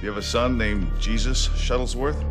Do 0.00 0.06
you 0.06 0.12
have 0.12 0.18
a 0.18 0.26
son 0.26 0.56
named 0.56 0.90
Jesus 0.98 1.48
Shuttlesworth? 1.48 2.24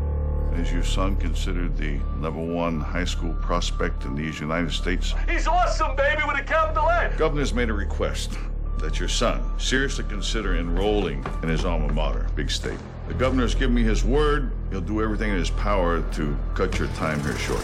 Is 0.59 0.71
your 0.73 0.83
son 0.83 1.15
considered 1.17 1.77
the 1.77 1.99
number 2.17 2.41
one 2.41 2.81
high 2.81 3.05
school 3.05 3.35
prospect 3.43 4.05
in 4.05 4.15
these 4.15 4.39
United 4.39 4.71
States? 4.71 5.13
He's 5.29 5.45
awesome, 5.45 5.95
baby, 5.95 6.23
with 6.27 6.39
a 6.39 6.43
capital 6.43 6.85
A. 6.85 7.13
Governor's 7.15 7.53
made 7.53 7.69
a 7.69 7.73
request 7.73 8.39
that 8.79 8.99
your 8.99 9.07
son 9.07 9.43
seriously 9.59 10.03
consider 10.09 10.55
enrolling 10.55 11.23
in 11.43 11.49
his 11.49 11.63
alma 11.63 11.93
mater, 11.93 12.27
Big 12.35 12.49
State. 12.49 12.79
The 13.07 13.13
governor's 13.13 13.53
given 13.53 13.75
me 13.75 13.83
his 13.83 14.03
word. 14.03 14.51
He'll 14.71 14.81
do 14.81 15.03
everything 15.03 15.29
in 15.29 15.37
his 15.37 15.51
power 15.51 16.01
to 16.13 16.35
cut 16.55 16.79
your 16.79 16.87
time 16.87 17.21
here 17.21 17.37
short. 17.37 17.63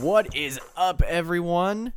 What 0.00 0.34
is 0.36 0.60
up, 0.76 1.02
everyone? 1.02 1.92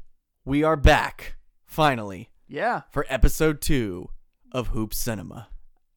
We 0.46 0.64
are 0.64 0.76
back, 0.76 1.36
finally, 1.66 2.32
Yeah, 2.48 2.82
for 2.92 3.06
episode 3.10 3.62
two 3.62 4.10
of 4.52 4.68
Hoop 4.70 4.94
Cinema. 4.94 5.50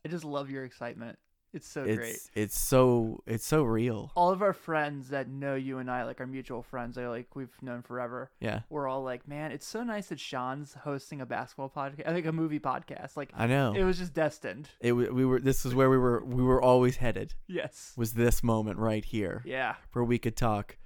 I 0.05 0.09
just 0.09 0.25
love 0.25 0.51
your 0.51 0.65
excitement. 0.65 1.19
It's 1.55 1.69
so 1.69 1.85
great. 1.85 2.19
it's 2.35 2.59
so 2.61 3.23
it's 3.27 3.47
so 3.47 3.63
real. 3.63 4.11
All 4.17 4.31
of 4.33 4.43
our 4.43 4.53
friends 4.53 5.11
that 5.11 5.29
know 5.29 5.55
you 5.55 5.79
and 5.79 5.89
I, 5.91 6.03
like 6.05 6.21
our 6.21 6.27
mutual 6.27 6.63
friends, 6.63 6.97
like 6.97 7.35
we've 7.37 7.55
known 7.63 7.81
forever. 7.83 8.31
Yeah, 8.41 8.61
We're 8.69 8.89
all 8.89 9.03
like, 9.05 9.27
man, 9.29 9.53
it's 9.53 9.67
so 9.67 9.85
nice 9.85 10.09
that 10.09 10.19
Sean's 10.19 10.75
hosting 10.75 11.21
a 11.21 11.27
basketball 11.27 11.71
podcast, 11.75 12.07
think 12.13 12.27
a 12.27 12.33
movie 12.33 12.59
podcast. 12.61 13.17
Like, 13.17 13.31
I 13.37 13.47
know. 13.47 13.73
it 13.75 13.85
was 13.85 13.99
just 13.99 14.13
destined. 14.15 14.69
It 14.81 14.93
we 14.93 15.25
were 15.25 15.39
this 15.41 15.65
is 15.65 15.75
where 15.75 15.89
we 15.89 15.97
were 15.99 16.25
we 16.25 16.43
were 16.43 16.61
always 16.61 16.97
headed. 16.97 17.35
Yes. 17.47 17.93
Was 17.97 18.15
this 18.15 18.43
moment 18.43 18.79
right 18.79 19.05
here 19.05 19.43
Yeah. 19.47 19.77
where 19.93 20.05
we 20.05 20.19
could 20.19 20.37
talk 20.37 20.77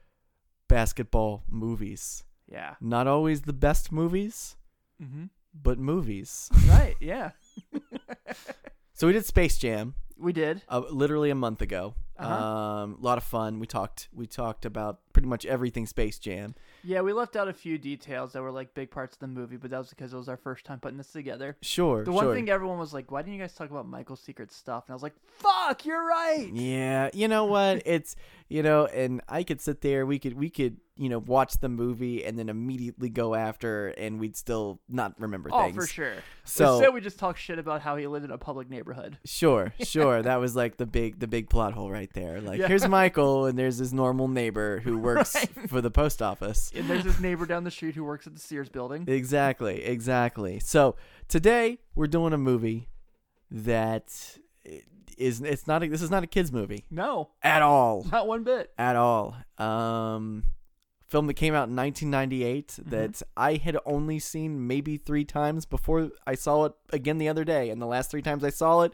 basketball 0.69 1.45
movies. 1.49 2.25
Yeah. 2.51 2.75
Not 2.81 3.07
always 3.07 3.43
the 3.43 3.53
best 3.53 3.91
movies, 3.93 4.57
Mm-hmm. 5.03 5.25
but 5.55 5.79
movies. 5.79 6.49
Right. 6.69 6.97
Yeah. 7.01 7.31
so 8.95 9.07
we 9.07 9.13
did 9.13 9.25
Space 9.27 9.59
Jam. 9.59 9.95
We 10.19 10.33
did. 10.33 10.63
uh, 10.69 10.83
literally 10.91 11.31
a 11.31 11.35
month 11.37 11.63
ago. 11.63 11.95
Uh-huh. 12.19 12.35
Um, 12.45 12.97
a 13.01 13.05
lot 13.05 13.19
of 13.19 13.23
fun. 13.25 13.61
We 13.61 13.67
talked. 13.69 14.09
We 14.13 14.27
talked 14.27 14.65
about 14.65 14.99
pretty 15.13 15.29
much 15.29 15.47
everything 15.47 15.87
Space 15.87 16.19
Jam. 16.19 16.55
Yeah, 16.85 17.01
we 17.01 17.13
left 17.13 17.37
out 17.37 17.49
a 17.49 17.53
few 17.53 17.79
details 17.79 18.33
that 18.33 18.43
were 18.43 18.51
like 18.51 18.75
big 18.75 18.91
parts 18.91 19.15
of 19.15 19.21
the 19.21 19.27
movie, 19.29 19.57
but 19.57 19.71
that 19.71 19.79
was 19.79 19.91
because 19.91 20.13
it 20.13 20.17
was 20.17 20.29
our 20.29 20.37
first 20.37 20.65
time 20.65 20.79
putting 20.81 20.99
this 20.99 21.11
together. 21.13 21.57
Sure. 21.63 22.05
The 22.05 22.13
one 22.13 22.25
sure. 22.25 22.35
thing 22.35 22.49
everyone 22.49 22.79
was 22.79 22.93
like, 22.95 23.11
"Why 23.11 23.23
didn't 23.23 23.35
you 23.35 23.41
guys 23.41 23.55
talk 23.55 23.71
about 23.71 23.87
Michael's 23.89 24.21
secret 24.21 24.53
stuff?" 24.53 24.85
And 24.87 24.93
I 24.93 24.95
was 24.95 25.03
like, 25.03 25.15
"Fuck, 25.39 25.85
you're 25.85 26.05
right." 26.07 26.49
Yeah, 26.53 27.11
you 27.13 27.29
know 27.29 27.45
what? 27.45 27.83
It's 27.87 28.17
you 28.49 28.63
know, 28.63 28.87
and 28.87 29.21
I 29.29 29.43
could 29.43 29.61
sit 29.61 29.81
there. 29.83 30.07
We 30.07 30.19
could 30.19 30.35
we 30.35 30.51
could 30.51 30.79
you 30.97 31.09
know 31.09 31.19
watch 31.21 31.59
the 31.61 31.69
movie 31.69 32.25
and 32.25 32.37
then 32.39 32.49
immediately 32.49 33.09
go 33.09 33.35
after, 33.35 33.89
and 33.89 34.19
we'd 34.21 34.37
still 34.37 34.81
not 34.89 35.15
remember 35.21 35.49
Oh, 35.53 35.63
things. 35.65 35.77
for 35.77 35.87
sure. 35.87 36.15
So- 36.45 36.75
Instead, 36.77 36.95
we 36.95 37.01
just 37.01 37.19
talk 37.19 37.37
shit 37.37 37.59
about 37.59 37.83
how 37.83 37.97
he 37.97 38.07
lived 38.07 38.25
in 38.25 38.31
a 38.31 38.39
public 38.39 38.69
neighborhood. 38.71 39.19
Sure, 39.25 39.73
sure. 39.83 40.23
that 40.23 40.37
was 40.41 40.57
like 40.57 40.77
the 40.77 40.87
big 40.87 41.19
the 41.21 41.27
big 41.29 41.49
plot 41.51 41.73
hole 41.75 41.91
right 41.91 42.13
there. 42.15 42.41
Like 42.41 42.59
Yeah. 42.59 42.69
here's 42.69 42.87
Michael, 42.89 43.47
and 43.47 43.59
there's 43.59 43.79
his 43.79 43.93
normal 43.93 44.29
neighbor 44.29 44.81
who 44.81 44.99
works 44.99 45.35
Right. 45.35 45.69
for 45.71 45.81
the 45.81 45.91
post 45.91 46.21
office. 46.23 46.68
And 46.75 46.89
there's 46.89 47.05
his 47.05 47.21
neighbor 47.21 47.47
down 47.47 47.65
the 47.65 47.71
street 47.71 47.95
who 47.95 48.05
works 48.05 48.27
at 48.27 48.35
the 48.35 48.41
Sears 48.41 48.69
building. 48.69 49.05
Exactly, 49.09 49.83
exactly. 49.85 50.59
So 50.61 50.97
today 51.29 51.79
we're 51.95 52.07
doing 52.07 52.33
a 52.33 52.39
movie 52.39 52.89
that 53.51 54.39
is 55.17 55.41
it's 55.41 55.67
not 55.67 55.83
a, 55.83 55.89
this 55.89 56.03
is 56.03 56.11
not 56.11 56.23
a 56.23 56.27
kids 56.27 56.53
movie 56.53 56.85
No, 56.91 57.31
at 57.43 57.63
all, 57.63 58.05
not 58.13 58.27
one 58.29 58.45
bit. 58.45 58.71
at 58.79 58.95
all. 58.97 59.37
Um, 59.57 60.45
film 61.07 61.27
that 61.27 61.35
came 61.35 61.55
out 61.55 61.69
in 61.69 61.75
1998 61.77 62.69
Mm-hmm. 62.69 62.91
that 62.91 63.23
I 63.37 63.55
had 63.55 63.77
only 63.87 64.19
seen 64.19 64.67
maybe 64.67 64.97
three 64.97 65.25
times 65.25 65.65
before 65.67 66.11
I 66.27 66.35
saw 66.35 66.67
it 66.67 66.73
again 66.93 67.19
the 67.19 67.29
other 67.29 67.45
day, 67.45 67.71
and 67.71 67.81
the 67.81 67.87
last 67.87 68.11
three 68.11 68.23
times 68.23 68.45
I 68.45 68.51
saw 68.51 68.83
it 68.83 68.93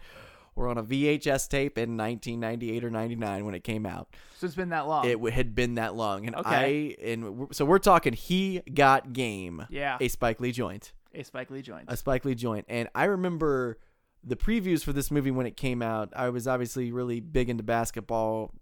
were 0.57 0.69
on 0.69 0.79
a 0.79 0.83
VHS 0.83 1.49
tape 1.49 1.77
in 1.79 1.97
1998 1.97 2.85
or 2.85 2.91
99 2.91 3.45
when 3.45 3.55
it 3.55 3.65
came 3.65 3.85
out. 3.87 4.09
So 4.39 4.47
it's 4.47 4.55
been 4.55 4.71
that 4.71 4.87
long. 4.87 5.07
It 5.07 5.19
had 5.33 5.55
been 5.55 5.75
that 5.75 5.95
long, 5.95 6.27
and 6.27 6.37
Okay. 6.37 6.97
I 7.01 7.05
and 7.11 7.49
so 7.53 7.65
we're 7.65 7.79
talking. 7.79 8.13
He 8.13 8.61
got 8.73 9.13
game. 9.13 9.67
Yeah. 9.71 9.97
a 10.01 10.09
Spike 10.09 10.41
Lee 10.41 10.53
joint 10.53 10.93
a 11.15 11.23
Spike 11.23 11.51
Lee 11.51 11.63
joint. 11.63 11.85
a 11.89 11.97
Spike 11.97 12.25
Lee 12.25 12.35
joint. 12.35 12.67
And 12.69 12.89
I 12.95 13.05
remember 13.05 13.79
the 14.25 14.37
previews 14.37 14.83
for 14.83 14.93
this 14.93 15.11
movie 15.11 15.31
when 15.31 15.47
it 15.47 15.57
came 15.57 15.81
out. 15.83 16.13
I 16.17 16.31
was 16.31 16.49
obviously 16.49 16.91
really 16.91 17.21
big 17.21 17.49
into 17.49 17.63
basketball 17.63 18.53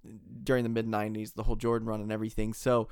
during 0.45 0.63
the 0.63 0.69
mid 0.69 0.87
90s, 0.87 1.35
the 1.35 1.45
whole 1.45 1.57
Jordan 1.57 1.89
run 1.89 2.01
and 2.03 2.13
everything. 2.13 2.53
So, 2.53 2.89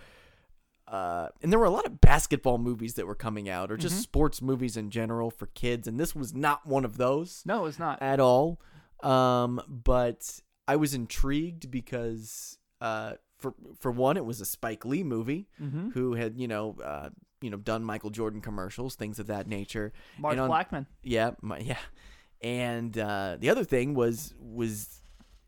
uh, 0.88 1.28
and 1.42 1.52
there 1.52 1.58
were 1.58 1.66
a 1.66 1.70
lot 1.70 1.84
of 1.86 2.00
basketball 2.00 2.58
movies 2.58 2.94
that 2.94 3.06
were 3.06 3.14
coming 3.14 3.48
out 3.48 3.70
or 3.70 3.76
just 3.76 4.00
sports 4.00 4.40
movies 4.42 4.76
in 4.76 4.90
general 4.90 5.30
for 5.30 5.46
kids. 5.46 5.86
And 5.86 6.00
this 6.00 6.14
was 6.16 6.34
not 6.34 6.66
one 6.66 6.84
of 6.84 6.96
those 6.96 7.42
no, 7.44 7.66
it's 7.66 7.78
not. 7.78 8.00
at 8.02 8.18
all. 8.18 8.60
Um, 9.04 9.60
but 9.68 10.40
I 10.68 10.76
was 10.76 10.94
intrigued 10.94 11.70
because, 11.70 12.58
uh, 12.80 13.14
for 13.38 13.54
for 13.78 13.90
one, 13.90 14.16
it 14.16 14.24
was 14.24 14.40
a 14.40 14.44
Spike 14.44 14.84
Lee 14.84 15.02
movie 15.02 15.48
Mm-hmm. 15.60 15.90
who 15.90 16.14
had 16.14 16.36
you 16.36 16.48
know 16.48 16.76
uh, 16.84 17.08
you 17.40 17.50
know 17.50 17.56
done 17.56 17.84
Michael 17.84 18.10
Jordan 18.10 18.40
commercials, 18.40 18.94
things 18.96 19.18
of 19.18 19.26
that 19.28 19.46
nature. 19.46 19.92
Mark 20.18 20.36
on- 20.38 20.50
Blackmon. 20.50 20.86
Yeah, 21.02 21.30
my, 21.40 21.58
yeah. 21.60 21.78
And 22.42 22.96
uh, 22.96 23.36
the 23.38 23.50
other 23.50 23.64
thing 23.64 23.94
was 23.94 24.34
was 24.38 25.02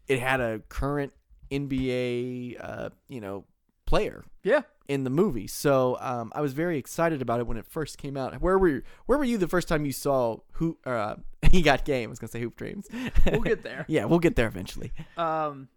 it 0.09 0.19
had 0.21 0.41
a 0.41 0.61
current 0.69 1.13
NBA 1.51 2.57
uh, 2.61 2.91
you 3.09 3.21
know 3.21 3.45
player 3.87 4.25
Yeah. 4.43 4.63
in 4.89 5.05
the 5.05 5.11
movie. 5.11 5.47
So 5.47 5.99
um, 6.01 6.33
I 6.35 6.41
was 6.41 6.55
very 6.55 6.79
excited 6.79 7.21
about 7.21 7.41
it 7.41 7.47
when 7.47 7.57
it 7.59 7.67
first 7.67 7.99
came 7.99 8.17
out. 8.17 8.41
Where 8.41 8.59
were 8.59 8.69
you, 8.69 8.83
where 9.07 9.19
were 9.19 9.25
you 9.25 9.37
the 9.39 9.49
first 9.49 9.69
time 9.69 9.85
you 9.85 9.93
saw 9.93 10.39
who 10.53 10.79
uh, 10.87 11.17
he 11.57 11.63
got 11.63 11.85
game? 11.85 12.09
I 12.09 12.11
was 12.11 12.19
gonna 12.19 12.31
say 12.31 12.41
Hoop 12.41 12.57
Dreams. 12.57 12.89
We'll 13.31 13.41
get 13.43 13.63
there. 13.63 13.85
yeah, 13.89 14.05
we'll 14.07 14.19
get 14.19 14.35
there 14.37 14.49
eventually. 14.49 14.93
Um, 15.17 15.69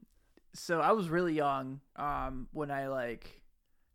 so 0.53 0.79
I 0.81 0.93
was 0.93 1.09
really 1.09 1.33
young. 1.33 1.81
Um, 1.95 2.47
when 2.51 2.71
I 2.71 2.87
like 2.87 3.41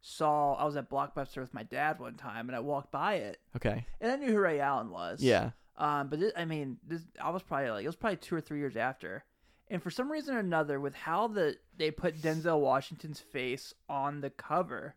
saw 0.03 0.55
I 0.55 0.65
was 0.65 0.77
at 0.77 0.89
Blockbuster 0.89 1.39
with 1.39 1.53
my 1.55 1.63
dad 1.65 1.99
one 2.01 2.15
time, 2.15 2.49
and 2.49 2.57
I 2.57 2.61
walked 2.61 2.91
by 2.93 3.15
it, 3.15 3.39
Okay. 3.57 3.85
and 4.01 4.13
I 4.13 4.17
knew 4.17 4.33
who 4.33 4.39
Ray 4.39 4.61
Allen 4.61 4.91
was. 4.91 5.23
Yeah. 5.23 5.51
Um, 5.77 6.09
but 6.09 6.21
this, 6.21 6.33
I 6.37 6.45
mean, 6.45 6.77
this 6.87 7.03
I 7.23 7.31
was 7.31 7.43
probably 7.43 7.71
like 7.71 7.85
it 7.85 7.89
was 7.89 7.97
probably 7.97 8.17
two 8.19 8.35
or 8.35 8.41
three 8.41 8.59
years 8.59 8.77
after, 8.77 9.25
and 9.69 9.83
for 9.83 9.91
some 9.91 10.11
reason 10.13 10.35
or 10.35 10.39
another, 10.41 10.79
with 10.81 10.95
how 10.95 11.27
the 11.29 11.57
they 11.77 11.91
put 11.91 12.21
Denzel 12.21 12.61
Washington's 12.61 13.21
face 13.21 13.73
on 13.89 14.21
the 14.21 14.31
cover, 14.31 14.95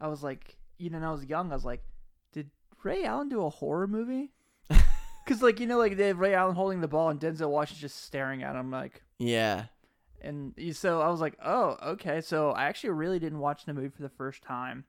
I 0.00 0.08
was 0.08 0.22
like, 0.22 0.56
you 0.78 0.88
know, 0.90 0.96
and 0.96 1.06
I 1.06 1.10
was 1.12 1.24
young, 1.26 1.50
I 1.52 1.54
was 1.54 1.64
like, 1.66 1.82
did 2.32 2.50
Ray 2.82 3.04
Allen 3.04 3.28
do 3.28 3.44
a 3.44 3.50
horror 3.50 3.86
movie? 3.86 4.32
Because 5.28 5.42
like 5.42 5.60
you 5.60 5.66
know, 5.66 5.76
like 5.78 5.96
they 5.98 6.06
have 6.08 6.18
Ray 6.18 6.34
Allen 6.34 6.54
holding 6.54 6.80
the 6.80 6.88
ball 6.88 7.10
and 7.10 7.20
Denzel 7.20 7.50
Washington 7.50 7.82
just 7.82 8.02
staring 8.04 8.42
at 8.42 8.56
him, 8.56 8.70
like, 8.70 9.02
Yeah. 9.18 9.66
and 10.22 10.54
you- 10.56 10.72
so 10.72 11.00
I 11.02 11.08
was 11.08 11.20
like, 11.20 11.36
oh, 11.44 11.76
okay. 11.82 12.20
So 12.22 12.52
I 12.52 12.64
actually 12.64 12.90
really 12.90 13.18
didn't 13.18 13.38
watch 13.38 13.64
the 13.66 13.74
movie 13.74 13.90
for 13.90 14.00
the 14.02 14.08
first 14.08 14.42
time 14.42 14.84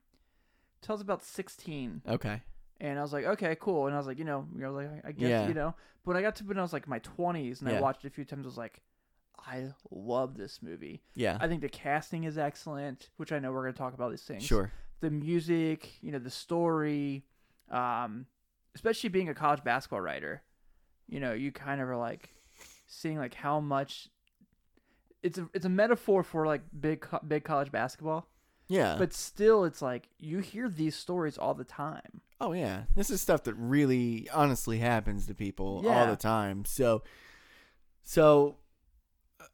till 0.82 0.94
I 0.94 0.96
was 0.96 1.02
about 1.02 1.24
sixteen. 1.24 2.02
Okay. 2.08 2.42
And 2.82 2.98
I 2.98 3.02
was 3.02 3.12
like, 3.12 3.26
okay, 3.26 3.58
cool. 3.60 3.88
And 3.88 3.94
I 3.94 3.98
was 3.98 4.08
like, 4.08 4.18
you 4.18 4.24
know, 4.24 4.48
I 4.64 4.68
was 4.70 4.76
like, 4.86 5.06
I 5.06 5.12
guess, 5.12 5.30
Yeah. 5.30 5.48
you 5.50 5.54
know. 5.54 5.76
But 6.06 6.14
when 6.14 6.18
I 6.18 6.22
got 6.22 6.38
to 6.38 6.46
when 6.46 6.58
I 6.58 6.62
was 6.62 6.72
like 6.72 6.88
my 6.88 7.00
twenties 7.00 7.62
and 7.62 7.70
Yeah. 7.70 7.80
I 7.80 7.82
watched 7.82 8.06
it 8.06 8.08
a 8.08 8.12
few 8.12 8.24
times, 8.24 8.46
I 8.46 8.48
was 8.48 8.58
like, 8.58 8.82
I 9.38 9.74
love 9.92 10.38
this 10.38 10.62
movie. 10.62 11.02
Yeah. 11.16 11.38
I 11.42 11.48
think 11.50 11.60
the 11.62 11.68
casting 11.70 12.24
is 12.24 12.38
excellent, 12.38 13.10
which 13.18 13.32
I 13.34 13.40
know 13.40 13.52
we're 13.52 13.64
gonna 13.64 13.74
talk 13.74 13.94
about 13.94 14.12
these 14.12 14.24
things. 14.24 14.44
Sure. 14.46 14.72
The 15.02 15.10
music, 15.12 16.02
you 16.02 16.12
know, 16.14 16.20
the 16.20 16.30
story, 16.30 17.26
um, 17.70 18.26
especially 18.76 19.10
being 19.10 19.30
a 19.30 19.34
college 19.34 19.64
basketball 19.64 20.02
writer, 20.02 20.42
you 21.08 21.20
know, 21.20 21.34
you 21.34 21.52
kind 21.52 21.82
of 21.82 21.88
are 21.90 21.98
like 21.98 22.30
seeing 22.88 23.18
like 23.18 23.34
how 23.34 23.60
much 23.60 24.10
it's 25.22 25.38
a 25.38 25.50
it's 25.54 25.66
a 25.66 25.70
metaphor 25.70 26.24
for 26.24 26.46
like 26.46 26.62
big 26.80 27.06
big 27.28 27.44
college 27.44 27.72
basketball, 27.72 28.28
Yeah. 28.68 28.96
but 28.98 29.14
still 29.14 29.66
it's 29.66 29.82
like 29.82 30.08
you 30.18 30.40
hear 30.40 30.70
these 30.70 30.96
stories 30.96 31.38
all 31.38 31.54
the 31.54 31.64
time. 31.66 32.22
Oh 32.42 32.54
yeah, 32.54 32.84
this 32.96 33.10
is 33.10 33.20
stuff 33.20 33.44
that 33.44 33.54
really 33.56 34.30
honestly 34.34 34.78
happens 34.80 35.28
to 35.28 35.34
people 35.34 35.84
all 35.88 36.08
the 36.08 36.16
time. 36.16 36.64
So, 36.64 37.04
so 38.04 38.56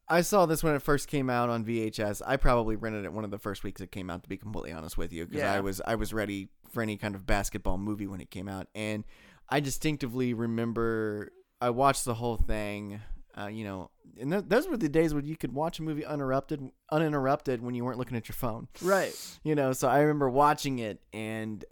I 0.08 0.20
saw 0.20 0.46
this 0.46 0.62
when 0.62 0.74
it 0.74 0.82
first 0.82 1.08
came 1.08 1.28
out 1.30 1.48
on 1.48 1.64
VHS. 1.64 2.22
I 2.26 2.36
probably 2.36 2.76
rented 2.76 3.04
it 3.04 3.12
one 3.12 3.24
of 3.24 3.30
the 3.30 3.38
first 3.38 3.64
weeks 3.64 3.80
it 3.80 3.90
came 3.92 4.10
out. 4.10 4.22
To 4.22 4.28
be 4.28 4.36
completely 4.36 4.72
honest 4.72 4.96
with 4.98 5.12
you, 5.12 5.24
because 5.26 5.40
Yeah. 5.42 5.52
I 5.52 5.60
was 5.60 5.80
I 5.86 5.94
was 5.94 6.12
ready 6.12 6.48
for 6.70 6.82
any 6.82 6.96
kind 6.96 7.14
of 7.14 7.26
basketball 7.26 7.78
movie 7.78 8.06
when 8.06 8.20
it 8.20 8.30
came 8.30 8.48
out, 8.48 8.66
and 8.74 9.04
I 9.48 9.60
distinctively 9.60 10.34
remember 10.34 11.30
I 11.60 11.70
watched 11.70 12.04
the 12.04 12.14
whole 12.14 12.36
thing. 12.36 13.00
Uh, 13.38 13.48
you 13.48 13.64
know, 13.64 13.90
and 14.18 14.32
th- 14.32 14.44
those 14.48 14.66
were 14.66 14.78
the 14.78 14.88
days 14.88 15.12
when 15.12 15.26
you 15.26 15.36
could 15.36 15.52
watch 15.52 15.78
a 15.78 15.82
movie 15.82 16.04
uninterrupted, 16.06 16.70
uninterrupted 16.90 17.62
when 17.62 17.74
you 17.74 17.84
weren't 17.84 17.98
looking 17.98 18.16
at 18.16 18.28
your 18.28 18.34
phone 18.34 18.66
Right. 18.80 19.14
you 19.44 19.54
know 19.54 19.74
so 19.74 19.88
i 19.88 19.98
remember 20.00 20.30
watching 20.30 20.78
it 20.78 21.02
and 21.12 21.62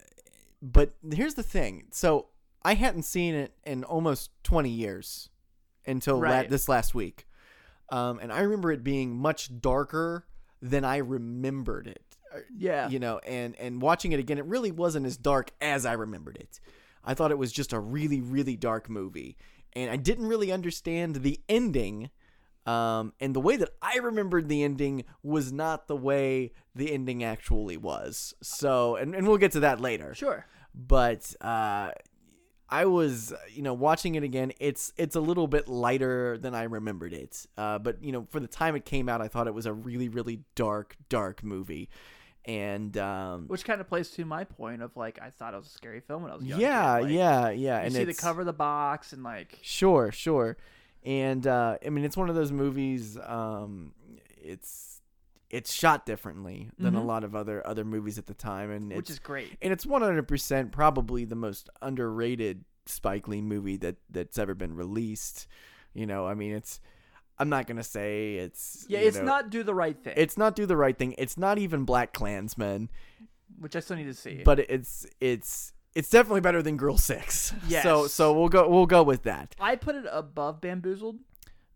but 0.61 0.93
here's 1.11 1.33
the 1.35 1.43
thing 1.43 1.85
so 1.91 2.27
i 2.63 2.75
hadn't 2.75 3.05
seen 3.05 3.35
it 3.35 3.55
in 3.65 3.83
almost 3.83 4.31
20 4.43 4.69
years 4.69 5.31
until 5.87 6.19
la- 6.21 6.43
this 6.43 6.69
last 6.69 6.95
week 6.95 7.27
um, 7.91 8.19
and 8.21 8.33
i 8.33 8.41
remember 8.41 8.71
it 8.73 8.83
being 8.85 9.15
much 9.17 9.61
darker 9.61 10.27
than 10.63 10.85
i 10.85 10.97
remembered 10.97 11.87
it 11.87 12.17
Yeah. 12.59 12.89
you 12.89 12.99
know, 12.99 13.19
and 13.27 13.55
and 13.61 13.81
watching 13.81 14.11
it 14.13 14.19
again, 14.19 14.39
it 14.39 14.45
really 14.47 14.73
wasn't 14.73 15.07
as 15.07 15.17
dark 15.17 15.53
as 15.61 15.87
I 15.87 15.93
remembered 15.93 16.37
it. 16.37 16.59
I 17.05 17.15
thought 17.15 17.31
it 17.31 17.39
was 17.39 17.53
just 17.53 17.73
a 17.73 17.79
really 17.79 18.21
really 18.21 18.57
dark 18.57 18.91
movie, 18.91 19.37
and 19.75 19.89
I 19.89 19.95
didn't 19.97 20.27
really 20.27 20.51
understand 20.51 21.17
the 21.17 21.39
ending. 21.49 22.11
Um, 22.67 23.13
and 23.21 23.37
the 23.37 23.41
way 23.41 23.57
that 23.57 23.69
I 23.81 23.99
remembered 23.99 24.49
the 24.49 24.65
ending 24.65 25.05
was 25.23 25.53
not 25.53 25.87
the 25.87 25.95
way 25.97 26.53
the 26.75 26.91
ending 26.93 27.23
actually 27.23 27.77
was. 27.77 28.35
So, 28.43 28.97
and, 28.97 29.15
and 29.15 29.29
we'll 29.29 29.37
get 29.39 29.53
to 29.53 29.61
that 29.61 29.81
later 29.81 30.13
Sure. 30.15 30.47
but 30.75 31.23
uh 31.41 31.91
I 32.75 32.87
was, 32.87 33.33
you 33.53 33.63
know, 33.63 33.73
watching 33.73 34.17
it 34.17 34.25
again. 34.25 34.53
It's 34.59 34.93
it's 34.97 35.15
a 35.15 35.21
little 35.21 35.47
bit 35.47 35.69
lighter 35.69 36.37
than 36.39 36.57
I 36.57 36.65
remembered 36.65 37.13
it. 37.13 37.47
Uh, 37.57 37.79
but 37.79 38.03
you 38.03 38.11
know, 38.11 38.27
for 38.31 38.41
the 38.41 38.49
time 38.49 38.75
it 38.75 38.85
came 38.85 39.09
out, 39.09 39.21
I 39.21 39.29
thought 39.29 39.47
it 39.47 39.55
was 39.55 39.67
a 39.67 39.73
really, 39.73 40.09
really 40.09 40.41
dark, 40.57 40.97
dark 41.09 41.45
movie. 41.45 41.89
And 42.47 42.97
um, 42.99 43.47
Which 43.47 43.65
kind 43.65 43.81
of 43.81 43.89
plays 43.89 44.11
to 44.11 44.25
my 44.25 44.43
point 44.43 44.83
of 44.83 44.97
like 44.97 45.21
I 45.23 45.31
thought 45.31 45.55
it 45.55 45.59
was 45.59 45.69
a 45.69 45.71
scary 45.71 46.01
film 46.01 46.25
when 46.25 46.33
I 46.33 46.35
was 46.35 46.45
young. 46.45 46.61
yeah, 46.61 46.95
Like, 46.95 47.13
yeah, 47.13 47.51
yeah. 47.51 47.79
You 47.79 47.87
and 47.87 47.95
see 47.95 48.05
the 48.05 48.13
cover 48.13 48.41
of 48.41 48.47
the 48.47 48.53
box 48.53 49.13
and 49.13 49.23
like 49.23 49.57
Sure, 49.63 50.11
sure. 50.11 50.57
And 51.05 51.47
uh, 51.47 51.79
I 51.87 51.91
mean, 51.91 52.05
it's 52.05 52.17
one 52.17 52.29
of 52.29 52.35
those 52.35 52.51
movies. 52.51 53.17
Um, 53.25 53.93
it's 54.43 54.94
it's 55.51 55.73
shot 55.73 56.05
differently 56.07 56.71
than 56.79 56.95
a 56.95 57.01
Mhm. 57.01 57.07
lot 57.07 57.25
of 57.25 57.35
other 57.37 57.65
other 57.67 57.85
movies 57.85 58.19
at 58.19 58.27
the 58.27 58.35
time, 58.35 58.71
and 58.71 58.93
which 58.93 59.11
is 59.11 59.19
great. 59.19 59.57
and 59.63 59.73
it's 59.73 59.85
100% 59.87 60.73
probably 60.73 61.25
the 61.25 61.37
most 61.37 61.69
underrated 61.83 62.65
Spike 62.87 63.29
Lee 63.29 63.41
movie 63.41 63.77
that 63.79 63.97
that's 64.11 64.39
ever 64.39 64.55
been 64.55 64.75
released. 64.75 65.47
You 65.95 66.07
know, 66.07 66.27
I 66.27 66.35
mean, 66.35 66.53
it's 66.53 66.81
I'm 67.39 67.49
not 67.49 67.67
gonna 67.67 67.83
say 67.85 68.37
it's 68.37 68.85
Yeah, 68.89 69.01
it's 69.01 69.17
know, 69.19 69.25
not 69.25 69.51
do 69.51 69.63
the 69.63 69.75
right 69.75 69.97
thing. 70.03 70.15
it's 70.17 70.37
not 70.37 70.55
do 70.57 70.67
the 70.67 70.77
right 70.77 70.97
thing. 70.97 71.15
It's 71.19 71.37
not 71.37 71.59
even 71.59 71.85
Black 71.85 72.13
Klansman, 72.13 72.91
which 73.59 73.75
I 73.77 73.81
still 73.81 73.97
need 73.97 74.05
to 74.05 74.15
see. 74.15 74.43
but 74.45 74.59
it's 74.61 75.07
it's 75.21 75.73
it's 75.95 76.11
definitely 76.11 76.41
better 76.41 76.61
than 76.63 76.77
Girl 76.77 76.97
Six. 76.99 77.53
So 77.83 78.07
so 78.09 78.33
we'll 78.39 78.49
go 78.49 78.69
we'll 78.69 78.87
go 78.87 79.03
with 79.03 79.23
that. 79.25 79.55
I 79.61 79.77
put 79.77 79.95
it 79.95 80.07
above 80.11 80.61
Bamboozled. 80.61 81.19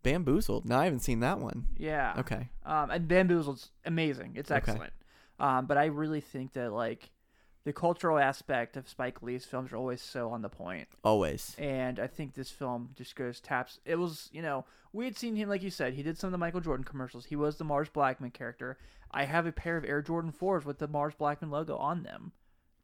Bamboozled. 0.02 0.64
No, 0.64 0.78
I 0.78 0.84
haven't 0.84 1.00
seen 1.00 1.20
that 1.20 1.38
one. 1.38 1.66
Yeah. 1.76 2.14
Okay. 2.18 2.48
Um, 2.64 2.90
and 2.90 3.08
Bamboozled's 3.08 3.70
amazing. 3.84 4.32
It's 4.36 4.50
excellent. 4.50 4.80
Okay. 4.80 4.86
excellent. 4.86 4.92
Um, 5.58 5.66
but 5.66 5.76
I 5.78 5.86
really 5.86 6.20
think 6.20 6.52
that 6.54 6.72
like 6.72 7.10
the 7.64 7.72
cultural 7.72 8.18
aspect 8.18 8.76
of 8.76 8.88
Spike 8.88 9.22
Lee's 9.22 9.44
films 9.44 9.72
are 9.72 9.76
always 9.76 10.00
so 10.00 10.30
on 10.30 10.42
the 10.42 10.48
point. 10.48 10.88
Always. 11.04 11.54
And 11.58 12.00
I 12.00 12.06
think 12.06 12.34
this 12.34 12.50
film 12.50 12.90
just 12.96 13.14
goes 13.14 13.40
taps. 13.40 13.78
It 13.84 13.96
was, 13.96 14.30
you 14.32 14.42
know, 14.42 14.64
we 14.92 15.04
had 15.04 15.18
seen 15.18 15.36
him, 15.36 15.48
like 15.48 15.62
you 15.62 15.70
said, 15.70 15.94
he 15.94 16.02
did 16.02 16.18
some 16.18 16.28
of 16.28 16.32
the 16.32 16.38
Michael 16.38 16.60
Jordan 16.60 16.84
commercials. 16.84 17.26
He 17.26 17.36
was 17.36 17.56
the 17.56 17.64
Mars 17.64 17.88
Blackmon 17.94 18.32
character. 18.32 18.78
I 19.10 19.24
have 19.24 19.46
a 19.46 19.52
pair 19.52 19.76
of 19.76 19.84
Air 19.84 20.02
Jordan 20.02 20.32
4s 20.32 20.64
with 20.64 20.78
the 20.78 20.88
Mars 20.88 21.14
Blackmon 21.18 21.50
logo 21.50 21.76
on 21.76 22.02
them. 22.02 22.32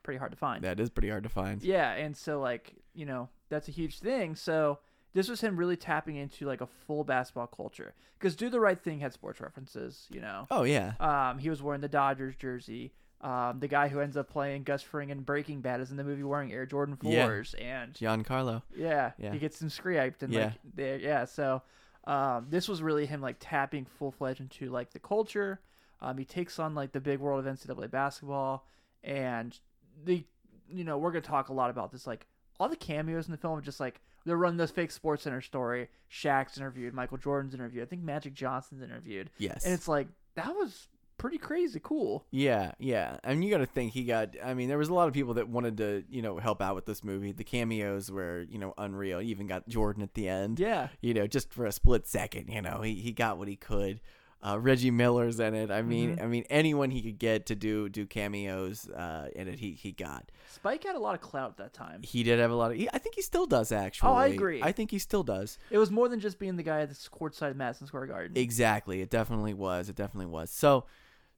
Pretty 0.02 0.18
hard 0.18 0.32
to 0.32 0.36
find. 0.36 0.62
That 0.62 0.80
is 0.80 0.90
pretty 0.90 1.08
hard 1.08 1.22
to 1.22 1.30
find. 1.30 1.62
Yeah, 1.62 1.92
and 1.92 2.14
so 2.14 2.38
like 2.38 2.74
you 2.92 3.06
know 3.06 3.30
that's 3.48 3.68
a 3.68 3.70
huge 3.70 4.00
thing. 4.00 4.36
So 4.36 4.80
this 5.14 5.28
was 5.28 5.40
him 5.40 5.56
really 5.56 5.76
tapping 5.76 6.16
into 6.16 6.46
like 6.46 6.60
a 6.60 6.66
full 6.66 7.04
basketball 7.04 7.46
culture 7.46 7.94
because 8.18 8.34
Do 8.36 8.48
the 8.50 8.60
Right 8.60 8.78
Thing 8.78 9.00
had 9.00 9.12
sports 9.12 9.40
references. 9.40 10.06
You 10.10 10.20
know, 10.20 10.46
Oh 10.50 10.64
yeah. 10.64 10.92
um, 11.00 11.38
he 11.38 11.48
was 11.50 11.62
wearing 11.62 11.80
the 11.80 11.88
Dodgers 11.88 12.34
jersey. 12.36 12.92
Um, 13.20 13.58
the 13.60 13.68
guy 13.68 13.88
who 13.88 14.00
ends 14.00 14.16
up 14.18 14.28
playing 14.28 14.64
Gus 14.64 14.82
Fring 14.82 15.08
in 15.08 15.20
Breaking 15.22 15.62
Bad 15.62 15.80
is 15.80 15.90
in 15.90 15.96
the 15.96 16.04
movie 16.04 16.22
wearing 16.24 16.52
Air 16.52 16.66
Jordan 16.66 16.98
Yeah. 17.00 17.24
fours, 17.26 17.54
and 17.54 17.94
Giancarlo. 17.94 18.62
yeah, 18.76 19.12
Yeah. 19.16 19.32
he 19.32 19.38
gets 19.38 19.62
him 19.62 19.70
scraped 19.70 20.22
and 20.22 20.30
Yeah. 20.32 20.44
like 20.46 20.54
there, 20.74 20.98
yeah. 20.98 21.24
So 21.24 21.62
um, 22.06 22.48
this 22.50 22.68
was 22.68 22.82
really 22.82 23.06
him 23.06 23.22
like 23.22 23.36
tapping 23.40 23.86
full 23.86 24.10
fledged 24.10 24.40
into 24.40 24.68
like 24.68 24.90
the 24.92 24.98
culture. 24.98 25.60
Um, 26.02 26.18
he 26.18 26.26
takes 26.26 26.58
on 26.58 26.74
like 26.74 26.92
the 26.92 27.00
big 27.00 27.18
world 27.18 27.46
of 27.46 27.50
NCAA 27.50 27.90
basketball, 27.90 28.66
and 29.02 29.58
the 30.04 30.24
you 30.68 30.84
know 30.84 30.98
we're 30.98 31.10
gonna 31.12 31.22
talk 31.22 31.48
a 31.48 31.52
lot 31.54 31.70
about 31.70 31.92
this. 31.92 32.06
Like 32.06 32.26
all 32.60 32.68
the 32.68 32.76
cameos 32.76 33.26
in 33.26 33.32
the 33.32 33.38
film 33.38 33.58
are 33.58 33.62
just 33.62 33.80
like 33.80 34.02
they're 34.24 34.36
running 34.36 34.56
this 34.58 34.70
fake 34.70 34.90
Sports 34.90 35.22
Center 35.24 35.40
story. 35.40 35.88
Shaq's 36.10 36.56
interviewed, 36.56 36.94
Michael 36.94 37.18
Jordan's 37.18 37.54
interviewed, 37.54 37.82
I 37.82 37.86
think 37.86 38.02
Magic 38.02 38.34
Johnson's 38.34 38.82
interviewed, 38.82 39.30
Yes. 39.38 39.64
and 39.64 39.74
it's 39.74 39.88
like 39.88 40.08
that 40.34 40.48
was 40.54 40.88
pretty 41.16 41.38
crazy 41.38 41.80
cool. 41.82 42.24
Yeah, 42.32 42.72
yeah. 42.78 43.18
I 43.22 43.30
mean, 43.34 43.42
you 43.42 43.50
got 43.50 43.58
to 43.58 43.66
think 43.66 43.92
he 43.92 44.02
got. 44.04 44.30
I 44.44 44.52
mean, 44.54 44.68
there 44.68 44.76
was 44.78 44.88
a 44.88 44.94
lot 44.94 45.06
of 45.06 45.14
people 45.14 45.34
that 45.34 45.48
wanted 45.48 45.76
to, 45.76 46.02
you 46.10 46.22
know, 46.22 46.38
help 46.38 46.60
out 46.60 46.74
with 46.74 46.86
this 46.86 47.04
movie. 47.04 47.30
The 47.30 47.44
cameos 47.44 48.10
were, 48.10 48.42
you 48.50 48.58
know, 48.58 48.74
unreal. 48.76 49.20
He 49.20 49.28
even 49.28 49.46
got 49.46 49.68
Jordan 49.68 50.02
at 50.02 50.14
the 50.14 50.28
end. 50.28 50.58
Yeah. 50.58 50.88
You 51.00 51.14
know, 51.14 51.26
just 51.28 51.52
for 51.52 51.66
a 51.66 51.72
split 51.72 52.08
second. 52.08 52.48
You 52.48 52.60
know, 52.62 52.82
he, 52.82 52.94
he 52.96 53.12
got 53.12 53.38
what 53.38 53.46
he 53.46 53.54
could. 53.56 54.00
Uh, 54.46 54.58
Reggie 54.58 54.90
Miller's 54.90 55.40
in 55.40 55.54
it. 55.54 55.70
I 55.70 55.80
mean, 55.80 56.16
Mm-hmm. 56.16 56.22
I 56.24 56.26
mean, 56.26 56.44
anyone 56.50 56.90
he 56.90 57.00
could 57.00 57.18
get 57.18 57.46
to 57.46 57.54
do 57.54 57.88
do 57.88 58.04
cameos 58.04 58.86
uh, 58.90 59.28
in 59.34 59.48
it, 59.48 59.58
he 59.58 59.72
he 59.72 59.92
got. 59.92 60.30
Spike 60.52 60.84
had 60.84 60.96
a 60.96 60.98
lot 60.98 61.14
of 61.14 61.22
clout 61.22 61.52
at 61.52 61.56
that 61.56 61.72
time. 61.72 62.02
He 62.02 62.22
did 62.22 62.38
have 62.38 62.50
a 62.50 62.54
lot 62.54 62.70
of. 62.70 62.76
He, 62.76 62.88
I 62.92 62.98
think 62.98 63.14
he 63.14 63.22
still 63.22 63.46
does 63.46 63.72
actually. 63.72 64.10
Oh, 64.10 64.14
I 64.14 64.26
agree. 64.26 64.62
I 64.62 64.70
think 64.72 64.90
he 64.90 64.98
still 64.98 65.22
does. 65.22 65.56
It 65.70 65.78
was 65.78 65.90
more 65.90 66.08
than 66.10 66.20
just 66.20 66.38
being 66.38 66.56
the 66.56 66.62
guy 66.62 66.80
at 66.82 66.90
the 66.90 66.94
courtside 66.94 67.50
at 67.50 67.56
Madison 67.56 67.86
Square 67.86 68.06
Garden. 68.08 68.36
Exactly. 68.36 69.00
It 69.00 69.08
definitely 69.08 69.54
was. 69.54 69.88
It 69.88 69.96
definitely 69.96 70.30
was. 70.30 70.50
So, 70.50 70.84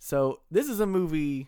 so 0.01 0.41
this 0.51 0.69
is 0.69 0.81
a 0.81 0.87
movie, 0.87 1.47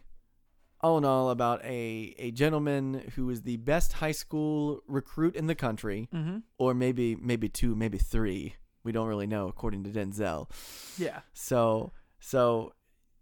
all 0.80 0.96
in 0.98 1.04
all, 1.04 1.30
about 1.30 1.64
a 1.64 2.14
a 2.18 2.30
gentleman 2.30 3.10
who 3.16 3.28
is 3.30 3.42
the 3.42 3.56
best 3.56 3.94
high 3.94 4.12
school 4.12 4.80
recruit 4.86 5.34
in 5.34 5.48
the 5.48 5.56
country, 5.56 6.08
Mhm. 6.14 6.42
or 6.56 6.72
maybe 6.72 7.16
maybe 7.16 7.48
two, 7.48 7.74
maybe 7.74 7.98
three. 7.98 8.54
We 8.88 8.92
don't 8.92 9.06
really 9.06 9.26
know, 9.26 9.48
according 9.48 9.84
to 9.84 9.90
Denzel. 9.90 10.48
yeah. 10.96 11.20
So, 11.34 11.92
so 12.20 12.72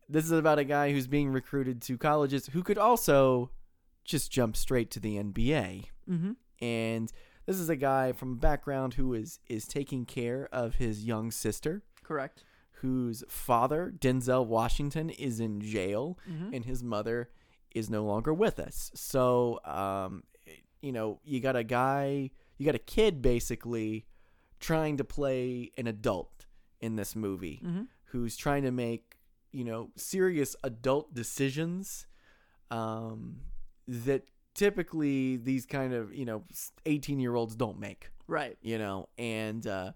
this 0.08 0.24
is 0.24 0.30
about 0.30 0.60
a 0.60 0.64
guy 0.64 0.92
who's 0.92 1.08
being 1.08 1.30
recruited 1.32 1.82
to 1.82 1.98
colleges 1.98 2.46
who 2.52 2.62
could 2.62 2.78
also 2.78 3.50
just 4.04 4.30
jump 4.30 4.56
straight 4.56 4.90
to 4.92 5.00
the 5.00 5.16
NBA 5.16 5.86
Mm-hmm. 6.08 6.32
and 6.64 7.12
this 7.46 7.58
is 7.58 7.68
a 7.68 7.74
guy 7.76 8.12
from 8.12 8.32
a 8.34 8.36
background 8.36 8.94
who 8.94 9.12
is 9.12 9.40
is 9.48 9.66
taking 9.66 10.04
care 10.04 10.48
of 10.52 10.76
his 10.76 11.04
young 11.04 11.32
sister 11.32 11.82
Correct. 12.04 12.44
whose 12.82 13.24
father 13.28 13.92
denzel 13.98 14.46
washington 14.46 15.10
is 15.10 15.40
in 15.40 15.60
jail 15.60 16.16
Mhm. 16.30 16.54
and 16.54 16.64
his 16.64 16.84
mother 16.84 17.28
is 17.74 17.90
no 17.90 18.04
longer 18.04 18.32
with 18.32 18.60
us 18.60 18.92
so 18.94 19.58
um 19.64 20.22
you 20.80 20.92
know 20.92 21.18
you 21.24 21.40
got 21.40 21.56
a 21.56 21.64
guy 21.64 22.30
you 22.56 22.64
got 22.64 22.76
a 22.76 22.86
kid 22.96 23.20
basically 23.20 24.06
trying 24.66 24.96
to 24.96 25.04
play 25.04 25.70
an 25.76 25.86
adult 25.86 26.46
in 26.80 26.96
this 26.96 27.14
movie 27.14 27.60
Mhm. 27.64 27.86
who's 28.12 28.36
trying 28.36 28.64
to 28.64 28.70
make 28.86 29.04
you 29.52 29.64
know 29.64 29.90
serious 29.96 30.56
adult 30.64 31.14
decisions 31.14 32.06
um 32.70 33.40
that 33.86 34.22
typically 34.54 35.36
these 35.36 35.64
kind 35.66 35.92
of 35.92 36.12
you 36.14 36.24
know 36.24 36.42
18 36.84 37.20
year 37.20 37.34
olds 37.34 37.54
don't 37.56 37.78
make 37.78 38.10
Right. 38.26 38.56
you 38.60 38.78
know 38.78 39.08
and 39.18 39.66
uh 39.66 39.92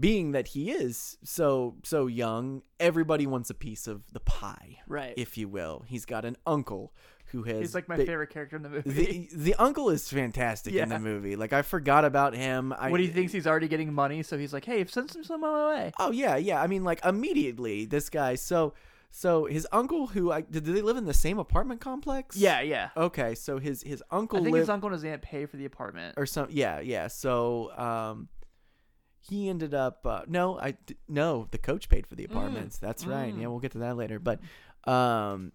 being 0.00 0.32
that 0.32 0.48
he 0.48 0.70
is 0.70 1.18
so 1.24 1.74
so 1.84 2.06
young 2.06 2.62
everybody 2.80 3.26
wants 3.26 3.50
a 3.50 3.54
piece 3.54 3.86
of 3.86 4.10
the 4.12 4.20
pie 4.20 4.78
Right. 4.86 5.14
if 5.16 5.36
you 5.36 5.48
will 5.48 5.84
he's 5.86 6.04
got 6.04 6.24
an 6.24 6.36
uncle 6.46 6.92
who 7.26 7.42
has 7.44 7.58
He's 7.58 7.74
like 7.74 7.88
my 7.88 7.96
ba- 7.96 8.04
favorite 8.06 8.30
character 8.30 8.56
in 8.56 8.62
the 8.62 8.68
movie. 8.68 9.28
the, 9.32 9.36
the 9.36 9.54
uncle 9.56 9.90
is 9.90 10.08
fantastic 10.08 10.74
in 10.74 10.88
the 10.88 10.98
movie 10.98 11.36
like 11.36 11.52
i 11.52 11.62
forgot 11.62 12.04
about 12.04 12.34
him 12.34 12.74
I, 12.78 12.90
when 12.90 13.00
he 13.00 13.08
thinks 13.08 13.32
he's 13.32 13.46
already 13.46 13.68
getting 13.68 13.92
money, 13.92 14.22
so 14.22 14.36
he's 14.38 14.52
like, 14.52 14.64
"Hey, 14.64 14.84
send 14.86 15.10
some 15.10 15.24
some 15.24 15.40
my 15.42 15.68
way." 15.68 15.92
Oh 15.98 16.10
yeah, 16.10 16.36
yeah. 16.36 16.60
I 16.62 16.66
mean, 16.66 16.84
like 16.84 17.04
immediately, 17.04 17.84
this 17.86 18.08
guy. 18.10 18.34
So, 18.34 18.74
so 19.10 19.44
his 19.46 19.66
uncle, 19.72 20.06
who 20.08 20.30
I 20.32 20.40
did 20.42 20.64
they 20.64 20.80
live 20.82 20.96
in 20.96 21.04
the 21.04 21.14
same 21.14 21.38
apartment 21.38 21.80
complex? 21.80 22.36
Yeah, 22.36 22.60
yeah. 22.60 22.90
Okay, 22.96 23.34
so 23.34 23.58
his 23.58 23.82
his 23.82 24.02
uncle 24.10 24.38
I 24.38 24.42
think 24.42 24.52
lived 24.52 24.62
his 24.62 24.68
uncle 24.70 24.88
and 24.88 24.94
his 24.94 25.04
aunt 25.04 25.22
pay 25.22 25.46
for 25.46 25.56
the 25.56 25.64
apartment. 25.64 26.14
or 26.16 26.26
some. 26.26 26.48
Yeah, 26.50 26.80
yeah. 26.80 27.08
So, 27.08 27.70
um, 27.78 28.28
he 29.22 29.48
ended 29.48 29.72
up. 29.74 30.04
Uh, 30.06 30.22
no, 30.26 30.58
i 30.58 30.76
no. 31.08 31.46
The 31.50 31.58
coach 31.58 31.88
paid 31.88 32.06
for 32.06 32.14
the 32.16 32.24
apartments. 32.24 32.78
That's 32.78 33.06
right. 33.06 33.32
Yeah, 33.34 33.44
Mm. 33.46 33.50
we'll 33.50 33.60
get 33.60 33.72
to 33.72 33.78
that 33.78 33.96
later. 33.96 34.18
But, 34.18 34.40
um. 34.84 35.52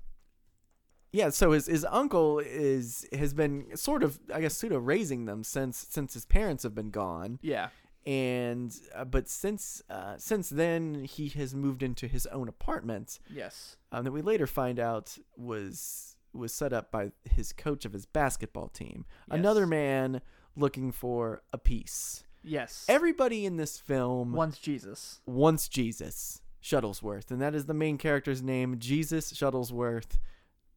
Yeah, 1.14 1.30
so 1.30 1.52
his, 1.52 1.68
his 1.68 1.86
uncle 1.90 2.40
is 2.40 3.08
has 3.18 3.34
been 3.34 3.76
sort 3.78 4.04
of 4.04 4.20
I 4.34 4.42
guess 4.42 4.56
pseudo 4.56 4.78
raising 4.78 5.26
them 5.26 5.44
since 5.44 5.88
since 5.90 6.14
his 6.14 6.26
parents 6.26 6.64
have 6.64 6.76
been 6.76 6.92
gone 6.92 7.40
Yeah. 7.42 7.70
and 8.06 8.76
uh, 8.94 9.06
but 9.06 9.30
since 9.30 9.82
uh, 9.90 10.16
since 10.18 10.50
then 10.50 11.06
he 11.06 11.30
has 11.30 11.56
moved 11.56 11.82
into 11.82 12.08
his 12.08 12.26
own 12.28 12.50
apartment 12.50 13.20
Yes. 13.30 13.78
um, 13.94 14.04
that 14.04 14.12
we 14.12 14.22
later 14.22 14.46
find 14.48 14.80
out 14.80 15.18
was 15.38 16.18
was 16.34 16.54
set 16.54 16.74
up 16.74 16.92
by 16.92 17.12
his 17.24 17.54
coach 17.54 17.86
of 17.86 17.94
his 17.94 18.06
basketball 18.06 18.68
team 18.68 19.06
another 19.30 19.66
man 19.66 20.22
looking 20.58 20.92
for 20.92 21.42
a 21.54 21.58
piece 21.58 22.26
Yes. 22.48 22.86
everybody 22.90 23.46
in 23.46 23.58
this 23.58 23.78
film 23.78 24.32
wants 24.34 24.58
Jesus. 24.60 25.20
wants 25.26 25.68
jesus 25.68 26.42
shuttlesworth 26.64 27.30
and 27.32 27.42
that 27.42 27.54
is 27.56 27.66
the 27.66 27.74
main 27.74 27.98
character's 27.98 28.42
name 28.42 28.78
jesus 28.80 29.32
shuttlesworth 29.34 30.18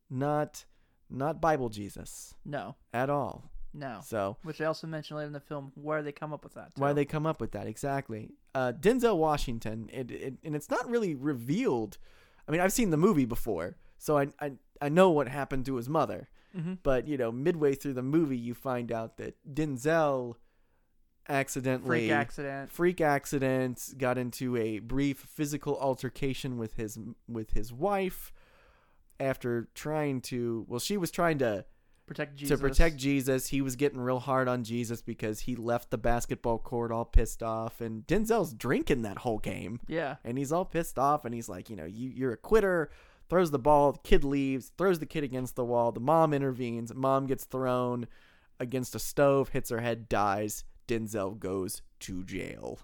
not 0.08 0.64
not 1.08 1.40
bible 1.40 1.68
jesus 1.68 2.34
No. 2.44 2.76
at 2.92 3.10
all 3.10 3.50
No. 3.72 4.00
so 4.04 4.36
Which 4.42 4.60
I 4.60 4.64
also 4.66 4.86
mentioned 4.86 5.18
later 5.18 5.28
in 5.28 5.32
the 5.32 5.40
film 5.40 5.72
where 5.74 6.02
they 6.02 6.12
come 6.12 6.32
up 6.32 6.44
with 6.44 6.54
that. 6.54 6.72
why 6.76 6.90
too. 6.90 6.94
they 6.94 7.04
come 7.04 7.26
up 7.26 7.40
with 7.40 7.52
that 7.52 7.66
exactly. 7.66 8.30
Uh, 8.54 8.72
Denzel 8.72 9.16
Washington, 9.16 9.88
it, 9.92 10.10
it, 10.10 10.34
and 10.42 10.56
it's 10.56 10.68
not 10.70 10.88
really 10.90 11.14
revealed. 11.14 11.98
I 12.48 12.50
mean, 12.50 12.60
I've 12.60 12.72
seen 12.72 12.90
the 12.90 12.96
movie 12.96 13.26
before, 13.26 13.76
So 13.98 14.18
I 14.18 14.26
I 14.40 14.52
I 14.82 14.88
know 14.88 15.10
what 15.10 15.28
happened 15.28 15.66
to 15.66 15.76
his 15.76 15.88
mother. 15.88 16.28
Mhm. 16.56 16.78
But 16.82 17.06
you 17.06 17.16
know, 17.16 17.30
midway 17.30 17.76
through 17.76 17.94
the 17.94 18.02
movie, 18.02 18.36
you 18.36 18.54
find 18.54 18.90
out 18.90 19.18
that 19.18 19.36
Denzel 19.54 20.34
accidentally 21.30 22.00
Freak 22.00 22.10
accident. 22.10 22.70
freak 22.72 23.00
accident 23.00 23.80
got 23.96 24.18
into 24.18 24.56
a 24.56 24.80
brief 24.80 25.18
physical 25.18 25.78
altercation 25.80 26.58
with 26.58 26.74
his 26.74 26.98
with 27.28 27.52
his 27.52 27.72
wife 27.72 28.32
after 29.18 29.68
trying 29.74 30.20
to 30.22 30.64
well 30.68 30.80
she 30.80 30.96
was 30.96 31.10
trying 31.10 31.38
to 31.38 31.64
Protect 32.06 32.34
Jesus. 32.34 32.58
to 32.58 32.66
protect 32.66 32.96
Jesus 32.96 33.46
he 33.46 33.60
was 33.62 33.76
getting 33.76 34.00
real 34.00 34.18
hard 34.18 34.48
on 34.48 34.64
Jesus 34.64 35.00
because 35.00 35.38
he 35.40 35.54
left 35.54 35.90
the 35.90 35.98
basketball 35.98 36.58
court 36.58 36.90
all 36.90 37.04
pissed 37.04 37.40
off 37.40 37.80
and 37.80 38.04
Denzel's 38.08 38.52
drinking 38.52 39.02
that 39.02 39.18
whole 39.18 39.38
game 39.38 39.78
Yeah. 39.86 40.16
and 40.24 40.36
he's 40.36 40.50
all 40.50 40.64
pissed 40.64 40.98
off 40.98 41.24
and 41.24 41.32
he's 41.32 41.48
like 41.48 41.70
you 41.70 41.76
know 41.76 41.84
you 41.84 42.08
you're 42.10 42.32
a 42.32 42.36
quitter 42.36 42.90
throws 43.28 43.52
the 43.52 43.60
ball 43.60 43.92
the 43.92 43.98
kid 44.00 44.24
leaves 44.24 44.72
throws 44.76 44.98
the 44.98 45.06
kid 45.06 45.22
against 45.22 45.54
the 45.54 45.64
wall 45.64 45.92
the 45.92 46.00
mom 46.00 46.34
intervenes 46.34 46.92
mom 46.92 47.26
gets 47.26 47.44
thrown 47.44 48.08
against 48.58 48.96
a 48.96 48.98
stove 48.98 49.50
hits 49.50 49.70
her 49.70 49.80
head 49.80 50.08
dies 50.08 50.64
denzel 50.90 51.38
goes 51.38 51.82
to 52.00 52.24
jail. 52.24 52.78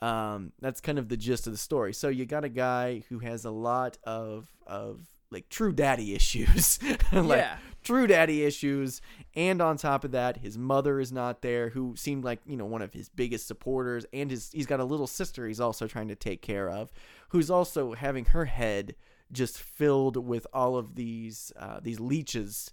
Um, 0.00 0.52
that's 0.60 0.80
kind 0.80 0.98
of 0.98 1.08
the 1.08 1.16
gist 1.16 1.46
of 1.46 1.52
the 1.52 1.58
story. 1.58 1.92
So 1.94 2.08
you 2.08 2.26
got 2.26 2.44
a 2.44 2.48
guy 2.50 3.02
who 3.08 3.18
has 3.20 3.44
a 3.44 3.50
lot 3.50 3.96
of 4.04 4.48
of 4.66 5.00
like 5.30 5.48
true 5.48 5.72
daddy 5.72 6.14
issues. 6.20 6.78
Like 7.12 7.38
Yeah. 7.38 7.56
true 7.82 8.06
daddy 8.06 8.44
issues. 8.44 9.00
And 9.34 9.60
on 9.62 9.76
top 9.78 10.04
of 10.04 10.10
that 10.12 10.36
his 10.38 10.58
mother 10.58 11.00
is 11.00 11.12
not 11.12 11.40
there 11.42 11.70
who 11.70 11.94
seemed 11.96 12.24
like 12.24 12.40
you 12.46 12.56
know 12.56 12.66
one 12.66 12.82
of 12.82 12.92
his 12.92 13.08
biggest 13.08 13.46
supporters. 13.46 14.04
And 14.12 14.30
his 14.30 14.50
he's 14.52 14.66
got 14.66 14.80
a 14.80 14.84
little 14.84 15.06
sister 15.06 15.46
he's 15.46 15.60
also 15.60 15.86
trying 15.86 16.08
to 16.08 16.14
take 16.14 16.42
care 16.42 16.68
of 16.68 16.92
who's 17.30 17.50
also 17.50 17.94
having 17.94 18.26
her 18.26 18.44
head 18.44 18.94
just 19.32 19.58
filled 19.58 20.16
with 20.16 20.46
all 20.52 20.76
of 20.76 20.94
these 20.94 21.52
uh, 21.58 21.80
these 21.82 21.98
leeches. 22.00 22.70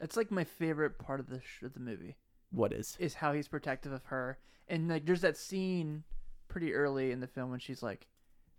That's 0.00 0.16
like 0.16 0.30
my 0.30 0.44
favorite 0.44 0.98
part 0.98 1.20
of 1.20 1.28
the 1.28 1.40
sh- 1.40 1.62
of 1.62 1.74
the 1.74 1.80
movie 1.80 2.16
what 2.50 2.72
is 2.72 2.96
is 2.98 3.14
how 3.14 3.32
he's 3.32 3.48
protective 3.48 3.92
of 3.92 4.04
her. 4.06 4.38
And 4.68 4.88
like 4.88 5.04
there's 5.06 5.20
that 5.22 5.36
scene 5.36 6.04
pretty 6.48 6.74
early 6.74 7.10
in 7.12 7.20
the 7.20 7.26
film 7.26 7.50
when 7.50 7.60
she's 7.60 7.82
like, 7.82 8.06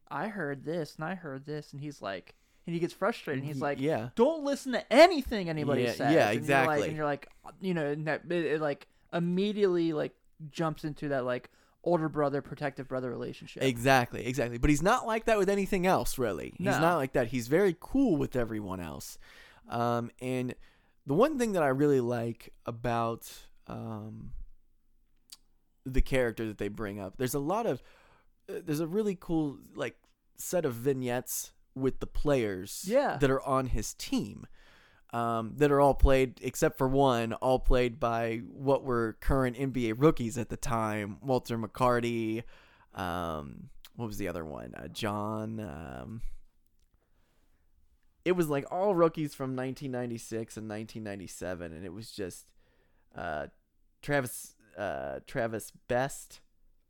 "I 0.09 0.27
heard 0.27 0.63
this 0.65 0.95
and 0.95 1.05
I 1.05 1.15
heard 1.15 1.45
this," 1.45 1.71
and 1.73 1.81
he's 1.81 2.01
like, 2.01 2.35
and 2.67 2.73
he 2.73 2.79
gets 2.79 2.93
frustrated 2.93 3.43
and 3.43 3.51
he's 3.51 3.61
like, 3.61 3.79
yeah. 3.79 4.09
don't 4.15 4.43
listen 4.43 4.73
to 4.73 4.93
anything 4.93 5.49
anybody 5.49 5.83
Yeah, 5.83 5.91
says." 5.93 5.99
yeah, 5.99 6.07
And 6.07 6.15
you're 6.15 6.25
like- 6.25 6.35
exactly. 6.37 6.87
and 6.87 6.95
you're 6.97 7.05
like, 7.05 7.27
you 7.61 7.73
know, 7.73 7.85
and 7.87 8.05
that 8.07 8.21
it, 8.29 8.45
it 8.45 8.61
like 8.61 8.87
immediately 9.11 9.93
like 9.93 10.13
jumps 10.51 10.83
into 10.83 11.09
that 11.09 11.25
like 11.25 11.49
older 11.83 12.09
brother 12.09 12.41
protective 12.41 12.87
brother 12.87 13.09
relationship. 13.09 13.63
Exactly, 13.63 14.25
exactly. 14.25 14.57
But 14.57 14.69
he's 14.69 14.81
not 14.83 15.07
like 15.07 15.25
that 15.25 15.37
with 15.37 15.49
anything 15.49 15.87
else, 15.87 16.17
really. 16.17 16.53
He's 16.57 16.65
No. 16.65 16.79
not 16.79 16.97
like 16.97 17.13
that. 17.13 17.27
He's 17.27 17.47
very 17.47 17.75
cool 17.79 18.17
with 18.17 18.35
everyone 18.35 18.79
else. 18.81 19.17
Um, 19.69 20.11
and 20.21 20.53
the 21.07 21.13
one 21.13 21.39
thing 21.39 21.53
that 21.53 21.63
I 21.63 21.67
really 21.69 22.01
like 22.01 22.53
about 22.65 23.31
um, 23.69 24.31
the 25.85 26.01
character 26.01 26.45
that 26.47 26.57
they 26.57 26.67
bring 26.67 26.99
up, 26.99 27.15
there's 27.17 27.33
a 27.33 27.39
lot 27.39 27.65
of, 27.65 27.81
uh, 28.49 28.55
there's 28.65 28.79
a 28.79 28.87
really 28.87 29.17
cool 29.19 29.57
like 29.75 29.95
set 30.37 30.65
of 30.65 30.73
vignettes 30.73 31.51
with 31.75 31.99
the 31.99 32.07
players 32.07 32.83
Yeah. 32.87 33.17
that 33.17 33.29
are 33.29 33.41
on 33.43 33.67
his 33.67 33.93
team. 33.93 34.45
Um, 35.11 35.53
that 35.57 35.71
are 35.71 35.81
all 35.81 35.95
played 35.95 36.39
except 36.43 36.77
for 36.77 36.87
one, 36.87 37.33
all 37.33 37.57
played 37.57 37.99
by 37.99 38.43
what 38.51 38.83
were 38.83 39.17
current 39.19 39.57
NBA 39.57 39.95
rookies 39.97 40.37
at 40.37 40.49
the 40.49 40.55
time: 40.57 41.17
Walter 41.23 41.57
McCarty, 41.57 42.43
um, 42.93 43.69
what 43.95 44.05
was 44.05 44.19
the 44.19 44.27
other 44.27 44.45
one? 44.45 44.75
Uh, 44.75 44.87
John. 44.87 45.59
Um, 45.59 46.21
it 48.23 48.33
was 48.33 48.49
like 48.49 48.65
all 48.71 48.93
rookies 48.93 49.33
from 49.33 49.55
1996 49.55 50.57
and 50.57 50.69
1997, 50.69 51.73
and 51.73 51.83
it 51.83 51.91
was 51.93 52.11
just 52.11 52.45
uh, 53.15 53.47
Travis 54.01 54.55
uh, 54.77 55.19
Travis 55.27 55.71
Best. 55.87 56.41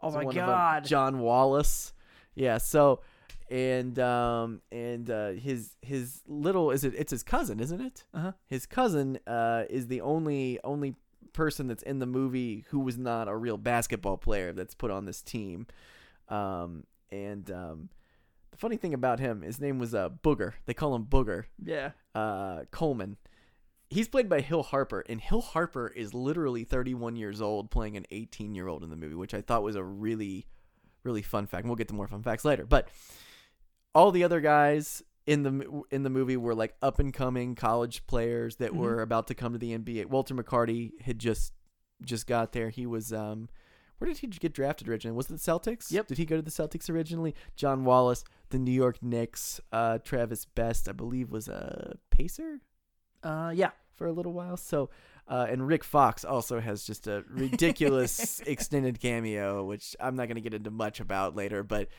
oh 0.01 0.11
my 0.11 0.21
'em. 0.23 0.29
god. 0.31 0.85
John 0.85 1.19
Wallace. 1.19 1.93
Yeah. 2.35 2.57
So 2.57 3.01
and 3.49 3.97
um 3.99 4.61
and 4.71 5.09
uh, 5.09 5.31
his 5.31 5.75
his 5.81 6.21
little 6.27 6.71
is 6.71 6.83
it 6.83 6.93
it's 6.95 7.11
his 7.11 7.23
cousin, 7.23 7.59
isn't 7.59 7.81
it? 7.81 8.03
Uh-huh. 8.13 8.31
His 8.47 8.65
cousin 8.65 9.19
uh 9.25 9.63
is 9.69 9.87
the 9.87 10.01
only 10.01 10.59
only 10.63 10.95
person 11.33 11.67
that's 11.67 11.83
in 11.83 11.99
the 11.99 12.05
movie 12.05 12.65
who 12.69 12.79
was 12.79 12.97
not 12.97 13.27
a 13.27 13.35
real 13.35 13.57
basketball 13.57 14.17
player 14.17 14.51
that's 14.53 14.73
put 14.75 14.91
on 14.91 15.05
this 15.05 15.21
team. 15.21 15.65
Um 16.27 16.83
and 17.11 17.49
um 17.49 17.89
the 18.51 18.57
funny 18.57 18.77
thing 18.77 18.93
about 18.93 19.19
him, 19.19 19.41
his 19.41 19.59
name 19.59 19.79
was 19.79 19.93
uh 19.95 20.09
Booger. 20.09 20.53
They 20.65 20.73
call 20.75 20.93
him 20.95 21.05
Booger 21.05 21.45
yeah. 21.63 21.91
uh, 22.15 22.65
Coleman. 22.71 23.17
He's 23.89 24.07
played 24.07 24.29
by 24.29 24.41
Hill 24.41 24.63
Harper, 24.63 25.03
and 25.09 25.19
Hill 25.19 25.41
Harper 25.41 25.87
is 25.87 26.13
literally 26.13 26.63
31 26.63 27.15
years 27.15 27.41
old, 27.41 27.71
playing 27.71 27.97
an 27.97 28.05
18 28.11 28.53
year 28.53 28.67
old 28.67 28.83
in 28.83 28.89
the 28.91 28.95
movie, 28.95 29.15
which 29.15 29.33
I 29.33 29.41
thought 29.41 29.63
was 29.63 29.75
a 29.75 29.83
really, 29.83 30.45
really 31.03 31.23
fun 31.23 31.47
fact. 31.47 31.63
And 31.63 31.69
we'll 31.69 31.75
get 31.77 31.87
to 31.87 31.95
more 31.95 32.07
fun 32.07 32.21
facts 32.21 32.45
later. 32.45 32.65
But 32.65 32.87
all 33.95 34.11
the 34.11 34.23
other 34.23 34.41
guys 34.41 35.01
in 35.25 35.43
the 35.43 35.83
in 35.91 36.03
the 36.03 36.09
movie 36.09 36.37
were 36.37 36.55
like 36.55 36.75
up 36.81 36.99
and 36.99 37.13
coming 37.13 37.55
college 37.55 38.05
players 38.07 38.57
that 38.57 38.75
were 38.75 39.01
about 39.01 39.27
to 39.27 39.35
come 39.35 39.53
to 39.53 39.59
the 39.59 39.77
NBA. 39.77 40.05
Walter 40.05 40.35
McCarty 40.35 40.91
had 41.01 41.17
just 41.19 41.53
just 42.03 42.27
got 42.27 42.51
there. 42.51 42.69
He 42.69 42.85
was 42.85 43.11
um, 43.11 43.49
where 43.97 44.07
did 44.07 44.19
he 44.19 44.27
get 44.27 44.53
drafted 44.53 44.87
originally? 44.87 45.15
Was 45.15 45.29
it 45.29 45.33
the 45.33 45.39
Celtics? 45.39 45.91
Yep. 45.91 46.07
Did 46.07 46.17
he 46.17 46.25
go 46.25 46.35
to 46.35 46.41
the 46.41 46.51
Celtics 46.51 46.89
originally? 46.89 47.35
John 47.55 47.85
Wallace, 47.85 48.23
the 48.49 48.57
New 48.57 48.71
York 48.71 49.03
Knicks. 49.03 49.59
Uh, 49.71 49.97
Travis 49.99 50.45
Best, 50.45 50.87
I 50.87 50.93
believe, 50.93 51.31
was 51.31 51.47
a 51.47 51.97
Pacer 52.09 52.61
Uh 53.23 53.51
yeah. 53.55 53.71
for 53.95 54.07
a 54.07 54.11
little 54.11 54.33
while. 54.33 54.57
So, 54.57 54.89
uh, 55.27 55.47
and 55.49 55.67
Rick 55.67 55.83
Fox 55.83 56.25
also 56.25 56.59
has 56.59 56.83
just 56.83 57.07
a 57.07 57.23
ridiculous 57.29 58.39
extended 58.45 58.99
cameo, 58.99 59.63
which 59.63 59.95
I'm 59.99 60.15
not 60.15 60.27
going 60.27 60.35
to 60.35 60.41
get 60.41 60.53
into 60.53 60.71
much 60.71 60.99
about 60.99 61.35
later. 61.35 61.63
But 61.63 61.89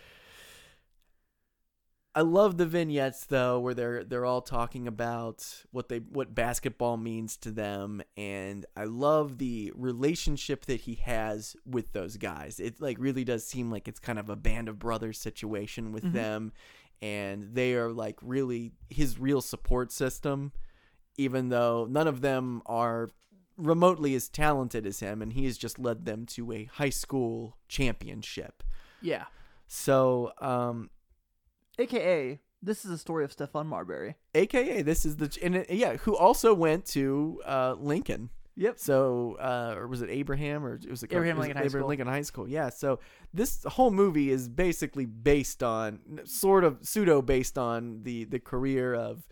I 2.12 2.22
love 2.22 2.56
the 2.56 2.66
vignettes 2.66 3.26
though, 3.26 3.60
where 3.60 3.72
they're 3.72 4.02
they're 4.02 4.24
all 4.24 4.42
talking 4.42 4.88
about 4.88 5.46
what 5.70 5.88
they 5.88 5.98
what 5.98 6.34
basketball 6.34 6.96
means 6.96 7.36
to 7.38 7.52
them, 7.52 8.02
and 8.16 8.66
I 8.76 8.84
love 8.84 9.38
the 9.38 9.72
relationship 9.76 10.66
that 10.66 10.80
he 10.80 10.96
has 10.96 11.54
with 11.64 11.92
those 11.92 12.16
guys. 12.16 12.58
It 12.58 12.80
like 12.80 12.96
really 12.98 13.22
does 13.22 13.46
seem 13.46 13.70
like 13.70 13.86
it's 13.86 14.00
kind 14.00 14.18
of 14.18 14.28
a 14.28 14.34
band 14.34 14.68
of 14.68 14.80
brothers 14.80 15.20
situation 15.20 15.92
with 15.92 16.12
them, 16.12 16.52
and 17.00 17.54
they 17.54 17.74
are 17.74 17.92
like 17.92 18.16
really 18.22 18.72
his 18.88 19.20
real 19.20 19.40
support 19.40 19.92
system 19.92 20.50
even 21.20 21.48
though 21.48 21.86
none 21.88 22.08
of 22.08 22.20
them 22.20 22.62
are 22.66 23.10
remotely 23.56 24.14
as 24.14 24.28
talented 24.28 24.86
as 24.86 25.00
him, 25.00 25.20
and 25.20 25.32
he 25.32 25.44
has 25.44 25.58
just 25.58 25.78
led 25.78 26.04
them 26.04 26.26
to 26.26 26.52
a 26.52 26.64
high 26.64 26.90
school 26.90 27.56
championship. 27.68 28.62
Yeah. 29.02 29.24
So, 29.66 30.32
um, 30.40 30.90
AKA 31.78 32.40
this 32.62 32.84
is 32.84 32.90
a 32.90 32.98
story 32.98 33.24
of 33.24 33.34
Stephon 33.34 33.66
Marbury. 33.66 34.16
AKA, 34.34 34.82
this 34.82 35.06
is 35.06 35.16
the 35.16 35.36
and 35.42 35.56
it, 35.56 35.70
yeah, 35.70 35.96
who 35.96 36.16
also 36.16 36.52
went 36.54 36.84
to 36.86 37.40
uh, 37.46 37.74
Lincoln. 37.78 38.30
Yep. 38.56 38.78
So, 38.78 39.36
uh, 39.40 39.74
or 39.76 39.86
was 39.86 40.02
it 40.02 40.10
Abraham 40.10 40.64
or 40.64 40.74
it 40.74 40.90
was 40.90 41.02
it 41.02 41.12
Abraham 41.12 41.38
it 41.38 41.40
Lincoln 41.40 41.56
High 41.56 41.68
School. 41.68 41.86
Lincoln 41.86 42.06
High 42.06 42.22
School? 42.22 42.48
Yeah. 42.48 42.68
So 42.68 43.00
this 43.32 43.64
whole 43.64 43.90
movie 43.90 44.30
is 44.30 44.48
basically 44.48 45.06
based 45.06 45.62
on 45.62 46.20
sort 46.24 46.64
of 46.64 46.78
pseudo 46.82 47.22
based 47.22 47.56
on 47.56 48.02
the 48.02 48.24
the 48.24 48.38
career 48.38 48.94
of 48.94 49.26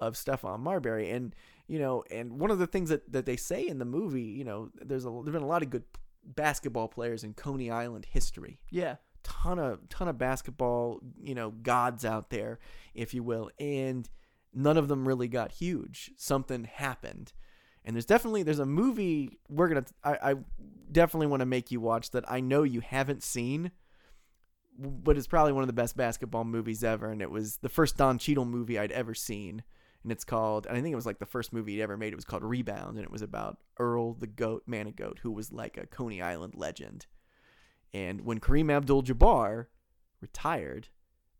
of 0.00 0.14
Stephon 0.14 0.60
Marbury, 0.60 1.10
and 1.10 1.34
you 1.68 1.78
know, 1.78 2.02
and 2.10 2.40
one 2.40 2.50
of 2.50 2.58
the 2.58 2.66
things 2.66 2.88
that 2.90 3.10
that 3.12 3.26
they 3.26 3.36
say 3.36 3.66
in 3.66 3.78
the 3.78 3.84
movie, 3.84 4.22
you 4.22 4.44
know, 4.44 4.70
there's 4.74 5.04
a 5.04 5.10
there's 5.10 5.32
been 5.32 5.42
a 5.42 5.46
lot 5.46 5.62
of 5.62 5.70
good 5.70 5.84
basketball 6.24 6.88
players 6.88 7.24
in 7.24 7.32
Coney 7.34 7.70
Island 7.70 8.06
history 8.10 8.58
Yeah. 8.70 8.96
ton 9.22 9.58
of 9.58 9.88
ton 9.88 10.08
of 10.08 10.18
basketball, 10.18 11.00
you 11.22 11.34
know, 11.34 11.50
gods 11.50 12.04
out 12.04 12.30
there, 12.30 12.58
if 12.94 13.14
you 13.14 13.22
will, 13.22 13.50
and 13.58 14.08
none 14.52 14.76
of 14.76 14.88
them 14.88 15.06
really 15.06 15.28
got 15.28 15.52
huge. 15.52 16.10
Something 16.16 16.64
happened. 16.64 17.32
And 17.84 17.96
there's 17.96 18.04
definitely 18.06 18.42
there's 18.42 18.58
a 18.58 18.66
movie 18.66 19.38
we're 19.48 19.68
gonna 19.68 19.84
I, 20.04 20.32
I 20.32 20.34
definitely 20.92 21.28
want 21.28 21.40
to 21.40 21.46
make 21.46 21.70
you 21.70 21.80
watch 21.80 22.10
that 22.10 22.30
I 22.30 22.40
know 22.40 22.62
you 22.62 22.80
haven't 22.80 23.22
seen, 23.22 23.70
but 24.78 25.16
it's 25.16 25.26
probably 25.26 25.52
one 25.52 25.62
of 25.62 25.66
the 25.68 25.72
best 25.72 25.96
basketball 25.96 26.44
movies 26.44 26.84
ever. 26.84 27.10
And 27.10 27.22
it 27.22 27.30
was 27.30 27.58
the 27.58 27.68
first 27.68 27.96
Don 27.96 28.18
Cheadle 28.18 28.44
movie 28.44 28.78
I'd 28.78 28.92
ever 28.92 29.14
seen, 29.14 29.62
and 30.02 30.12
it's 30.12 30.24
called 30.24 30.66
and 30.66 30.76
I 30.76 30.80
think 30.80 30.92
it 30.92 30.96
was 30.96 31.06
like 31.06 31.18
the 31.18 31.26
first 31.26 31.52
movie 31.52 31.72
he'd 31.74 31.82
ever 31.82 31.96
made. 31.96 32.12
It 32.12 32.16
was 32.16 32.24
called 32.24 32.44
Rebound, 32.44 32.96
and 32.96 33.04
it 33.04 33.10
was 33.10 33.22
about 33.22 33.58
Earl 33.78 34.14
the 34.14 34.26
Goat 34.26 34.64
Manigault, 34.66 35.18
who 35.20 35.30
was 35.30 35.52
like 35.52 35.76
a 35.76 35.86
Coney 35.86 36.22
Island 36.22 36.54
legend. 36.56 37.06
And 37.92 38.20
when 38.20 38.38
Kareem 38.38 38.70
Abdul-Jabbar 38.70 39.66
retired, 40.20 40.88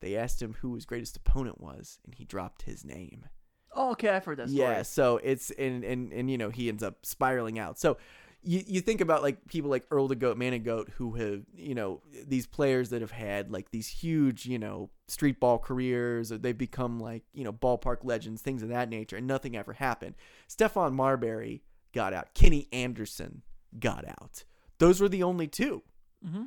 they 0.00 0.16
asked 0.16 0.42
him 0.42 0.56
who 0.60 0.74
his 0.74 0.84
greatest 0.84 1.16
opponent 1.16 1.60
was, 1.60 1.98
and 2.04 2.14
he 2.14 2.24
dropped 2.24 2.62
his 2.62 2.84
name. 2.84 3.26
Oh, 3.72 3.92
okay. 3.92 4.08
I've 4.08 4.24
heard 4.24 4.38
that 4.38 4.48
story. 4.48 4.62
Yeah, 4.62 4.82
so 4.82 5.18
it's 5.22 5.50
and 5.52 5.84
and 5.84 6.12
and 6.12 6.30
you 6.30 6.38
know 6.38 6.50
he 6.50 6.68
ends 6.68 6.82
up 6.82 7.06
spiraling 7.06 7.58
out. 7.58 7.78
So 7.78 7.98
you 8.42 8.62
you 8.66 8.80
think 8.80 9.00
about 9.00 9.23
like 9.23 9.47
people 9.49 9.70
like 9.70 9.85
Earl 9.90 10.09
the 10.09 10.16
Goat, 10.16 10.38
Manigault, 10.38 10.90
who 10.90 11.14
have 11.14 11.42
you 11.54 11.75
know 11.75 12.02
these 12.26 12.47
players 12.47 12.90
that 12.90 13.00
have 13.00 13.11
had 13.11 13.50
like 13.50 13.70
these 13.70 13.88
huge 13.88 14.47
you 14.47 14.59
know 14.59 14.90
street 15.09 15.40
ball 15.40 15.59
careers, 15.59 16.32
or 16.32 16.38
they've 16.38 16.56
become 16.56 16.99
like 16.99 17.23
you 17.32 17.44
know 17.44 17.52
ballpark 17.52 17.99
legends, 18.04 18.42
things 18.42 18.62
of 18.62 18.68
that 18.70 18.88
nature, 18.88 19.16
and 19.16 19.26
nothing 19.26 19.56
ever 19.56 19.73
happened. 19.75 20.14
Stephon 20.49 20.92
Marbury 20.92 21.62
got 21.92 22.12
out. 22.12 22.35
Kenny 22.35 22.68
Anderson 22.73 23.42
got 23.78 24.06
out. 24.06 24.44
Those 24.78 25.00
were 25.00 25.09
the 25.09 25.23
only 25.23 25.47
2 25.47 25.82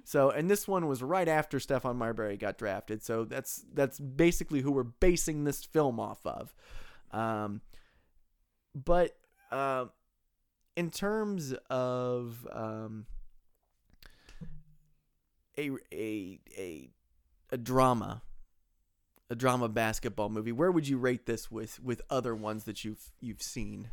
So, 0.03 0.29
and 0.29 0.49
this 0.49 0.67
one 0.67 0.87
was 0.87 1.01
right 1.01 1.27
after 1.27 1.57
Stephon 1.57 1.95
Marbury 1.95 2.37
got 2.37 2.57
drafted. 2.57 3.03
So 3.03 3.25
that's 3.25 3.63
that's 3.73 3.99
basically 3.99 4.61
who 4.61 4.71
we're 4.71 4.83
basing 4.83 5.43
this 5.43 5.63
film 5.63 5.99
off 5.99 6.25
of. 6.25 6.53
Um, 7.11 7.61
but 8.75 9.15
uh, 9.51 9.85
in 10.75 10.89
terms 10.89 11.53
of 11.69 12.47
um, 12.51 13.05
a 15.57 15.71
a 15.91 16.39
a 16.57 16.89
a 17.51 17.57
drama, 17.57 18.21
a 19.29 19.35
drama 19.35 19.69
basketball 19.69 20.29
movie, 20.29 20.51
where 20.51 20.71
would 20.71 20.87
you 20.87 20.97
rate 20.97 21.25
this 21.25 21.51
with 21.51 21.79
with 21.81 22.01
other 22.09 22.35
ones 22.35 22.63
that 22.65 22.83
you've 22.83 23.11
you've 23.19 23.41
seen? 23.41 23.91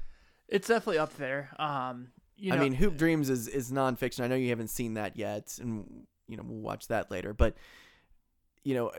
It's 0.49 0.68
definitely 0.68 0.99
up 0.99 1.16
there. 1.16 1.50
Um, 1.58 2.08
you 2.37 2.50
know, 2.50 2.56
I 2.56 2.60
mean, 2.60 2.72
Hoop 2.75 2.96
Dreams 2.96 3.30
is 3.30 3.49
is 3.49 3.70
nonfiction. 3.70 4.25
I 4.25 4.26
know 4.26 4.34
you 4.34 4.49
haven't 4.49 4.70
seen 4.70 4.94
that 4.94 5.16
yet, 5.16 5.58
and 5.60 6.06
you 6.26 6.37
know 6.37 6.42
we'll 6.46 6.60
watch 6.60 6.88
that 6.88 7.10
later. 7.10 7.34
But 7.34 7.54
you 8.64 8.75
know, 8.75 8.92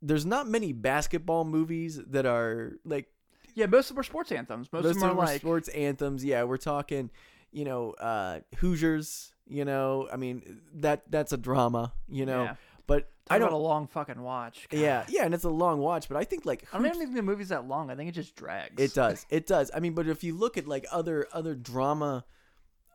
there's 0.00 0.26
not 0.26 0.46
many 0.46 0.72
basketball 0.72 1.44
movies 1.44 2.00
that 2.08 2.26
are 2.26 2.72
like 2.84 3.11
yeah, 3.54 3.66
most 3.66 3.90
of 3.90 3.96
them 3.96 4.00
are 4.00 4.04
sports 4.04 4.32
anthems. 4.32 4.72
Most, 4.72 4.84
of 4.84 4.98
them 4.98 5.10
are 5.10 5.14
like 5.14 5.40
sports 5.40 5.68
anthems. 5.68 6.24
Yeah, 6.24 6.44
we're 6.44 6.56
talking, 6.56 7.10
you 7.50 7.64
know, 7.64 7.92
uh, 7.92 8.40
Hoosiers. 8.56 9.32
You 9.46 9.64
know, 9.64 10.08
I 10.12 10.16
mean 10.16 10.60
that 10.74 11.02
that's 11.10 11.32
a 11.32 11.36
drama. 11.36 11.92
You 12.08 12.24
know, 12.26 12.44
Yeah. 12.44 12.54
but 12.86 13.10
I 13.28 13.34
I 13.36 13.38
don't 13.38 13.52
a 13.52 13.56
long 13.56 13.86
fucking 13.88 14.20
watch. 14.22 14.68
God. 14.70 14.80
Yeah, 14.80 15.04
yeah, 15.08 15.24
and 15.24 15.34
it's 15.34 15.44
a 15.44 15.50
long 15.50 15.80
watch, 15.80 16.08
but 16.08 16.16
I 16.16 16.24
think 16.24 16.46
like 16.46 16.64
I 16.72 16.78
don't 16.78 16.86
even 16.86 16.98
think 16.98 17.14
the 17.14 17.22
movie's 17.22 17.48
that 17.48 17.66
long. 17.66 17.90
I 17.90 17.94
think 17.96 18.08
it 18.08 18.12
just 18.12 18.34
drags. 18.36 18.80
It 18.80 18.94
does. 18.94 19.26
It 19.30 19.46
does. 19.46 19.70
I 19.74 19.80
mean, 19.80 19.94
but 19.94 20.06
if 20.06 20.22
you 20.24 20.34
look 20.36 20.56
at 20.56 20.66
like 20.66 20.86
other 20.90 21.26
other 21.32 21.54
drama 21.54 22.24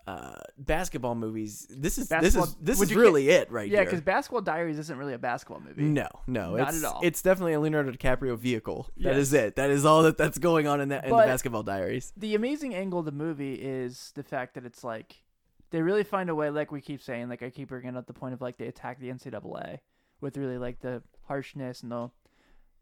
uh 0.08 0.40
basketball 0.58 1.16
movies, 1.16 1.68
this 1.70 1.98
is 1.98 2.08
Basketball- 2.08 2.46
this 2.46 2.56
is 2.80 2.80
this 2.80 2.82
is 2.82 2.96
really 2.96 3.30
it 3.30 3.52
right 3.52 3.70
Yeah, 3.70 3.84
because 3.84 4.00
Basketball 4.02 4.42
Diaries 4.42 4.80
isn't 4.80 4.98
really 4.98 5.14
a 5.14 5.18
basketball 5.20 5.60
movie. 5.60 5.84
no, 5.84 6.08
no, 6.28 6.56
Not 6.56 6.70
it's 6.70 6.84
at 6.84 6.94
all. 6.94 7.02
it's 7.04 7.22
definitely 7.22 7.54
a 7.54 7.60
Leonardo 7.60 7.92
DiCaprio 7.92 8.38
vehicle. 8.38 8.90
That 8.98 9.18
is 9.18 9.34
Yes. 9.34 9.44
it. 9.44 9.56
That 9.58 9.70
is 9.70 9.84
all 9.86 10.04
that 10.04 10.18
that's 10.18 10.38
going 10.38 10.66
on 10.66 10.80
in 10.80 10.90
that 10.90 11.04
in 11.04 11.10
the 11.12 11.18
Basketball 11.18 11.64
Diaries. 11.64 12.14
The 12.16 12.36
amazing 12.36 12.74
angle 12.74 13.00
of 13.00 13.06
the 13.06 13.12
movie 13.12 13.56
is 13.56 14.12
the 14.16 14.24
fact 14.24 14.54
that 14.56 14.66
it's 14.66 14.84
like 14.84 15.24
they 15.72 15.82
really 15.82 16.06
find 16.06 16.30
a 16.30 16.36
way, 16.36 16.50
like 16.50 16.72
we 16.72 16.80
keep 16.80 17.02
saying, 17.02 17.28
like 17.28 17.44
I 17.44 17.50
keep 17.50 17.68
bringing 17.68 17.98
up 17.98 18.08
the 18.08 18.14
point 18.14 18.34
of 18.34 18.40
like 18.40 18.58
they 18.58 18.68
attack 18.68 19.00
the 19.02 19.10
NCAA 19.10 19.80
with 20.22 20.38
really 20.38 20.58
like 20.58 20.80
the 20.80 21.04
harshness 21.24 21.84
and 21.84 21.92
the, 21.92 22.10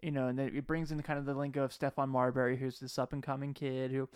you 0.03 0.11
know, 0.11 0.27
and 0.27 0.37
then 0.37 0.51
it 0.55 0.67
brings 0.67 0.91
in 0.91 1.01
kind 1.01 1.17
of 1.17 1.25
the 1.25 1.33
lingo 1.33 1.63
of 1.63 1.71
Stephon 1.71 2.09
Marbury, 2.09 2.55
who's 2.57 2.79
this 2.79 2.99
up 2.99 3.13
and 3.13 3.23
coming 3.23 3.55
kid 3.55 3.89
who. 3.89 4.07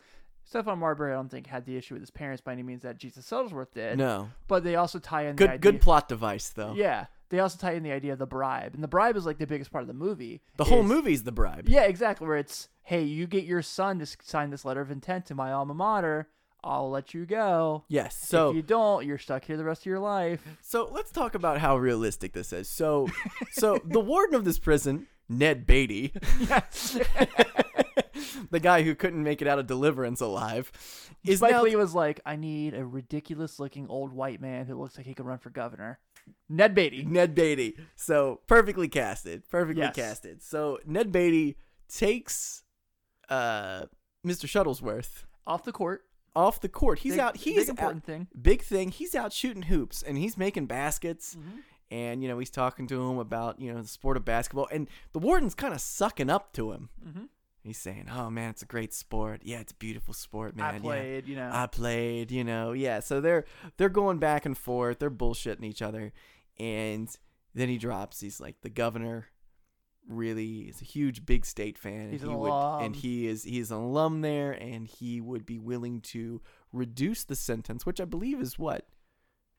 Stephon 0.52 0.78
Marbury, 0.80 1.12
I 1.12 1.16
don't 1.16 1.30
think 1.30 1.48
had 1.48 1.66
the 1.66 1.78
issue 1.78 1.94
with 1.96 2.02
his 2.02 2.12
parents 2.12 2.42
by 2.42 2.54
any 2.54 2.64
means 2.64 2.82
that 2.82 2.98
Jesus 2.98 3.30
Shuttlesworth 3.30 3.74
did. 3.74 3.98
No, 3.98 4.30
but 4.48 4.64
they 4.64 4.76
also 4.76 5.00
tie 5.00 5.24
in 5.24 5.36
the 5.36 5.46
good 5.46 5.50
idea, 5.52 5.60
good 5.72 5.82
plot 5.82 6.08
device 6.10 6.50
though. 6.50 6.74
Yeah, 6.76 7.06
they 7.30 7.40
also 7.40 7.58
tie 7.60 7.74
in 7.74 7.84
the 7.84 7.92
idea 7.92 8.14
of 8.14 8.20
the 8.20 8.26
bribe, 8.26 8.74
and 8.74 8.84
the 8.84 8.88
bribe 8.88 9.16
is 9.16 9.26
like 9.26 9.38
the 9.38 9.46
biggest 9.48 9.72
part 9.72 9.84
of 9.84 9.88
the 9.88 9.94
movie. 9.94 10.42
the 10.58 10.64
whole 10.66 10.82
is- 10.82 10.88
movie's 10.88 11.24
the 11.24 11.32
bribe. 11.32 11.70
Yeah, 11.70 11.84
exactly. 11.84 12.28
Where 12.28 12.38
it's, 12.38 12.70
hey, 12.84 13.04
you 13.04 13.28
get 13.28 13.44
your 13.44 13.62
son 13.62 14.00
to 14.00 14.06
sign 14.24 14.50
this 14.50 14.66
letter 14.66 14.82
of 14.82 14.90
intent 14.92 15.26
to 15.28 15.36
my 15.36 15.52
alma 15.52 15.74
mater. 15.76 16.30
I'll 16.62 16.90
let 16.90 17.14
you 17.14 17.26
go. 17.26 17.86
Yes. 17.88 18.18
So 18.18 18.50
if 18.50 18.56
you 18.58 18.62
don't, 18.62 19.06
you're 19.06 19.18
stuck 19.18 19.46
here 19.46 19.56
the 19.56 19.64
rest 19.64 19.84
of 19.84 19.86
your 19.86 20.00
life. 20.00 20.42
So 20.62 20.90
let's 20.92 21.10
talk 21.10 21.34
about 21.34 21.60
how 21.60 21.78
realistic 21.78 22.34
this 22.34 22.52
is. 22.52 22.68
So, 22.70 23.08
so 23.52 23.80
the 23.86 24.02
warden 24.02 24.36
of 24.36 24.44
this 24.44 24.60
prison, 24.60 25.08
Ned 25.30 25.66
Beatty, 25.66 26.12
Yes. 26.42 27.00
the 28.52 28.60
guy 28.60 28.84
who 28.84 28.96
couldn't 28.96 29.24
make 29.24 29.42
it 29.42 29.48
out 29.48 29.60
of 29.60 29.68
Deliverance 29.68 30.22
alive, 30.22 30.72
is 31.26 31.40
Spike 31.40 31.52
now 31.52 31.64
Lee 31.64 31.76
was 31.76 31.94
like, 31.94 32.20
I 32.26 32.36
need 32.36 32.74
a 32.74 32.86
ridiculous 32.86 33.60
looking 33.60 33.88
old 33.88 34.12
white 34.14 34.42
man 34.42 34.66
who 34.66 34.76
looks 34.80 34.98
like 34.98 35.06
he 35.06 35.14
could 35.14 35.26
run 35.26 35.40
for 35.40 35.50
governor. 35.50 36.00
Ned 36.48 36.76
Beatty. 36.76 37.06
Ned 37.06 37.34
Beatty. 37.36 37.76
So 37.96 38.42
perfectly 38.48 38.88
casted, 38.88 39.50
perfectly 39.50 39.82
Yes. 39.84 39.96
casted. 39.96 40.44
So 40.44 40.80
Ned 40.86 41.12
Beatty 41.12 41.58
takes 41.88 42.64
uh, 43.30 43.86
Mr. 44.26 44.46
Shuttlesworth 44.48 45.24
Off 45.48 45.64
the 45.64 45.72
court. 45.72 46.04
off 46.36 46.62
the 46.62 46.70
court. 46.70 47.00
He's 47.00 47.14
Big- 47.14 47.20
out. 47.20 47.38
He 47.38 47.52
big 47.52 47.60
is 47.60 47.66
out. 47.70 47.72
important 47.72 48.06
thing. 48.06 48.28
Big 48.40 48.62
thing. 48.62 48.90
He's 48.92 49.16
out 49.16 49.34
shooting 49.34 49.64
hoops 49.64 50.04
and 50.04 50.18
he's 50.18 50.38
making 50.38 50.68
baskets. 50.68 51.36
Mm-hmm. 51.36 51.60
And 51.92 52.22
you 52.22 52.30
know 52.30 52.38
he's 52.38 52.52
talking 52.52 52.86
to 52.88 53.02
him 53.10 53.18
about 53.18 53.60
you 53.60 53.74
know 53.74 53.82
the 53.82 53.88
sport 53.88 54.16
of 54.16 54.24
basketball, 54.24 54.68
and 54.72 54.88
the 55.12 55.18
warden's 55.18 55.56
kind 55.56 55.74
of 55.74 55.82
sucking 55.82 56.30
up 56.30 56.54
to 56.54 56.72
him. 56.72 56.90
Mm-hmm. 57.04 57.24
He's 57.64 57.78
saying, 57.78 58.08
"Oh 58.12 58.30
man, 58.30 58.52
it's 58.52 58.62
a 58.62 58.66
great 58.66 58.94
sport. 58.94 59.42
Yeah, 59.44 59.60
it's 59.60 59.74
a 59.74 59.76
beautiful 59.76 60.14
sport, 60.14 60.56
man. 60.56 60.66
I 60.66 60.74
Yeah. 60.76 60.80
played, 60.80 61.28
you 61.28 61.36
know. 61.36 61.50
I 61.54 61.68
played, 61.68 62.32
you 62.32 62.44
know, 62.44 62.72
yeah. 62.72 63.00
So 63.02 63.20
they're 63.22 63.46
they're 63.78 63.90
going 63.90 64.18
back 64.18 64.46
and 64.46 64.58
forth. 64.58 65.00
They're 65.00 65.12
bullshitting 65.12 65.64
each 65.66 65.82
other, 65.82 66.14
and 66.58 67.10
then 67.54 67.68
he 67.70 67.78
drops. 67.78 68.22
He's 68.22 68.40
like 68.40 68.62
the 68.62 68.70
governor. 68.70 69.28
Really 70.08 70.62
is 70.62 70.82
a 70.82 70.86
huge 70.86 71.24
big 71.26 71.46
state 71.46 71.78
fan. 71.78 72.12
He's 72.12 72.22
and 72.24 72.32
an 72.32 72.38
he 72.38 72.42
would, 72.42 72.50
alum. 72.50 72.84
and 72.84 72.96
he 72.96 73.28
is 73.28 73.44
he's 73.44 73.70
an 73.70 73.78
alum 73.78 74.22
there, 74.22 74.54
and 74.54 74.88
he 74.88 75.22
would 75.22 75.46
be 75.46 75.60
willing 75.60 76.02
to 76.02 76.42
reduce 76.74 77.24
the 77.26 77.36
sentence, 77.36 77.86
which 77.86 78.02
I 78.02 78.06
believe 78.06 78.40
is 78.42 78.58
what 78.58 78.88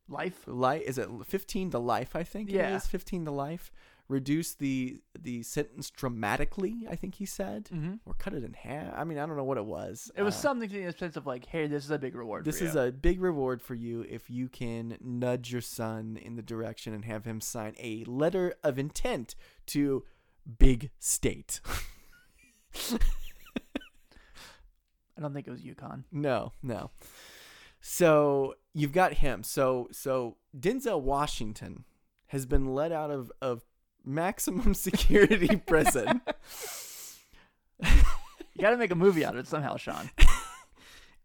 Life. 0.09 0.43
life 0.49 0.83
is 0.83 0.99
it 0.99 1.09
fifteen 1.25 1.71
to 1.71 1.79
life? 1.79 2.17
I 2.17 2.25
think 2.25 2.51
Yeah. 2.51 2.73
it 2.73 2.77
is 2.77 2.87
fifteen 2.89 3.25
to 3.27 3.31
life. 3.31 3.71
Reduce 4.11 4.55
the 4.55 5.01
the 5.19 5.43
sentence 5.45 5.89
dramatically. 5.91 6.85
I 6.91 6.97
think 6.97 7.15
he 7.15 7.25
said, 7.27 7.67
Mm-hmm. 7.73 7.95
or 8.05 8.15
cut 8.15 8.35
it 8.35 8.43
in 8.43 8.55
half. 8.55 8.93
I 8.97 9.05
mean, 9.05 9.19
I 9.19 9.25
don't 9.27 9.37
know 9.37 9.45
what 9.45 9.57
it 9.57 9.65
was. 9.65 10.11
It 10.17 10.23
was 10.23 10.35
Uh, 10.35 10.39
something 10.39 10.69
to 10.69 10.85
the 10.87 10.93
sense 10.99 11.17
of 11.17 11.27
like, 11.27 11.47
hey, 11.47 11.67
this 11.69 11.85
is 11.85 11.91
a 11.93 11.99
big 11.99 12.15
reward. 12.17 12.45
this 12.45 12.61
is 12.61 12.75
a 12.75 12.91
big 12.91 13.21
reward 13.21 13.63
for 13.63 13.75
you 13.75 14.05
if 14.09 14.29
you 14.29 14.49
can 14.49 14.99
nudge 15.01 15.53
your 15.53 15.61
son 15.61 16.19
in 16.21 16.35
the 16.37 16.43
direction 16.43 16.93
and 16.93 17.05
have 17.05 17.25
him 17.25 17.41
sign 17.41 17.75
a 17.79 18.03
letter 18.05 18.55
of 18.65 18.79
intent 18.79 19.37
to 19.67 20.05
Big 20.59 20.91
State. 20.99 21.61
I 25.17 25.21
don't 25.21 25.35
think 25.35 25.47
it 25.47 25.51
was 25.51 25.63
UConn. 25.63 26.05
no, 26.11 26.53
no. 26.63 26.91
So 27.83 28.55
you've 28.75 28.93
got 28.93 29.15
him. 29.15 29.43
So 29.43 29.89
so 29.93 30.37
Denzel 30.59 31.01
Washington 31.01 31.85
has 32.29 32.47
been 32.47 32.75
let 32.75 32.93
out 32.93 33.11
of, 33.11 33.33
of 33.43 33.63
maximum 34.05 34.75
security 34.75 35.57
prison. 35.67 36.21
You 37.81 38.61
got 38.61 38.71
to 38.71 38.77
make 38.77 38.91
a 38.91 38.97
movie 38.97 39.25
out 39.25 39.35
of 39.35 39.41
it 39.41 39.47
somehow, 39.47 39.77
Sean. 39.77 40.11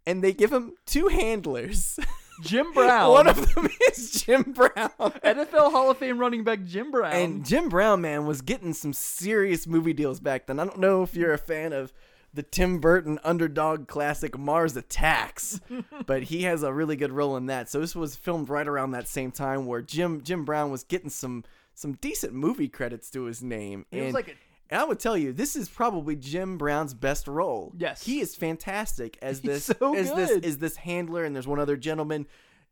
And 0.07 0.23
they 0.23 0.33
give 0.33 0.53
him 0.53 0.73
two 0.85 1.07
handlers. 1.07 1.99
Jim 2.43 2.71
Brown. 2.73 3.09
One 3.09 3.27
of 3.27 3.55
them 3.55 3.67
is 3.91 4.23
Jim 4.23 4.43
Brown. 4.43 4.91
NFL 4.99 5.71
Hall 5.71 5.89
of 5.89 5.97
Fame 5.97 6.19
running 6.19 6.43
back 6.43 6.63
Jim 6.63 6.91
Brown. 6.91 7.11
And 7.11 7.43
Jim 7.43 7.69
Brown, 7.69 8.01
man, 8.01 8.27
was 8.27 8.41
getting 8.41 8.73
some 8.73 8.93
serious 8.93 9.65
movie 9.65 9.93
deals 9.93 10.19
back 10.19 10.45
then. 10.45 10.59
I 10.59 10.65
don't 10.65 10.77
know 10.77 11.01
if 11.01 11.15
you're 11.15 11.33
a 11.33 11.39
fan 11.39 11.73
of 11.73 11.91
the 12.35 12.43
Tim 12.43 12.79
Burton 12.79 13.17
underdog 13.23 13.88
classic 13.88 14.38
Mars 14.38 14.75
Attacks, 14.75 15.59
but 16.05 16.23
he 16.23 16.43
has 16.43 16.61
a 16.61 16.71
really 16.71 16.95
good 16.97 17.11
role 17.11 17.35
in 17.35 17.47
that. 17.47 17.67
So 17.67 17.79
this 17.79 17.95
was 17.95 18.15
filmed 18.15 18.49
right 18.49 18.67
around 18.67 18.91
that 18.91 19.07
same 19.07 19.31
time 19.31 19.65
where 19.65 19.81
Jim 19.81 20.21
Jim 20.21 20.45
Brown 20.45 20.69
was 20.69 20.83
getting 20.83 21.09
some 21.09 21.45
some 21.75 21.93
decent 21.93 22.33
movie 22.33 22.67
credits 22.69 23.09
to 23.11 23.23
his 23.25 23.43
name. 23.43 23.85
Was 23.91 24.01
and, 24.01 24.13
like 24.13 24.29
a- 24.29 24.35
and 24.71 24.81
I 24.81 24.83
would 24.83 24.99
tell 24.99 25.15
you, 25.17 25.31
this 25.31 25.55
is 25.55 25.69
probably 25.69 26.15
Jim 26.15 26.57
Brown's 26.57 26.95
best 26.95 27.27
role. 27.27 27.71
Yes. 27.77 28.03
he 28.03 28.19
is 28.19 28.35
fantastic 28.35 29.17
as 29.21 29.41
this 29.41 29.65
so 29.65 29.95
as 29.95 30.11
this 30.13 30.31
is 30.31 30.57
this 30.57 30.77
handler, 30.77 31.23
and 31.23 31.35
there's 31.35 31.45
one 31.47 31.59
other 31.59 31.77
gentleman, 31.77 32.25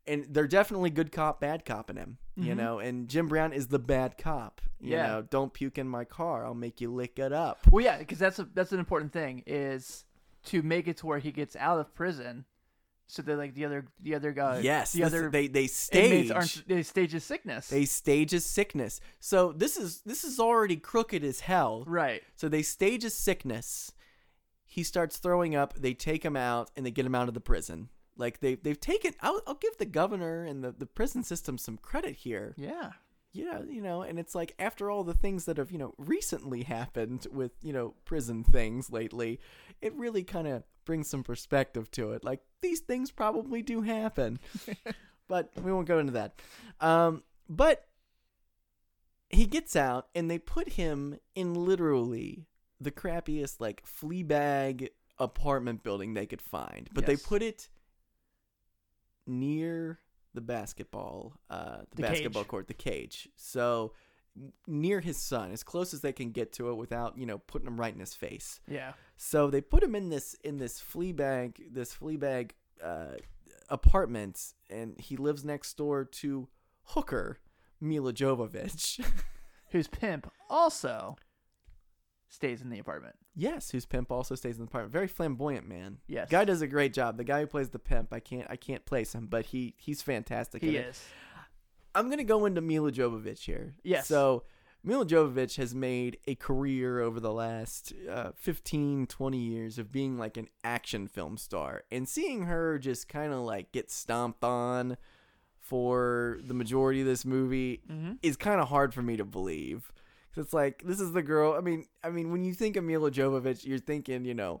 and 0.06 0.26
they're 0.28 0.48
definitely 0.48 0.90
good 0.90 1.12
cop, 1.12 1.40
bad 1.40 1.64
cop 1.64 1.90
in 1.90 1.96
him. 1.96 2.18
You 2.36 2.54
Mhm. 2.54 2.56
know, 2.56 2.78
and 2.80 3.08
Jim 3.08 3.28
Brown 3.28 3.52
is 3.52 3.68
the 3.68 3.78
bad 3.78 4.18
cop. 4.18 4.60
You 4.80 4.92
Yeah. 4.92 5.06
know, 5.06 5.22
don't 5.22 5.52
puke 5.52 5.78
in 5.78 5.88
my 5.88 6.04
car. 6.04 6.44
I'll 6.44 6.52
make 6.54 6.80
you 6.80 6.92
lick 6.92 7.18
it 7.20 7.32
up. 7.32 7.58
well, 7.70 7.84
yeah, 7.84 7.98
because 7.98 8.18
that's 8.18 8.38
a, 8.40 8.48
that's 8.54 8.72
an 8.72 8.80
important 8.80 9.12
thing 9.12 9.42
is 9.46 10.04
to 10.46 10.62
make 10.62 10.88
it 10.88 10.96
to 10.98 11.06
where 11.06 11.20
he 11.20 11.30
gets 11.30 11.54
out 11.56 11.78
of 11.78 11.94
prison, 11.94 12.44
so 13.06 13.22
that 13.22 13.36
like 13.36 13.54
the 13.54 13.64
other 13.64 13.86
the 14.00 14.14
other 14.14 14.32
guy, 14.32 14.60
yes, 14.60 14.92
the 14.92 15.04
other 15.04 15.30
they 15.30 15.46
they 15.46 15.66
stage 15.66 16.30
aren't 16.30 16.66
they 16.66 16.82
stage 16.82 17.12
his 17.12 17.24
sickness. 17.24 17.68
they 17.68 17.84
stage 17.84 18.30
his 18.30 18.44
sickness. 18.44 19.00
So 19.20 19.52
this 19.52 19.76
is 19.76 20.00
this 20.02 20.24
is 20.24 20.40
already 20.40 20.76
crooked 20.76 21.22
as 21.22 21.40
hell. 21.40 21.84
right. 21.86 22.22
So 22.36 22.48
they 22.48 22.62
stage 22.62 23.02
his 23.02 23.14
sickness. 23.14 23.92
He 24.64 24.82
starts 24.82 25.18
throwing 25.18 25.54
up. 25.54 25.74
They 25.74 25.94
take 25.94 26.24
him 26.24 26.36
out 26.36 26.70
and 26.76 26.84
they 26.84 26.90
get 26.90 27.06
him 27.06 27.14
out 27.14 27.28
of 27.28 27.34
the 27.34 27.40
prison. 27.40 27.90
Like 28.16 28.40
they 28.40 28.54
they've 28.54 28.80
taken. 28.80 29.14
I'll, 29.20 29.40
I'll 29.46 29.54
give 29.54 29.76
the 29.78 29.86
governor 29.86 30.44
and 30.44 30.64
the, 30.64 30.72
the 30.72 30.86
prison 30.86 31.22
system 31.22 31.58
some 31.58 31.76
credit 31.78 32.16
here. 32.16 32.54
Yeah. 32.56 32.92
Yeah, 33.34 33.60
you 33.68 33.82
know, 33.82 34.02
and 34.02 34.18
it's 34.18 34.34
like 34.34 34.54
after 34.60 34.88
all 34.88 35.02
the 35.02 35.12
things 35.12 35.44
that 35.46 35.58
have, 35.58 35.72
you 35.72 35.78
know, 35.78 35.92
recently 35.98 36.62
happened 36.62 37.26
with, 37.32 37.50
you 37.62 37.72
know, 37.72 37.94
prison 38.04 38.44
things 38.44 38.90
lately, 38.90 39.40
it 39.82 39.92
really 39.94 40.22
kind 40.22 40.46
of 40.46 40.62
brings 40.84 41.08
some 41.08 41.24
perspective 41.24 41.90
to 41.90 42.12
it. 42.12 42.22
Like 42.22 42.40
these 42.62 42.78
things 42.78 43.10
probably 43.10 43.60
do 43.60 43.82
happen. 43.82 44.38
but 45.28 45.50
we 45.60 45.72
won't 45.72 45.88
go 45.88 45.98
into 45.98 46.12
that. 46.12 46.40
Um, 46.80 47.24
but 47.48 47.88
he 49.30 49.46
gets 49.46 49.74
out 49.74 50.06
and 50.14 50.30
they 50.30 50.38
put 50.38 50.70
him 50.70 51.18
in 51.34 51.54
literally 51.54 52.46
the 52.80 52.92
crappiest 52.92 53.60
like 53.60 53.84
flea 53.84 54.22
bag 54.22 54.90
apartment 55.18 55.82
building 55.82 56.14
they 56.14 56.26
could 56.26 56.42
find. 56.42 56.88
But 56.92 57.06
they 57.06 57.16
put 57.16 57.42
it 57.42 57.68
near 59.26 59.98
the 60.34 60.40
basketball 60.40 61.34
uh 61.50 61.78
the, 61.90 61.96
The 61.96 62.02
basketball 62.02 62.42
cage. 62.42 62.48
court, 62.48 62.68
the 62.68 62.74
cage. 62.74 63.28
So 63.36 63.92
near 64.66 65.00
his 65.00 65.16
son, 65.16 65.52
as 65.52 65.62
close 65.62 65.94
as 65.94 66.00
they 66.00 66.12
can 66.12 66.30
get 66.32 66.52
to 66.54 66.70
it 66.70 66.74
without, 66.74 67.16
you 67.16 67.24
know, 67.24 67.38
putting 67.38 67.68
him 67.68 67.78
right 67.78 67.94
in 67.94 68.00
his 68.00 68.14
face. 68.14 68.60
Yeah. 68.68 68.92
So 69.16 69.48
they 69.48 69.60
put 69.60 69.82
him 69.82 69.94
in 69.94 70.08
this 70.08 70.34
in 70.42 70.58
this 70.58 70.80
flea 70.80 71.12
bag 71.12 71.62
this 71.70 71.92
flea 71.92 72.16
bag 72.16 72.54
uh, 72.82 73.16
apartment, 73.68 74.54
and 74.68 74.98
he 75.00 75.16
lives 75.16 75.44
next 75.44 75.76
door 75.76 76.04
to 76.04 76.48
hooker 76.84 77.38
Milla 77.80 78.12
Jovovich. 78.12 79.04
who's 79.70 79.88
pimp 79.88 80.30
also 80.48 81.16
stays 82.34 82.60
in 82.60 82.68
the 82.70 82.78
apartment. 82.78 83.14
yes, 83.36 83.70
whose 83.70 83.86
pimp 83.86 84.10
also 84.12 84.34
stays 84.34 84.56
in 84.56 84.62
the 84.64 84.68
apartment. 84.68 84.92
Very 84.92 85.06
flamboyant 85.08 85.66
man. 85.68 85.98
Yes. 86.06 86.28
guy 86.28 86.44
does 86.44 86.60
a 86.62 86.66
great 86.66 86.92
job. 86.92 87.16
The 87.16 87.24
guy 87.24 87.40
who 87.40 87.46
plays 87.46 87.70
the 87.70 87.78
pimp, 87.78 88.12
I 88.12 88.20
can't 88.20 88.46
I 88.50 88.56
can't 88.56 88.84
place 88.84 89.14
him, 89.14 89.26
but 89.26 89.46
he 89.46 89.74
he's 89.78 90.02
fantastic. 90.02 90.62
He 90.62 90.70
in 90.76 90.82
it. 90.84 90.86
is. 90.88 91.04
I'm 91.94 92.10
gonna 92.10 92.24
go 92.24 92.44
into 92.44 92.60
Milla 92.60 92.90
Jovovich 92.92 93.44
here. 93.44 93.74
Yes. 93.84 94.08
So 94.08 94.42
Milla 94.82 95.06
Jovovich 95.06 95.56
has 95.56 95.74
made 95.74 96.18
a 96.26 96.34
career 96.34 97.00
over 97.00 97.18
the 97.20 97.32
last 97.32 97.94
uh, 98.10 98.32
15, 98.36 99.06
20 99.06 99.38
years 99.38 99.78
of 99.78 99.90
being 99.90 100.18
like 100.18 100.36
an 100.36 100.48
action 100.62 101.06
film 101.08 101.38
star, 101.38 101.84
and 101.90 102.06
seeing 102.08 102.42
her 102.42 102.78
just 102.78 103.08
kind 103.08 103.32
of 103.32 103.38
like 103.40 103.72
get 103.72 103.90
stomped 103.90 104.44
on 104.44 104.96
for 105.58 106.38
the 106.44 106.52
majority 106.54 107.00
of 107.00 107.06
this 107.06 107.24
movie 107.24 107.80
Mhm. 107.90 108.18
is 108.22 108.36
kind 108.36 108.60
of 108.60 108.68
hard 108.68 108.92
for 108.92 109.00
me 109.02 109.16
to 109.16 109.24
believe. 109.24 109.90
It's 110.36 110.52
like 110.52 110.82
this 110.84 111.00
is 111.00 111.12
the 111.12 111.22
girl. 111.22 111.54
I 111.54 111.60
mean, 111.60 111.86
I 112.02 112.10
mean, 112.10 112.30
when 112.30 112.44
you 112.44 112.54
think 112.54 112.76
of 112.76 112.84
Milla 112.84 113.10
Jovovich, 113.10 113.64
you're 113.64 113.78
thinking, 113.78 114.24
you 114.24 114.34
know, 114.34 114.60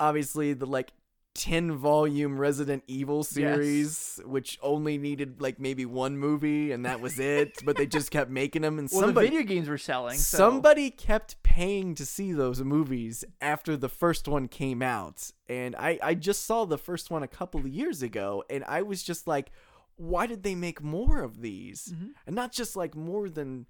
obviously 0.00 0.52
the 0.52 0.66
like 0.66 0.92
10 1.38 1.76
volume 1.76 2.36
Resident 2.38 2.82
Evil 2.88 3.22
series, 3.22 4.20
which 4.24 4.58
only 4.60 4.98
needed 4.98 5.40
like 5.40 5.60
maybe 5.60 5.86
one 5.86 6.18
movie 6.18 6.72
and 6.72 6.84
that 6.84 7.00
was 7.00 7.18
it, 7.20 7.64
but 7.64 7.76
they 7.76 7.86
just 7.86 8.10
kept 8.10 8.28
making 8.28 8.62
them. 8.62 8.78
And 8.78 8.88
Well, 8.90 9.02
somebody, 9.02 9.28
the 9.28 9.36
video 9.36 9.46
games 9.46 9.68
were 9.68 9.78
selling. 9.78 10.18
So. 10.18 10.36
somebody 10.36 10.90
kept 10.90 11.40
paying 11.44 11.94
to 11.94 12.04
see 12.04 12.32
those 12.32 12.62
movies 12.62 13.24
after 13.40 13.76
the 13.76 13.88
first 13.88 14.26
one 14.26 14.48
came 14.48 14.82
out. 14.82 15.30
And 15.48 15.76
I, 15.76 15.98
I 16.02 16.14
just 16.14 16.44
saw 16.44 16.64
the 16.64 16.78
first 16.78 17.08
one 17.10 17.22
a 17.22 17.28
couple 17.28 17.60
of 17.60 17.68
years 17.68 18.02
ago 18.02 18.42
and 18.50 18.64
I 18.64 18.82
was 18.82 19.04
just 19.04 19.28
like, 19.28 19.52
why 19.96 20.26
did 20.26 20.42
they 20.42 20.56
make 20.56 20.82
more 20.82 21.22
of 21.22 21.40
these? 21.40 21.92
Mm-hmm. 21.94 22.08
And 22.26 22.34
not 22.34 22.52
just 22.52 22.74
like 22.74 22.96
more 22.96 23.28
than 23.28 23.66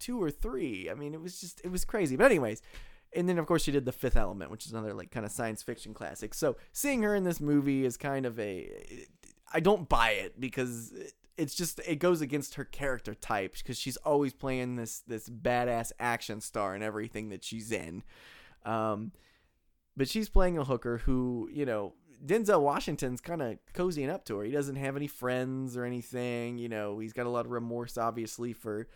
two 0.00 0.20
or 0.20 0.30
three. 0.30 0.88
I 0.90 0.94
mean, 0.94 1.14
it 1.14 1.20
was 1.20 1.40
just, 1.40 1.60
it 1.62 1.70
was 1.70 1.84
crazy. 1.84 2.16
But, 2.16 2.26
anyways, 2.26 2.62
and 3.12 3.28
then 3.28 3.38
of 3.38 3.46
course 3.46 3.62
she 3.62 3.72
did 3.72 3.84
the 3.84 3.92
fifth 3.92 4.16
element 4.16 4.50
which 4.50 4.66
is 4.66 4.72
another 4.72 4.94
like 4.94 5.10
kind 5.10 5.26
of 5.26 5.32
science 5.32 5.62
fiction 5.62 5.94
classic 5.94 6.34
so 6.34 6.56
seeing 6.72 7.02
her 7.02 7.14
in 7.14 7.24
this 7.24 7.40
movie 7.40 7.84
is 7.84 7.96
kind 7.96 8.26
of 8.26 8.38
a 8.38 8.70
i 9.52 9.60
don't 9.60 9.88
buy 9.88 10.10
it 10.10 10.40
because 10.40 10.92
it's 11.36 11.54
just 11.54 11.80
it 11.86 11.96
goes 11.96 12.20
against 12.20 12.54
her 12.54 12.64
character 12.64 13.14
type 13.14 13.54
because 13.56 13.78
she's 13.78 13.96
always 13.98 14.32
playing 14.32 14.76
this 14.76 15.00
this 15.06 15.28
badass 15.28 15.92
action 15.98 16.40
star 16.40 16.74
and 16.74 16.84
everything 16.84 17.30
that 17.30 17.42
she's 17.42 17.72
in 17.72 18.02
um 18.64 19.12
but 19.96 20.08
she's 20.08 20.28
playing 20.28 20.58
a 20.58 20.64
hooker 20.64 20.98
who 20.98 21.48
you 21.52 21.64
know 21.64 21.94
denzel 22.24 22.60
washington's 22.60 23.20
kind 23.20 23.40
of 23.40 23.58
cozying 23.74 24.10
up 24.10 24.24
to 24.24 24.36
her 24.36 24.44
he 24.44 24.52
doesn't 24.52 24.76
have 24.76 24.94
any 24.94 25.06
friends 25.06 25.76
or 25.76 25.84
anything 25.84 26.58
you 26.58 26.68
know 26.68 26.98
he's 26.98 27.14
got 27.14 27.26
a 27.26 27.30
lot 27.30 27.46
of 27.46 27.50
remorse 27.50 27.96
obviously 27.96 28.52
for 28.52 28.86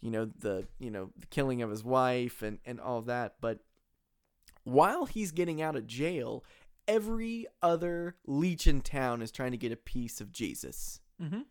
you 0.00 0.10
know 0.10 0.26
the 0.38 0.66
you 0.78 0.90
know 0.90 1.10
the 1.18 1.26
killing 1.26 1.62
of 1.62 1.70
his 1.70 1.82
wife 1.84 2.42
and 2.42 2.58
and 2.64 2.80
all 2.80 3.00
that 3.02 3.34
but 3.40 3.60
while 4.64 5.04
he's 5.06 5.30
getting 5.32 5.60
out 5.62 5.76
of 5.76 5.86
jail 5.86 6.44
every 6.86 7.46
other 7.62 8.14
leech 8.26 8.66
in 8.66 8.80
town 8.80 9.22
is 9.22 9.30
trying 9.30 9.50
to 9.52 9.56
get 9.56 9.72
a 9.72 9.76
piece 9.76 10.20
of 10.20 10.32
jesus 10.32 11.00
Mm-hmm. 11.22 11.42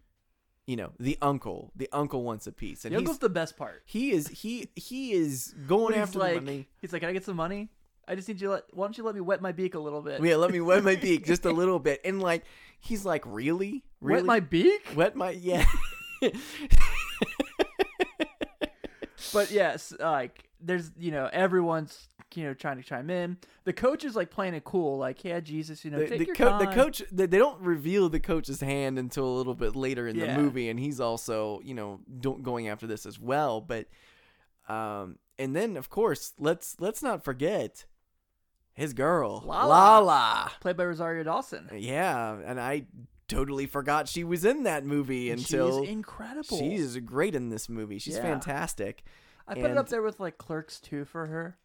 you 0.67 0.75
know 0.75 0.91
the 0.99 1.17
uncle 1.21 1.71
the 1.75 1.87
uncle 1.93 2.21
wants 2.23 2.45
a 2.47 2.51
piece 2.51 2.83
and 2.83 2.93
The 2.93 2.97
uncle's 2.97 3.19
the 3.19 3.29
best 3.29 3.55
part. 3.55 3.81
he 3.85 4.11
is 4.11 4.27
he 4.27 4.67
he 4.75 5.13
is 5.13 5.55
going 5.67 5.95
after 5.95 6.19
like, 6.19 6.35
the 6.35 6.41
money 6.41 6.67
he's 6.81 6.91
like, 6.91 7.01
can 7.01 7.09
I 7.09 7.13
get 7.13 7.23
some 7.23 7.37
money? 7.37 7.69
I 8.05 8.15
just 8.15 8.27
need 8.27 8.41
you. 8.41 8.47
To 8.49 8.53
let, 8.55 8.63
why 8.73 8.85
don't 8.85 8.97
you 8.97 9.05
let 9.05 9.15
me 9.15 9.21
wet 9.21 9.41
my 9.41 9.53
beak 9.53 9.75
a 9.75 9.79
little 9.79 10.01
bit? 10.01 10.21
yeah 10.21 10.35
let 10.35 10.51
me 10.51 10.59
wet 10.59 10.83
my 10.83 10.97
beak 10.97 11.25
just 11.33 11.45
a 11.45 11.51
little 11.51 11.79
bit 11.79 12.01
and 12.03 12.21
like 12.21 12.43
he's 12.81 13.05
like 13.05 13.23
really 13.25 13.85
really 14.01 14.17
Wet 14.23 14.25
my 14.25 14.39
beak? 14.41 14.81
wet 14.95 15.15
my 15.15 15.29
yeah 15.31 15.65
But 19.33 19.51
yes, 19.51 19.93
like 19.99 20.43
there's 20.61 20.91
you 20.97 21.11
know 21.11 21.29
everyone's 21.33 22.07
you 22.35 22.43
know 22.45 22.53
trying 22.53 22.77
to 22.77 22.83
chime 22.83 23.09
in. 23.09 23.37
The 23.65 23.73
coach 23.73 24.03
is 24.05 24.15
like 24.15 24.29
playing 24.31 24.53
it 24.53 24.63
cool, 24.63 24.97
like 24.97 25.23
yeah, 25.23 25.39
Jesus, 25.39 25.83
you 25.85 25.91
know, 25.91 25.99
the, 25.99 26.07
take 26.07 26.19
the, 26.19 26.25
your 26.27 26.35
co- 26.35 26.57
the 26.59 26.67
coach 26.67 27.03
they, 27.11 27.25
they 27.25 27.37
don't 27.37 27.59
reveal 27.61 28.09
the 28.09 28.19
coach's 28.19 28.61
hand 28.61 28.97
until 28.97 29.25
a 29.27 29.35
little 29.37 29.53
bit 29.55 29.75
later 29.75 30.07
in 30.07 30.15
Yeah. 30.15 30.35
the 30.35 30.41
movie 30.41 30.69
and 30.69 30.79
he's 30.79 30.99
also 30.99 31.59
you 31.63 31.73
know 31.73 31.99
don't, 32.19 32.41
going 32.43 32.67
after 32.69 32.87
this 32.87 33.05
as 33.05 33.19
well 33.19 33.61
but 33.61 33.87
um 34.67 35.17
and 35.37 35.55
then 35.55 35.75
of 35.77 35.89
course 35.89 36.33
let's 36.39 36.75
let's 36.79 37.03
not 37.03 37.23
forget 37.23 37.85
his 38.73 38.93
girl 38.93 39.43
Lala. 39.45 39.67
Lala. 39.69 40.51
played 40.61 40.77
by 40.77 40.85
Rosario 40.85 41.23
Dawson. 41.23 41.69
yeah 41.75 42.37
and 42.45 42.59
i 42.59 42.85
totally 43.27 43.65
forgot 43.65 44.07
she 44.07 44.23
was 44.23 44.45
in 44.45 44.63
that 44.63 44.85
movie 44.85 45.29
until 45.31 45.81
She's 45.81 45.89
incredible. 45.89 46.57
she 46.57 46.75
is 46.75 46.97
great 46.99 47.35
in 47.35 47.49
this 47.49 47.67
movie 47.69 47.99
she's 47.99 48.15
Yeah. 48.15 48.21
fantastic 48.23 49.03
I 49.47 49.55
put 49.55 49.71
it 49.71 49.77
up 49.77 49.89
there 49.89 50.01
with 50.01 50.19
like 50.19 50.37
Clerks 50.37 50.79
two 50.79 51.05
for 51.05 51.25
her. 51.27 51.57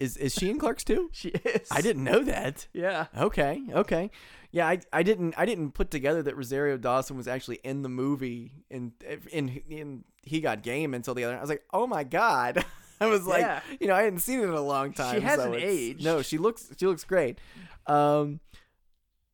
is 0.00 0.16
is 0.16 0.34
she 0.34 0.50
in 0.50 0.58
clerks 0.58 0.84
too 0.84 1.08
She 1.12 1.28
is. 1.30 1.68
i 1.70 1.80
didn't 1.80 2.04
know 2.04 2.22
that 2.24 2.66
Yeah. 2.72 3.06
Okay, 3.16 3.62
okay. 3.72 4.10
Yeah, 4.52 4.66
I, 4.68 4.80
I 4.92 5.02
didn't 5.02 5.34
I 5.36 5.44
didn't 5.44 5.72
put 5.72 5.90
together 5.90 6.22
that 6.22 6.36
Rosario 6.36 6.76
Dawson 6.78 7.16
was 7.16 7.28
actually 7.28 7.60
in 7.64 7.82
the 7.82 7.88
movie 7.90 8.52
in 8.70 8.92
in 9.30 9.48
in 9.68 10.04
He 10.22 10.40
Got 10.40 10.62
Game 10.62 10.94
until 10.94 11.14
the 11.14 11.24
other. 11.24 11.36
I 11.36 11.40
was 11.40 11.50
like, 11.50 11.62
oh 11.72 11.86
my 11.86 12.04
god. 12.04 12.64
I 13.00 13.06
was 13.06 13.26
like, 13.26 13.42
Yeah. 13.42 13.60
you 13.78 13.86
know, 13.88 13.94
I 13.94 14.02
hadn't 14.02 14.20
seen 14.20 14.40
it 14.40 14.44
in 14.44 14.50
a 14.50 14.60
long 14.62 14.94
time. 14.94 15.16
so 15.16 15.20
hasn't 15.20 15.54
it's- 15.56 15.70
aged. 15.70 16.04
No, 16.04 16.22
she 16.22 16.38
looks 16.38 16.70
she 16.78 16.86
looks 16.86 17.04
great. 17.04 17.38
Um, 17.86 18.40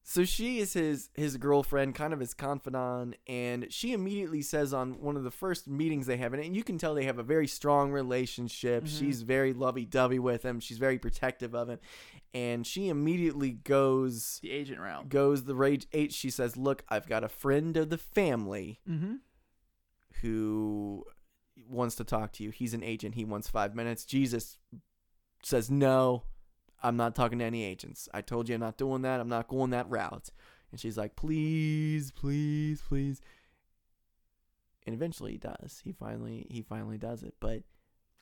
so 0.04 0.24
she 0.24 0.58
is 0.58 0.72
his 0.72 1.10
his 1.14 1.36
girlfriend, 1.36 1.94
kind 1.94 2.12
of 2.12 2.20
his 2.20 2.34
confidant, 2.34 3.16
and 3.26 3.66
she 3.72 3.92
immediately 3.92 4.42
says 4.42 4.74
on 4.74 5.00
one 5.00 5.16
of 5.16 5.24
the 5.24 5.30
first 5.30 5.68
meetings 5.68 6.06
they 6.06 6.16
have, 6.16 6.34
and 6.34 6.56
you 6.56 6.64
can 6.64 6.76
tell 6.78 6.94
they 6.94 7.04
have 7.04 7.18
a 7.18 7.22
very 7.22 7.46
strong 7.46 7.92
relationship. 7.92 8.84
Mm-hmm. 8.84 8.98
She's 8.98 9.22
very 9.22 9.52
lovey 9.52 9.84
dovey 9.84 10.18
with 10.18 10.42
him. 10.44 10.58
She's 10.60 10.78
very 10.78 10.98
protective 10.98 11.54
of 11.54 11.68
him, 11.68 11.78
and 12.34 12.66
she 12.66 12.88
immediately 12.88 13.50
goes 13.52 14.40
The 14.42 14.50
agent 14.50 14.80
route. 14.80 15.08
goes 15.08 15.44
the 15.44 15.54
rage 15.54 15.86
eight. 15.92 16.12
She 16.12 16.30
says, 16.30 16.56
"Look, 16.56 16.82
I've 16.88 17.08
got 17.08 17.22
a 17.24 17.28
friend 17.28 17.76
of 17.76 17.90
the 17.90 17.98
family 17.98 18.80
Mm-hmm. 18.88 19.14
who 20.22 21.04
wants 21.68 21.94
to 21.96 22.04
talk 22.04 22.32
to 22.32 22.42
you. 22.44 22.50
He's 22.50 22.74
an 22.74 22.82
agent. 22.82 23.14
He 23.14 23.24
wants 23.24 23.48
five 23.48 23.74
minutes." 23.74 24.04
Jesus 24.04 24.58
says, 25.44 25.70
"No, 25.70 26.24
I'm 26.82 26.96
not 26.96 27.14
talking 27.14 27.38
to 27.38 27.44
any 27.44 27.64
agents. 27.64 28.08
I 28.12 28.20
told 28.22 28.48
you 28.48 28.54
I'm 28.56 28.60
not 28.60 28.76
doing 28.76 29.02
that. 29.02 29.20
I'm 29.20 29.28
not 29.28 29.48
going 29.48 29.70
that 29.70 29.88
route." 29.90 30.30
And 30.70 30.80
she's 30.80 30.96
like, 30.98 31.16
"Please, 31.16 32.10
please, 32.12 32.82
please." 32.86 33.20
And 34.86 34.94
eventually 34.94 35.32
he 35.32 35.38
does. 35.38 35.80
He 35.84 35.92
finally 35.92 36.46
he 36.50 36.62
finally 36.62 36.98
does 36.98 37.22
it. 37.22 37.34
But 37.40 37.62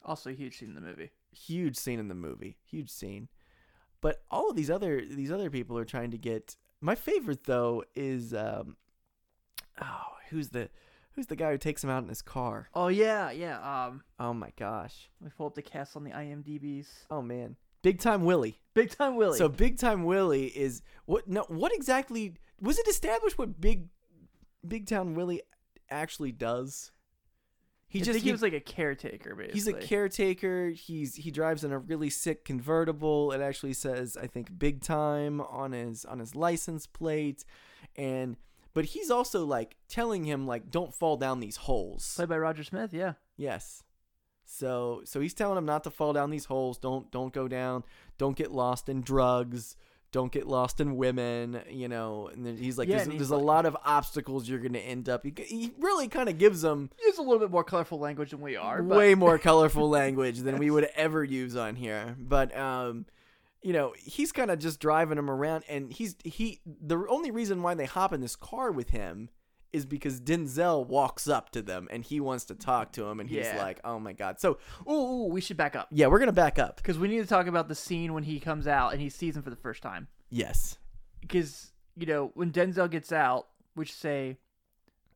Also 0.04 0.30
a 0.30 0.34
huge 0.34 0.58
scene 0.58 0.68
in 0.68 0.74
the 0.74 0.80
movie. 0.80 1.10
huge 1.32 1.76
scene 1.76 1.98
in 1.98 2.08
the 2.08 2.14
movie. 2.14 2.56
Huge 2.64 2.90
scene. 2.90 3.28
But 4.00 4.22
all 4.30 4.50
of 4.50 4.56
these 4.56 4.70
other 4.70 5.00
these 5.04 5.30
other 5.32 5.50
people 5.50 5.78
are 5.78 5.84
trying 5.84 6.10
to 6.10 6.18
get 6.18 6.56
my 6.80 6.94
favorite 6.94 7.44
though 7.44 7.84
is 7.94 8.32
um 8.34 8.76
oh 9.80 10.06
who's 10.30 10.50
the 10.50 10.70
who's 11.12 11.26
the 11.26 11.36
guy 11.36 11.50
who 11.52 11.58
takes 11.58 11.82
him 11.84 11.90
out 11.90 12.02
in 12.02 12.08
his 12.08 12.22
car? 12.22 12.68
Oh 12.74 12.88
yeah, 12.88 13.30
yeah. 13.30 13.86
Um, 13.86 14.02
Oh 14.18 14.34
my 14.34 14.52
gosh. 14.56 15.08
let 15.20 15.26
me 15.26 15.32
pull 15.36 15.46
up 15.46 15.54
the 15.54 15.62
cast 15.62 15.96
on 15.96 16.04
the 16.04 16.10
IMDb's. 16.10 17.06
Oh 17.10 17.22
man. 17.22 17.56
Big 17.82 17.98
Time 17.98 18.24
Willie. 18.24 18.60
Big 18.74 18.90
Time 18.90 19.16
Willie. 19.16 19.38
So 19.38 19.48
Big 19.48 19.78
Time 19.78 20.04
Willie 20.04 20.46
is 20.46 20.82
what 21.06 21.28
no 21.28 21.44
what 21.48 21.72
exactly 21.74 22.34
was 22.60 22.78
it 22.78 22.86
established 22.88 23.38
what 23.38 23.60
Big 23.60 23.88
Big 24.66 24.86
Town 24.86 25.14
Willie 25.14 25.42
actually 25.90 26.32
does? 26.32 26.92
He 27.88 28.00
I 28.00 28.04
just 28.04 28.18
he 28.20 28.26
he- 28.26 28.32
was 28.32 28.42
like 28.42 28.52
a 28.52 28.60
caretaker, 28.60 29.34
basically. 29.34 29.54
He's 29.54 29.66
a 29.66 29.72
caretaker. 29.72 30.70
He's 30.70 31.16
he 31.16 31.32
drives 31.32 31.64
in 31.64 31.72
a 31.72 31.78
really 31.78 32.10
sick 32.10 32.44
convertible. 32.44 33.32
It 33.32 33.40
actually 33.40 33.72
says 33.72 34.16
I 34.16 34.28
think 34.28 34.56
big 34.58 34.80
time 34.82 35.40
on 35.40 35.72
his 35.72 36.04
on 36.04 36.20
his 36.20 36.36
license 36.36 36.86
plate, 36.86 37.44
and 37.96 38.36
but 38.74 38.84
he's 38.84 39.10
also 39.10 39.44
like 39.44 39.76
telling 39.88 40.22
him 40.24 40.46
like 40.46 40.70
don't 40.70 40.94
fall 40.94 41.16
down 41.16 41.40
these 41.40 41.56
holes. 41.56 42.12
Played 42.14 42.28
by 42.28 42.38
Roger 42.38 42.62
Smith. 42.62 42.92
Yeah. 42.92 43.14
Yes. 43.36 43.82
So 44.52 45.02
so 45.04 45.20
he's 45.20 45.32
telling 45.32 45.56
him 45.56 45.64
not 45.64 45.84
to 45.84 45.90
fall 45.90 46.12
down 46.12 46.30
these 46.30 46.46
holes. 46.46 46.76
Don't 46.76 47.08
don't 47.12 47.32
go 47.32 47.46
down. 47.46 47.84
Don't 48.18 48.36
get 48.36 48.50
lost 48.50 48.88
in 48.88 49.00
drugs. 49.00 49.76
Don't 50.10 50.32
get 50.32 50.48
lost 50.48 50.80
in 50.80 50.96
women. 50.96 51.62
You 51.70 51.86
know. 51.86 52.28
And 52.28 52.44
then 52.44 52.56
he's 52.56 52.76
like, 52.76 52.88
Yeah, 52.88 52.96
there's, 52.96 53.08
he's 53.08 53.16
there's 53.16 53.30
a 53.30 53.36
lot 53.36 53.64
of 53.64 53.76
obstacles 53.84 54.48
you're 54.48 54.58
gonna 54.58 54.78
end 54.78 55.08
up. 55.08 55.24
He, 55.24 55.32
he 55.46 55.72
really 55.78 56.08
kind 56.08 56.28
of 56.28 56.36
gives 56.36 56.62
them 56.62 56.90
Use 57.00 57.18
a 57.18 57.22
little 57.22 57.38
bit 57.38 57.52
more 57.52 57.62
colorful 57.62 58.00
language 58.00 58.32
than 58.32 58.40
we 58.40 58.56
are. 58.56 58.82
But 58.82 58.98
way 58.98 59.14
more 59.14 59.38
colorful 59.50 59.88
language 59.88 60.40
than 60.40 60.58
we 60.58 60.68
would 60.68 60.88
ever 60.96 61.22
use 61.22 61.54
on 61.54 61.76
here. 61.76 62.16
But 62.18 62.56
um, 62.56 63.06
you 63.62 63.72
know, 63.72 63.94
he's 63.96 64.32
kind 64.32 64.50
of 64.50 64.58
just 64.58 64.80
driving 64.80 65.16
him 65.16 65.30
around, 65.30 65.62
and 65.68 65.92
he's 65.92 66.16
he. 66.24 66.60
The 66.66 67.06
only 67.08 67.30
reason 67.30 67.62
why 67.62 67.74
they 67.74 67.86
hop 67.86 68.12
in 68.12 68.20
this 68.20 68.34
car 68.34 68.72
with 68.72 68.90
him 68.90 69.28
is 69.72 69.86
because 69.86 70.20
Denzel 70.20 70.86
walks 70.86 71.28
up 71.28 71.50
to 71.50 71.62
them 71.62 71.88
and 71.90 72.04
he 72.04 72.20
wants 72.20 72.44
to 72.46 72.54
talk 72.54 72.92
to 72.92 73.04
him, 73.04 73.20
and 73.20 73.28
he's 73.28 73.46
Yeah. 73.46 73.58
like, 73.58 73.80
"Oh 73.84 73.98
my 73.98 74.12
god!" 74.12 74.40
So 74.40 74.58
Ooh, 74.88 74.92
ooh, 74.92 75.26
we 75.26 75.40
should 75.40 75.56
back 75.56 75.76
up 75.76 75.88
yeah, 75.90 76.06
we're 76.08 76.18
gonna 76.18 76.32
back 76.32 76.58
up. 76.58 76.76
because 76.76 76.98
we 76.98 77.08
need 77.08 77.20
to 77.20 77.26
talk 77.26 77.46
about 77.46 77.68
the 77.68 77.74
scene 77.74 78.12
when 78.12 78.22
he 78.24 78.40
comes 78.40 78.66
out 78.66 78.92
and 78.92 79.00
he 79.00 79.08
sees 79.08 79.36
him 79.36 79.42
for 79.42 79.50
the 79.50 79.56
first 79.56 79.82
time. 79.82 80.08
Yes. 80.28 80.78
Because 81.20 81.72
you 81.96 82.06
know 82.06 82.30
when 82.34 82.50
Denzel 82.52 82.90
gets 82.90 83.12
out, 83.12 83.48
which 83.74 83.92
say, 83.92 84.38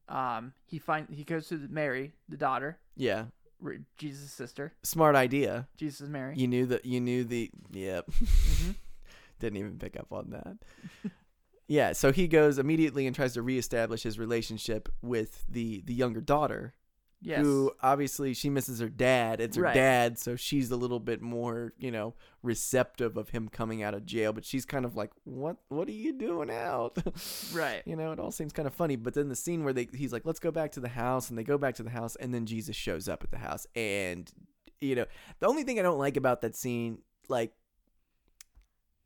um, 0.09 0.53
he 0.67 0.79
find 0.79 1.09
he 1.11 1.25
goes 1.25 1.49
to 1.49 1.57
Mary, 1.71 2.13
the 2.29 2.37
daughter, 2.37 2.79
Yeah. 2.97 3.27
R- 3.65 3.77
Jesus' 3.97 4.31
sister. 4.33 4.75
Smart 4.83 5.17
idea. 5.17 5.69
Jesus 5.77 6.03
is 6.03 6.11
Mary. 6.11 6.35
You 6.37 6.47
knew 6.49 6.67
that. 6.67 6.85
You 6.85 7.01
knew 7.01 7.25
the. 7.25 7.51
Yep. 7.73 8.07
Mm-hmm. 8.11 8.71
Didn't 9.41 9.57
even 9.57 9.79
pick 9.79 9.97
up 9.99 10.13
on 10.13 10.31
that. 10.31 11.11
yeah. 11.69 11.93
So 11.93 12.13
he 12.13 12.29
goes 12.29 12.59
immediately 12.59 13.07
and 13.07 13.15
tries 13.15 13.35
to 13.35 13.43
reestablish 13.43 14.03
his 14.03 14.19
relationship 14.19 14.89
with 15.03 15.45
the 15.49 15.83
the 15.87 15.95
younger 15.95 16.21
daughter, 16.21 16.75
yes. 17.21 17.41
who 17.41 17.73
obviously 17.83 18.35
she 18.35 18.51
misses 18.51 18.81
her 18.81 18.89
dad. 18.89 19.41
It's 19.41 19.57
her 19.57 19.63
Right. 19.65 19.75
dad, 19.75 20.19
so 20.19 20.37
she's 20.37 20.71
a 20.71 20.77
little 20.77 21.01
bit 21.01 21.23
more, 21.23 21.73
you 21.79 21.91
know, 21.91 22.15
receptive 22.43 23.17
of 23.17 23.31
him 23.31 23.49
coming 23.49 23.83
out 23.83 23.95
of 23.95 24.05
jail. 24.05 24.33
But 24.33 24.45
she's 24.45 24.65
kind 24.67 24.85
of 24.85 24.95
like, 24.97 25.11
"What? 25.25 25.57
What 25.69 25.89
are 25.89 25.93
you 25.93 26.13
doing 26.13 26.51
out?" 26.51 26.99
Right. 27.53 27.83
You 27.87 27.97
know, 27.97 28.13
it 28.13 28.21
all 28.21 28.31
seems 28.31 28.53
kind 28.53 28.69
of 28.69 28.75
funny. 28.75 28.97
But 28.97 29.15
then 29.15 29.29
the 29.29 29.37
scene 29.37 29.65
where 29.65 29.73
they 29.73 29.89
he's 29.95 30.13
like, 30.13 30.27
"Let's 30.27 30.41
go 30.41 30.51
back 30.51 30.73
to 30.73 30.81
the 30.81 30.89
house," 30.89 31.31
and 31.31 31.39
they 31.39 31.45
go 31.45 31.59
back 31.59 31.75
to 31.77 31.83
the 31.83 31.91
house, 31.91 32.17
and 32.17 32.33
then 32.35 32.47
Jesus 32.47 32.77
shows 32.77 33.09
up 33.09 33.23
at 33.25 33.31
the 33.31 33.39
house, 33.39 33.67
and 33.75 34.31
you 34.81 34.95
know, 34.95 35.07
the 35.41 35.47
only 35.47 35.63
thing 35.63 35.79
I 35.79 35.83
don't 35.83 35.99
like 35.99 36.17
about 36.19 36.43
that 36.43 36.55
scene, 36.57 36.99
like. 37.29 37.53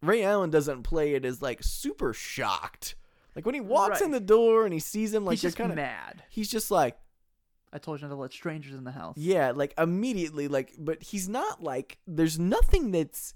Ray 0.03 0.23
Allen 0.23 0.51
doesn't 0.51 0.83
play 0.85 1.15
it 1.15 1.25
as 1.25 1.43
like 1.43 1.63
super 1.63 2.13
shocked. 2.13 2.95
Like 3.35 3.45
when 3.47 3.55
he 3.55 3.61
walks 3.61 4.01
Right. 4.01 4.03
in 4.03 4.11
the 4.11 4.21
door 4.21 4.65
and 4.65 4.73
he 4.73 4.81
sees 4.81 5.13
him, 5.15 5.25
like 5.25 5.35
He's 5.35 5.43
just 5.43 5.57
kind 5.57 5.71
of 5.71 5.77
mad. 5.77 6.23
he's 6.29 6.51
just 6.51 6.71
like 6.71 6.99
I 7.73 7.79
told 7.79 8.01
you 8.01 8.09
not 8.09 8.15
to 8.15 8.21
let 8.21 8.33
strangers 8.33 8.75
in 8.75 8.85
the 8.85 8.93
house. 8.93 9.17
yeah, 9.19 9.51
like 9.55 9.75
immediately, 9.77 10.49
like, 10.49 10.75
but 10.79 11.03
he's 11.03 11.29
not 11.29 11.63
like. 11.63 11.99
There's 12.07 12.39
nothing 12.39 12.93
that's 12.93 13.35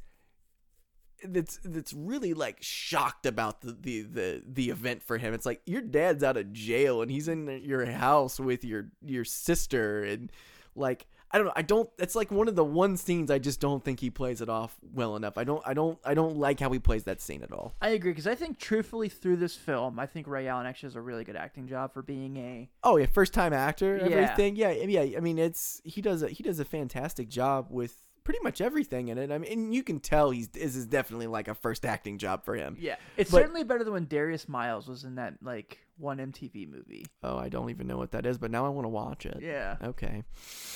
that's 1.25 1.61
that's 1.63 1.93
really 1.93 2.35
like 2.35 2.57
shocked 2.61 3.27
about 3.27 3.61
the 3.61 3.73
the 3.79 4.03
the 4.03 4.43
the 4.47 4.71
event 4.71 5.03
for 5.03 5.19
him. 5.19 5.35
It's 5.35 5.47
like 5.47 5.61
your 5.67 5.83
dad's 5.83 6.25
out 6.25 6.37
of 6.37 6.53
jail 6.53 7.03
and 7.03 7.11
he's 7.11 7.29
in 7.29 7.61
your 7.63 7.85
house 7.87 8.41
with 8.41 8.65
your 8.65 8.89
your 9.05 9.25
sister 9.25 10.03
and 10.03 10.33
like 10.75 11.07
I 11.33 11.39
don't 11.39 11.47
know. 11.47 11.53
I 11.57 11.63
don't. 11.63 11.89
It's 11.99 12.15
like 12.15 12.31
one 12.31 12.47
of 12.47 12.57
the 12.57 12.65
one 12.65 12.97
scenes 12.97 13.31
I 13.31 13.39
just 13.39 13.59
don't 13.61 13.83
think 13.83 14.01
he 14.01 14.11
plays 14.11 14.41
it 14.43 14.49
off 14.51 14.77
well 14.93 15.17
enough. 15.17 15.39
I 15.39 15.45
don't. 15.45 15.63
I 15.67 15.73
don't. 15.73 15.99
I 16.05 16.13
don't 16.15 16.37
like 16.37 16.61
how 16.61 16.71
he 16.71 16.79
plays 16.79 17.05
that 17.05 17.21
scene 17.23 17.43
at 17.43 17.53
all. 17.53 17.75
I 17.81 17.91
agree 17.91 18.11
because 18.13 18.27
I 18.27 18.35
think 18.35 18.59
truthfully 18.59 19.09
through 19.09 19.37
this 19.37 19.57
film, 19.57 19.99
I 19.99 20.07
think 20.07 20.27
Ray 20.27 20.47
Allen 20.49 20.67
actually 20.67 20.89
does 20.91 20.97
a 20.97 21.01
really 21.01 21.25
good 21.25 21.37
acting 21.37 21.67
job 21.69 21.93
for 21.95 22.03
being 22.03 22.37
a 22.37 22.69
Oh 22.85 22.97
yeah, 22.99 23.07
first 23.07 23.33
time 23.33 23.53
actor, 23.53 23.97
Yeah. 23.97 24.17
everything. 24.17 24.57
Yeah, 24.57 24.73
yeah. 24.73 25.17
I 25.17 25.21
mean, 25.21 25.39
it's 25.39 25.81
he 25.85 26.03
does 26.03 26.23
a 26.23 26.29
he 26.29 26.43
does 26.43 26.59
a 26.61 26.65
fantastic 26.67 27.29
job 27.29 27.67
with 27.71 27.99
pretty 28.25 28.41
much 28.43 28.61
everything 28.61 29.09
in 29.09 29.19
it. 29.19 29.31
I 29.31 29.39
mean, 29.39 29.51
and 29.53 29.75
you 29.75 29.83
can 29.83 30.01
tell 30.01 30.31
he's 30.31 30.49
this 30.49 30.77
is 30.77 30.87
definitely 30.87 31.27
like 31.27 31.49
a 31.49 31.55
first 31.55 31.85
acting 31.85 32.19
job 32.19 32.45
for 32.45 32.55
him. 32.55 32.77
yeah. 32.81 32.97
It's 33.17 33.31
But- 33.31 33.39
certainly 33.39 33.65
better 33.65 33.85
than 33.85 33.93
when 33.93 34.07
Darius 34.07 34.49
Miles 34.49 34.87
was 34.89 35.05
in 35.05 35.17
that 35.17 35.35
like 35.43 35.79
one 35.99 36.19
MTV 36.19 36.69
movie. 36.69 37.05
Oh, 37.23 37.37
I 37.37 37.49
don't 37.49 37.71
even 37.71 37.87
know 37.87 37.97
what 37.99 38.13
that 38.13 38.27
is, 38.27 38.39
but 38.39 38.51
now 38.51 38.65
I 38.67 38.71
want 38.71 38.85
to 38.85 38.89
watch 38.91 39.27
it. 39.27 39.39
Yeah, 39.41 39.77
Okay. 39.83 40.25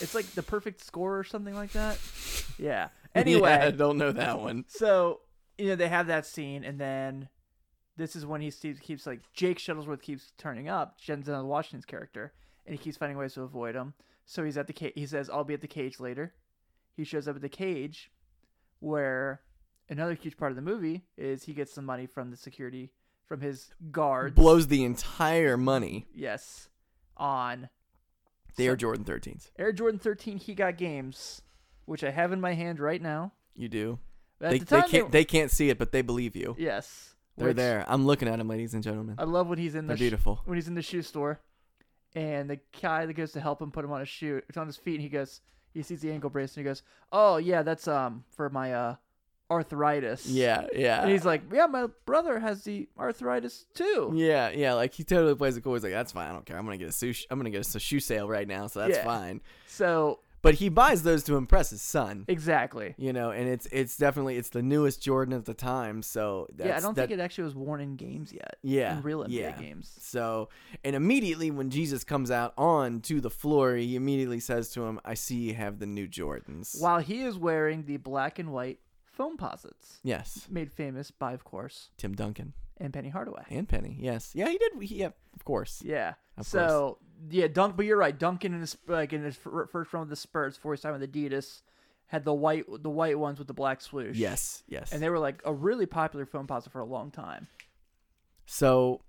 it's 0.00 0.14
like 0.14 0.26
the 0.26 0.42
perfect 0.42 0.80
score 0.84 1.18
or 1.18 1.24
something 1.24 1.54
like 1.54 1.72
that. 1.72 1.98
Yeah. 2.58 2.88
Yeah, 3.16 3.22
Anyway, 3.22 3.50
I 3.52 3.70
don't 3.70 3.96
know 3.98 4.12
that 4.12 4.38
one. 4.40 4.64
so 4.68 5.20
you 5.58 5.68
know 5.68 5.74
they 5.76 5.88
have 5.88 6.06
that 6.08 6.26
scene, 6.26 6.64
and 6.64 6.78
then 6.78 7.28
this 7.96 8.14
is 8.14 8.26
when 8.26 8.40
he 8.42 8.50
sees, 8.50 8.78
keeps 8.78 9.06
like 9.06 9.20
Jake 9.32 9.58
Shuttlesworth 9.58 10.02
keeps 10.02 10.32
turning 10.36 10.68
up, 10.68 10.98
Denzel 11.00 11.44
Washington's 11.46 11.86
character, 11.86 12.34
and 12.66 12.74
he 12.76 12.78
keeps 12.82 12.96
finding 12.98 13.16
ways 13.16 13.32
to 13.34 13.42
avoid 13.42 13.74
him. 13.74 13.94
So 14.26 14.44
he's 14.44 14.58
at 14.58 14.66
the 14.66 14.72
cage. 14.74 14.92
He 14.96 15.06
says, 15.06 15.30
"I'll 15.30 15.44
be 15.44 15.54
at 15.54 15.60
the 15.62 15.66
cage 15.68 15.98
later." 15.98 16.34
He 16.96 17.04
shows 17.04 17.28
up 17.28 17.36
at 17.36 17.42
the 17.42 17.48
cage, 17.48 18.10
where 18.80 19.40
another 19.88 20.14
huge 20.14 20.36
part 20.36 20.52
of 20.52 20.56
the 20.56 20.62
movie 20.62 21.04
is 21.16 21.44
he 21.44 21.52
gets 21.54 21.72
some 21.72 21.84
money 21.84 22.06
from 22.06 22.30
the 22.30 22.36
security 22.36 22.90
from 23.26 23.40
his 23.40 23.70
guards. 23.90 24.34
Blows 24.34 24.68
the 24.68 24.84
entire 24.84 25.56
money. 25.56 26.06
Yes, 26.14 26.68
on 27.16 27.64
are 27.64 27.68
So- 28.56 28.76
Jordan 28.76 29.04
13s. 29.04 29.50
Air 29.58 29.72
Jordan 29.72 29.98
13. 29.98 30.38
He 30.38 30.54
got 30.54 30.78
games, 30.78 31.42
which 31.84 32.02
I 32.04 32.10
have 32.10 32.32
in 32.32 32.40
my 32.40 32.54
hand 32.54 32.80
right 32.80 33.02
now. 33.02 33.32
You 33.54 33.68
do. 33.68 33.98
They, 34.38 34.58
the 34.58 34.64
they 34.66 34.82
can't 34.82 35.12
they 35.12 35.24
can't 35.24 35.50
see 35.50 35.70
it, 35.70 35.78
but 35.78 35.92
they 35.92 36.02
believe 36.02 36.36
you. 36.36 36.54
Yes, 36.58 37.14
They're 37.36 37.48
which- 37.48 37.56
there. 37.56 37.84
I'm 37.88 38.06
looking 38.06 38.28
at 38.28 38.36
them, 38.38 38.48
ladies 38.48 38.74
and 38.74 38.82
gentlemen. 38.82 39.16
I 39.18 39.24
love 39.24 39.48
when 39.48 39.58
he's 39.58 39.74
in 39.74 39.86
the 39.86 39.92
They're 39.92 39.96
sh- 39.96 40.00
beautiful. 40.00 40.40
when 40.44 40.56
he's 40.56 40.68
in 40.68 40.74
the 40.74 40.82
shoe 40.82 41.00
store, 41.02 41.40
and 42.14 42.48
the 42.50 42.60
guy 42.82 43.06
that 43.06 43.14
goes 43.14 43.32
to 43.32 43.40
help 43.40 43.60
him 43.62 43.70
put 43.72 43.84
him 43.84 43.92
on 43.92 44.00
his 44.00 44.08
shoe, 44.10 44.40
it's 44.48 44.56
on 44.58 44.66
his 44.66 44.76
feet, 44.76 44.94
and 44.96 45.02
he 45.02 45.08
goes, 45.08 45.40
he 45.76 45.82
sees 45.82 46.00
the 46.00 46.10
ankle 46.10 46.30
brace, 46.30 46.56
and 46.56 46.64
he 46.64 46.68
goes, 46.68 46.82
"Oh 47.12 47.36
yeah, 47.36 47.62
that's 47.62 47.86
um 47.86 48.24
for 48.30 48.48
my 48.50 48.72
uh 48.72 48.96
arthritis." 49.50 50.26
Yeah, 50.26 50.66
yeah. 50.74 51.02
and 51.02 51.10
he's 51.10 51.24
like, 51.24 51.42
"Yeah, 51.52 51.66
my 51.66 51.86
brother 52.04 52.38
has 52.40 52.64
the 52.64 52.88
arthritis 52.98 53.66
too." 53.74 54.12
Yeah, 54.14 54.50
yeah, 54.50 54.74
like 54.74 54.94
he 54.94 55.04
totally 55.04 55.34
plays 55.34 55.56
it 55.56 55.62
cool. 55.62 55.74
He's 55.74 55.82
like, 55.84 55.92
"That's 55.92 56.12
fine. 56.12 56.28
I 56.28 56.32
don't 56.32 56.44
care. 56.46 56.58
I'm 56.58 56.64
gonna 56.64 56.78
get 56.78 56.88
a 56.88 56.92
shoe. 56.92 57.14
I'm 57.30 57.38
gonna 57.38 57.50
get 57.50 57.74
a 57.74 57.78
shoe 57.78 58.00
sale 58.00 58.28
right 58.28 58.48
now, 58.48 58.66
so 58.66 58.80
that's 58.80 58.96
Yeah. 58.96 59.04
fine." 59.04 59.40
So 59.66 60.20
But 60.46 60.54
he 60.54 60.68
buys 60.68 61.02
those 61.02 61.24
to 61.24 61.36
impress 61.36 61.70
his 61.70 61.82
son, 61.82 62.24
exactly. 62.28 62.94
you 62.96 63.12
know, 63.12 63.30
and 63.30 63.48
it's 63.48 63.66
it's 63.72 63.96
definitely 63.96 64.36
it's 64.36 64.50
the 64.50 64.62
newest 64.62 65.02
Jordan 65.02 65.34
at 65.34 65.44
the 65.44 65.54
time. 65.54 66.02
So 66.02 66.46
that's, 66.54 66.68
yeah, 66.68 66.76
I 66.76 66.80
don't 66.80 66.94
that, 66.94 67.08
think 67.08 67.18
it 67.18 67.22
actually 67.22 67.44
was 67.44 67.56
worn 67.56 67.80
in 67.80 67.96
games 67.96 68.32
yet. 68.32 68.56
Yeah, 68.62 68.96
in 68.96 69.02
real 69.02 69.24
NBA 69.24 69.30
yeah. 69.30 69.60
games. 69.60 69.92
So, 69.98 70.48
and 70.84 70.94
immediately 70.94 71.50
when 71.50 71.70
Jesus 71.70 72.04
comes 72.04 72.30
out 72.30 72.54
on 72.56 73.00
to 73.02 73.20
the 73.20 73.30
floor, 73.30 73.74
he 73.74 73.96
immediately 73.96 74.38
says 74.38 74.70
to 74.72 74.84
him, 74.84 75.00
"I 75.04 75.14
see 75.14 75.36
you 75.36 75.54
have 75.54 75.80
the 75.80 75.86
new 75.86 76.06
Jordans." 76.06 76.80
While 76.80 77.00
he 77.00 77.22
is 77.22 77.36
wearing 77.36 77.84
the 77.84 77.96
black 77.96 78.38
and 78.38 78.52
white 78.52 78.78
Foamposites, 79.18 79.98
Yes, 80.04 80.46
made 80.48 80.70
famous 80.70 81.10
by, 81.10 81.32
of 81.32 81.42
course, 81.42 81.90
Tim 81.96 82.14
Duncan 82.14 82.52
and 82.76 82.92
Penny 82.92 83.08
Hardaway. 83.08 83.44
and 83.50 83.68
Penny. 83.68 83.96
Yes, 84.00 84.30
yeah, 84.34 84.48
he 84.48 84.58
did. 84.58 84.72
He, 84.80 84.96
yeah, 84.96 85.10
of 85.34 85.44
course. 85.44 85.82
Yeah. 85.84 86.14
Of 86.36 86.46
so 86.46 86.98
yeah, 87.30 87.46
Dunk. 87.48 87.76
But 87.76 87.86
you're 87.86 87.96
right. 87.96 88.16
Duncan 88.18 88.54
in 88.54 88.60
his 88.60 88.76
like 88.86 89.12
in 89.12 89.22
his 89.22 89.36
fir- 89.36 89.66
first 89.66 89.92
run 89.92 90.00
with 90.02 90.10
the 90.10 90.16
Spurs, 90.16 90.56
before 90.56 90.72
his 90.72 90.80
time 90.80 90.98
with 90.98 91.12
Adidas, 91.12 91.62
had 92.06 92.24
the 92.24 92.34
white 92.34 92.64
the 92.82 92.90
white 92.90 93.18
ones 93.18 93.38
with 93.38 93.48
the 93.48 93.54
black 93.54 93.80
swoosh. 93.80 94.16
Yes, 94.16 94.62
yes. 94.68 94.92
And 94.92 95.02
they 95.02 95.08
were 95.10 95.18
like 95.18 95.40
a 95.44 95.52
really 95.52 95.86
popular 95.86 96.26
Foamposite 96.26 96.70
for 96.70 96.80
a 96.80 96.84
long 96.84 97.10
time. 97.10 97.48
So 98.46 99.00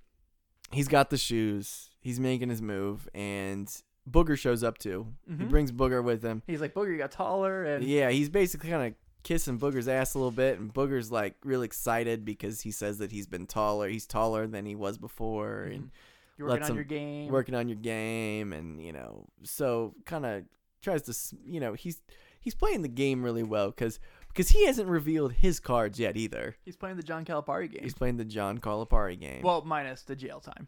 he's 0.72 0.88
got 0.88 1.10
the 1.10 1.17
shoes. 1.17 1.89
He's 2.00 2.20
making 2.20 2.50
his 2.50 2.62
move, 2.62 3.08
and 3.13 3.67
Booger 4.10 4.38
shows 4.38 4.63
up 4.63 4.78
too. 4.78 5.08
He 5.28 5.34
Mhm. 5.34 5.50
brings 5.50 5.72
Booger 5.72 6.04
with 6.04 6.24
him. 6.24 6.41
He's 6.48 6.62
like, 6.62 6.74
Booger, 6.74 6.91
you 6.91 6.98
got 6.98 7.12
taller, 7.12 7.63
and 7.65 7.84
Yeah, 7.84 8.10
he's 8.10 8.30
basically 8.30 8.70
kind 8.70 8.88
of 8.88 8.96
kissing 9.24 9.60
Booger's 9.60 9.88
ass 9.89 10.13
a 10.13 10.17
little 10.17 10.32
bit, 10.32 10.58
and 10.60 10.74
Booger's 10.74 11.12
like 11.12 11.36
real 11.43 11.62
excited 11.62 12.24
because 12.24 12.62
he 12.62 12.72
says 12.72 12.98
that 13.00 13.12
he's 13.12 13.28
been 13.28 13.46
taller. 13.46 13.89
He's 13.89 14.08
taller 14.08 14.48
than 14.48 14.65
he 14.65 14.76
was 14.76 14.98
before, 14.98 15.63
and 15.63 15.91
you're 16.38 16.47
working 16.47 16.63
on 16.63 16.76
your 16.76 16.84
game. 16.84 17.32
working 17.32 17.56
on 17.56 17.67
your 17.67 17.78
game, 17.78 18.54
and 18.54 18.82
you 18.82 18.93
know, 18.93 19.26
so 19.43 19.93
kind 20.06 20.26
of 20.26 20.43
tries 20.82 21.02
to, 21.04 21.36
you 21.45 21.60
know, 21.60 21.73
he's 21.73 22.02
he's 22.39 22.56
playing 22.56 22.82
the 22.82 22.88
game 22.88 23.23
really 23.23 23.43
well 23.43 23.69
because 23.69 24.00
because 24.30 24.50
he 24.50 24.65
hasn't 24.65 24.88
revealed 24.88 25.34
his 25.34 25.60
cards 25.60 26.00
yet 26.00 26.15
either. 26.15 26.56
He's 26.63 26.78
playing 26.78 26.97
the 26.97 27.04
John 27.04 27.26
Calipari 27.26 27.71
game. 27.71 27.84
He's 27.84 27.93
playing 27.95 28.17
the 28.17 28.26
John 28.26 28.60
Calipari 28.60 29.19
game. 29.19 29.41
well, 29.41 29.63
minus 29.63 30.04
the 30.04 30.15
jail 30.15 30.39
time. 30.39 30.67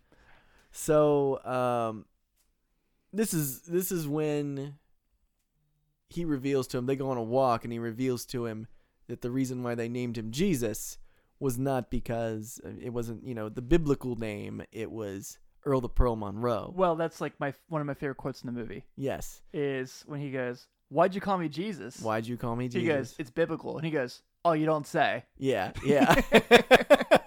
So 0.71 1.43
um 1.45 2.05
this 3.11 3.33
is 3.33 3.61
this 3.61 3.91
is 3.91 4.07
when 4.07 4.75
he 6.09 6.25
reveals 6.25 6.67
to 6.67 6.77
him 6.77 6.85
they 6.85 6.95
go 6.95 7.09
on 7.09 7.17
a 7.17 7.23
walk 7.23 7.63
and 7.63 7.71
he 7.73 7.79
reveals 7.79 8.25
to 8.25 8.45
him 8.45 8.67
that 9.07 9.21
the 9.21 9.31
reason 9.31 9.63
why 9.63 9.75
they 9.75 9.89
named 9.89 10.17
him 10.17 10.31
Jesus 10.31 10.97
was 11.39 11.57
not 11.57 11.89
because 11.89 12.59
uh, 12.65 12.71
it 12.81 12.89
wasn't, 12.89 13.25
you 13.25 13.33
know, 13.33 13.47
the 13.49 13.61
biblical 13.61 14.15
name, 14.15 14.61
it 14.71 14.91
was 14.91 15.39
Earl 15.65 15.81
the 15.81 15.89
Pearl 15.89 16.15
Monroe. 16.15 16.73
Well, 16.75 16.95
that's 16.95 17.19
like 17.21 17.39
my 17.39 17.53
one 17.67 17.81
of 17.81 17.87
my 17.87 17.93
favorite 17.93 18.15
quotes 18.17 18.41
in 18.41 18.47
the 18.47 18.59
movie 18.59 18.85
Yes. 18.95 19.41
is 19.53 20.03
when 20.07 20.19
he 20.19 20.31
goes, 20.31 20.67
"Why'd 20.89 21.13
you 21.15 21.21
call 21.21 21.37
me 21.37 21.49
Jesus?" 21.49 21.99
Why'd 22.01 22.25
you 22.27 22.37
call 22.37 22.55
me 22.55 22.67
Jesus? 22.67 22.81
He 22.81 22.87
goes, 22.87 23.15
"It's 23.19 23.29
biblical," 23.31 23.77
and 23.77 23.85
he 23.85 23.91
goes, 23.91 24.21
"Oh, 24.45 24.53
you 24.53 24.65
don't 24.65 24.87
say." 24.87 25.25
Yeah, 25.37 25.71
yeah. 25.85 26.15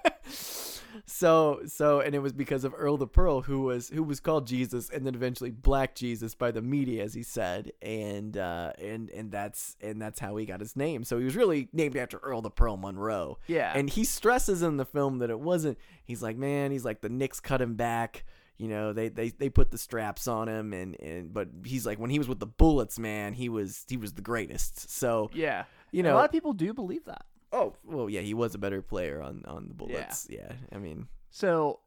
So 1.06 1.62
so 1.66 2.00
and 2.00 2.14
it 2.14 2.20
was 2.20 2.32
because 2.32 2.64
of 2.64 2.74
Earl 2.76 2.96
the 2.96 3.06
Pearl 3.06 3.42
who 3.42 3.62
was 3.62 3.88
who 3.88 4.02
was 4.02 4.20
called 4.20 4.46
Jesus 4.46 4.90
and 4.90 5.06
then 5.06 5.14
eventually 5.14 5.50
Black 5.50 5.94
Jesus 5.94 6.34
by 6.34 6.50
the 6.50 6.62
media 6.62 7.02
as 7.02 7.14
he 7.14 7.22
said 7.22 7.72
and 7.80 8.36
uh 8.36 8.72
and 8.78 9.10
and 9.10 9.30
that's 9.30 9.76
and 9.80 10.00
that's 10.00 10.20
how 10.20 10.36
he 10.36 10.46
got 10.46 10.60
his 10.60 10.76
name. 10.76 11.04
So 11.04 11.18
he 11.18 11.24
was 11.24 11.36
really 11.36 11.68
named 11.72 11.96
after 11.96 12.18
Earl 12.18 12.42
the 12.42 12.50
Pearl 12.50 12.76
Monroe. 12.76 13.38
Yeah. 13.46 13.72
And 13.74 13.88
he 13.88 14.04
stresses 14.04 14.62
in 14.62 14.76
the 14.76 14.84
film 14.84 15.18
that 15.18 15.30
it 15.30 15.40
wasn't 15.40 15.78
he's 16.04 16.22
like, 16.22 16.36
man, 16.36 16.70
he's 16.70 16.84
like 16.84 17.00
the 17.00 17.08
Knicks 17.08 17.40
cut 17.40 17.60
him 17.60 17.74
back. 17.74 18.24
You 18.58 18.68
know, 18.68 18.92
they, 18.92 19.08
they, 19.08 19.30
they 19.30 19.48
put 19.48 19.72
the 19.72 19.78
straps 19.78 20.28
on 20.28 20.48
him 20.48 20.72
and, 20.72 21.00
and 21.00 21.32
but 21.32 21.48
he's 21.64 21.84
like 21.84 21.98
when 21.98 22.10
he 22.10 22.18
was 22.18 22.28
with 22.28 22.38
the 22.38 22.46
Bullets, 22.46 22.98
man, 22.98 23.32
he 23.32 23.48
was 23.48 23.84
he 23.88 23.96
was 23.96 24.12
the 24.12 24.22
greatest. 24.22 24.90
So 24.90 25.30
yeah. 25.34 25.64
you 25.90 26.00
And 26.00 26.08
know 26.08 26.14
a 26.14 26.16
lot 26.16 26.26
of 26.26 26.32
people 26.32 26.52
do 26.52 26.72
believe 26.72 27.04
that. 27.06 27.24
Oh 27.52 27.74
well, 27.84 28.08
yeah, 28.08 28.20
he 28.22 28.34
was 28.34 28.54
a 28.54 28.58
better 28.58 28.80
player 28.82 29.20
on 29.22 29.44
on 29.46 29.68
the 29.68 29.74
Bullets. 29.74 30.26
Yeah, 30.30 30.52
I 30.72 30.78
mean, 30.78 31.06
So, 31.30 31.80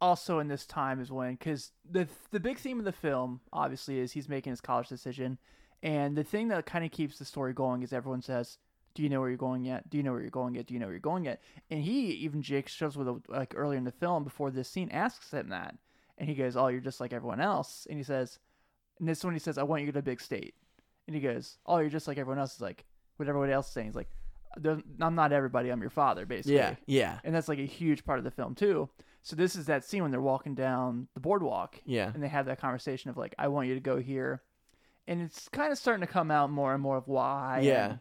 also 0.00 0.38
in 0.38 0.48
this 0.48 0.66
time 0.66 1.00
is 1.00 1.10
when, 1.10 1.32
because 1.34 1.72
the 1.88 2.08
the 2.30 2.40
big 2.40 2.58
theme 2.58 2.78
of 2.78 2.84
the 2.84 2.92
film 2.92 3.40
obviously 3.52 3.98
is 3.98 4.12
he's 4.12 4.28
making 4.28 4.50
his 4.52 4.60
college 4.60 4.88
decision, 4.88 5.38
and 5.82 6.16
the 6.16 6.24
thing 6.24 6.48
that 6.48 6.66
kind 6.66 6.84
of 6.84 6.90
keeps 6.90 7.18
the 7.18 7.24
story 7.24 7.52
going 7.52 7.82
is 7.82 7.92
everyone 7.92 8.22
says, 8.22 8.58
"Do 8.94 9.02
you 9.02 9.08
know 9.08 9.20
where 9.20 9.28
you're 9.28 9.38
going 9.38 9.64
yet? 9.64 9.90
Do 9.90 9.96
you 9.96 10.02
know 10.02 10.12
where 10.12 10.20
you're 10.20 10.30
going 10.30 10.54
yet? 10.54 10.66
Do 10.66 10.74
you 10.74 10.80
know 10.80 10.86
where 10.86 10.92
you're 10.94 11.00
going 11.00 11.24
yet?" 11.24 11.42
And 11.70 11.82
he 11.82 12.10
even 12.12 12.42
Jake 12.42 12.68
shows 12.68 12.96
with 12.96 13.08
a, 13.08 13.20
like 13.28 13.54
earlier 13.56 13.78
in 13.78 13.84
the 13.84 13.90
film 13.92 14.22
before 14.24 14.50
this 14.50 14.68
scene 14.68 14.90
asks 14.90 15.32
him 15.32 15.48
that, 15.48 15.76
and 16.18 16.28
he 16.28 16.34
goes, 16.36 16.56
"Oh, 16.56 16.68
you're 16.68 16.80
just 16.80 17.00
like 17.00 17.12
everyone 17.12 17.40
else," 17.40 17.86
and 17.88 17.98
he 17.98 18.04
says, 18.04 18.38
and 19.00 19.08
this 19.08 19.24
one 19.24 19.32
he 19.32 19.40
says, 19.40 19.58
"I 19.58 19.62
want 19.64 19.82
you 19.82 19.90
to 19.90 19.98
a 19.98 20.02
big 20.02 20.20
state," 20.20 20.54
and 21.08 21.14
he 21.16 21.20
goes, 21.20 21.58
"Oh, 21.66 21.78
you're 21.78 21.90
just 21.90 22.06
like 22.06 22.18
everyone 22.18 22.38
else." 22.38 22.54
Is 22.54 22.60
like 22.60 22.84
what 23.16 23.28
everybody 23.28 23.52
else 23.52 23.66
is 23.66 23.72
saying. 23.72 23.88
He's 23.88 23.96
like, 23.96 24.10
"There- 24.10 24.21
"I'm 25.00 25.14
not 25.14 25.32
everybody. 25.32 25.70
I'm 25.70 25.80
your 25.80 25.90
father," 25.90 26.26
basically 26.26 26.56
yeah, 26.56 26.74
yeah, 26.86 27.18
and 27.24 27.34
that's 27.34 27.48
like 27.48 27.58
a 27.58 27.66
huge 27.66 28.04
part 28.04 28.18
of 28.18 28.24
the 28.24 28.30
film 28.30 28.54
too. 28.54 28.88
So 29.22 29.36
this 29.36 29.54
is 29.54 29.66
that 29.66 29.84
scene 29.84 30.02
when 30.02 30.10
they're 30.10 30.20
walking 30.20 30.54
down 30.54 31.08
the 31.14 31.20
boardwalk, 31.20 31.80
yeah, 31.84 32.10
and 32.12 32.22
they 32.22 32.28
have 32.28 32.46
that 32.46 32.58
conversation 32.60 33.10
of 33.10 33.16
like, 33.16 33.34
"I 33.38 33.48
want 33.48 33.68
you 33.68 33.74
to 33.74 33.80
go 33.80 33.98
here," 33.98 34.42
and 35.06 35.20
it's 35.22 35.48
kind 35.48 35.70
of 35.72 35.78
starting 35.78 36.04
to 36.06 36.12
come 36.12 36.30
out 36.30 36.50
more 36.50 36.74
and 36.74 36.82
more 36.82 36.96
of 36.96 37.06
why. 37.08 37.60
yeah. 37.62 37.90
and- 37.90 37.98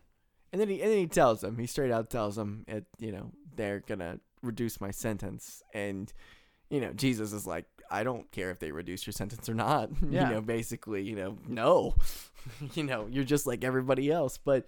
And 0.53 0.59
then 0.61 0.67
he 0.69 0.81
and 0.81 0.91
then 0.91 0.97
he 0.97 1.07
tells 1.07 1.39
them, 1.41 1.57
he 1.57 1.65
straight 1.67 1.91
out 1.91 2.09
tells 2.09 2.35
them, 2.35 2.65
it 2.67 2.85
you 2.99 3.11
know 3.11 3.31
they're 3.55 3.79
gonna 3.81 4.19
reduce 4.41 4.81
my 4.81 4.91
sentence, 4.91 5.61
and 5.73 6.11
you 6.69 6.81
know 6.81 6.91
Jesus 6.93 7.31
is 7.33 7.45
like, 7.47 7.65
I 7.89 8.03
don't 8.03 8.29
care 8.31 8.49
if 8.51 8.59
they 8.59 8.71
reduce 8.71 9.05
your 9.05 9.13
sentence 9.13 9.47
or 9.47 9.53
not. 9.53 9.89
Yeah. 10.09 10.27
you 10.27 10.33
know, 10.35 10.41
basically, 10.41 11.03
you 11.03 11.15
know, 11.15 11.37
no, 11.47 11.95
you 12.73 12.83
know, 12.83 13.07
you're 13.09 13.23
just 13.23 13.45
like 13.47 13.63
everybody 13.63 14.11
else, 14.11 14.37
but. 14.37 14.65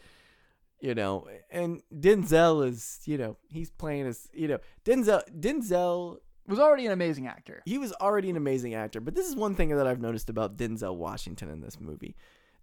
You 0.84 0.94
know, 0.96 1.30
and 1.50 1.82
Denzel 1.98 2.68
is, 2.68 3.00
you 3.06 3.18
know, 3.18 3.38
he's 3.48 3.72
playing 3.72 4.06
as, 4.06 4.28
you 4.34 4.50
know, 4.50 4.60
Denzel, 4.84 5.22
Denzel 5.32 6.18
was 6.46 6.60
already 6.60 6.86
an 6.86 6.92
amazing 6.92 7.26
actor. 7.26 7.62
he 7.64 7.78
was 7.78 7.94
already 7.94 8.30
an 8.30 8.36
amazing 8.36 8.74
actor, 8.74 9.00
but 9.00 9.16
this 9.16 9.26
is 9.26 9.34
one 9.34 9.56
thing 9.56 9.70
that 9.70 9.88
I've 9.88 10.02
noticed 10.02 10.30
about 10.30 10.58
Denzel 10.58 10.98
Washington 10.98 11.50
in 11.50 11.62
this 11.62 11.80
movie. 11.80 12.18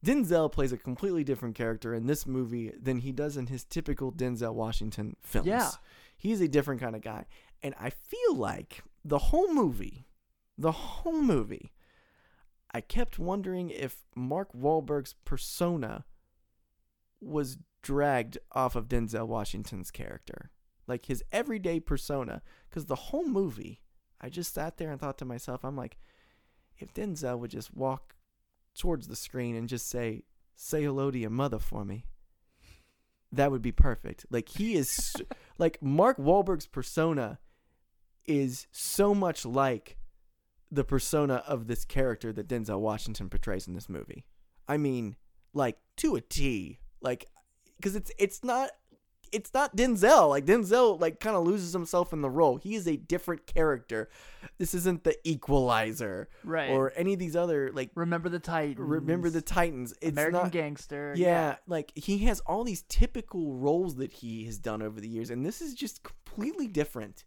Denzel 0.04 0.52
plays 0.52 0.70
a 0.70 0.76
completely 0.76 1.24
different 1.24 1.54
character 1.54 1.94
in 1.94 2.06
this 2.06 2.26
movie 2.26 2.70
than 2.78 2.98
he 2.98 3.10
does 3.10 3.38
in 3.38 3.46
his 3.46 3.64
typical 3.64 4.12
Denzel 4.12 4.52
Washington 4.52 5.16
films. 5.22 5.48
Yeah. 5.48 5.70
He's 6.18 6.42
a 6.42 6.48
different 6.48 6.82
kind 6.82 6.94
of 6.94 7.00
guy. 7.00 7.24
And 7.62 7.74
I 7.80 7.88
feel 7.88 8.36
like 8.36 8.82
the 9.02 9.18
whole 9.18 9.50
movie, 9.54 10.06
the 10.58 10.72
whole 10.72 11.22
movie, 11.22 11.72
I 12.70 12.82
kept 12.82 13.18
wondering 13.18 13.70
if 13.70 14.04
Mark 14.14 14.52
Wahlberg's 14.52 15.14
persona 15.24 16.04
was 17.20 17.58
dragged 17.82 18.38
off 18.52 18.76
of 18.76 18.88
Denzel 18.88 19.26
Washington's 19.26 19.90
character. 19.90 20.50
Like 20.86 21.06
his 21.06 21.22
everyday 21.32 21.80
persona. 21.80 22.42
Because 22.68 22.86
the 22.86 22.94
whole 22.94 23.26
movie, 23.26 23.80
I 24.20 24.28
just 24.28 24.54
sat 24.54 24.76
there 24.76 24.90
and 24.90 25.00
thought 25.00 25.18
to 25.18 25.24
myself, 25.24 25.64
I'm 25.64 25.76
like, 25.76 25.98
if 26.78 26.92
Denzel 26.94 27.38
would 27.38 27.50
just 27.50 27.74
walk 27.74 28.14
towards 28.76 29.08
the 29.08 29.16
screen 29.16 29.56
and 29.56 29.68
just 29.68 29.88
say, 29.88 30.24
say 30.56 30.82
hello 30.82 31.10
to 31.10 31.18
your 31.18 31.30
mother 31.30 31.58
for 31.58 31.84
me, 31.84 32.06
that 33.32 33.50
would 33.50 33.62
be 33.62 33.72
perfect. 33.72 34.26
Like 34.30 34.48
he 34.48 34.74
is, 34.74 35.14
like 35.58 35.80
Mark 35.82 36.18
Wahlberg's 36.18 36.66
persona 36.66 37.38
is 38.26 38.66
so 38.72 39.14
much 39.14 39.44
like 39.44 39.96
the 40.70 40.84
persona 40.84 41.42
of 41.46 41.66
this 41.66 41.84
character 41.84 42.32
that 42.32 42.48
Denzel 42.48 42.80
Washington 42.80 43.28
portrays 43.28 43.66
in 43.66 43.74
this 43.74 43.88
movie. 43.88 44.24
I 44.68 44.76
mean, 44.76 45.16
like 45.52 45.78
to 45.96 46.14
a 46.14 46.20
T. 46.20 46.78
Like, 47.02 47.26
because 47.76 47.96
it's 47.96 48.12
it's 48.18 48.44
not 48.44 48.70
it's 49.32 49.52
not 49.54 49.76
Denzel. 49.76 50.28
Like 50.28 50.44
Denzel, 50.44 51.00
like 51.00 51.20
kind 51.20 51.36
of 51.36 51.44
loses 51.44 51.72
himself 51.72 52.12
in 52.12 52.20
the 52.20 52.30
role. 52.30 52.56
He 52.56 52.74
is 52.74 52.86
a 52.86 52.96
different 52.96 53.46
character. 53.46 54.08
This 54.58 54.74
isn't 54.74 55.04
the 55.04 55.16
Equalizer, 55.28 56.28
Right. 56.44 56.70
Or 56.70 56.92
any 56.96 57.12
of 57.12 57.18
these 57.18 57.36
other 57.36 57.70
like. 57.72 57.90
Remember 57.94 58.28
the 58.28 58.38
Titans. 58.38 58.78
Remember 58.78 59.30
the 59.30 59.42
Titans. 59.42 59.94
It's 60.00 60.12
American 60.12 60.42
not, 60.42 60.52
Gangster. 60.52 61.14
yeah, 61.16 61.56
like 61.66 61.92
he 61.94 62.18
has 62.18 62.40
all 62.40 62.64
these 62.64 62.82
typical 62.82 63.54
roles 63.54 63.96
that 63.96 64.12
he 64.12 64.44
has 64.46 64.58
done 64.58 64.82
over 64.82 65.00
the 65.00 65.08
years, 65.08 65.30
and 65.30 65.44
this 65.44 65.60
is 65.60 65.74
just 65.74 66.02
completely 66.02 66.66
different. 66.66 67.24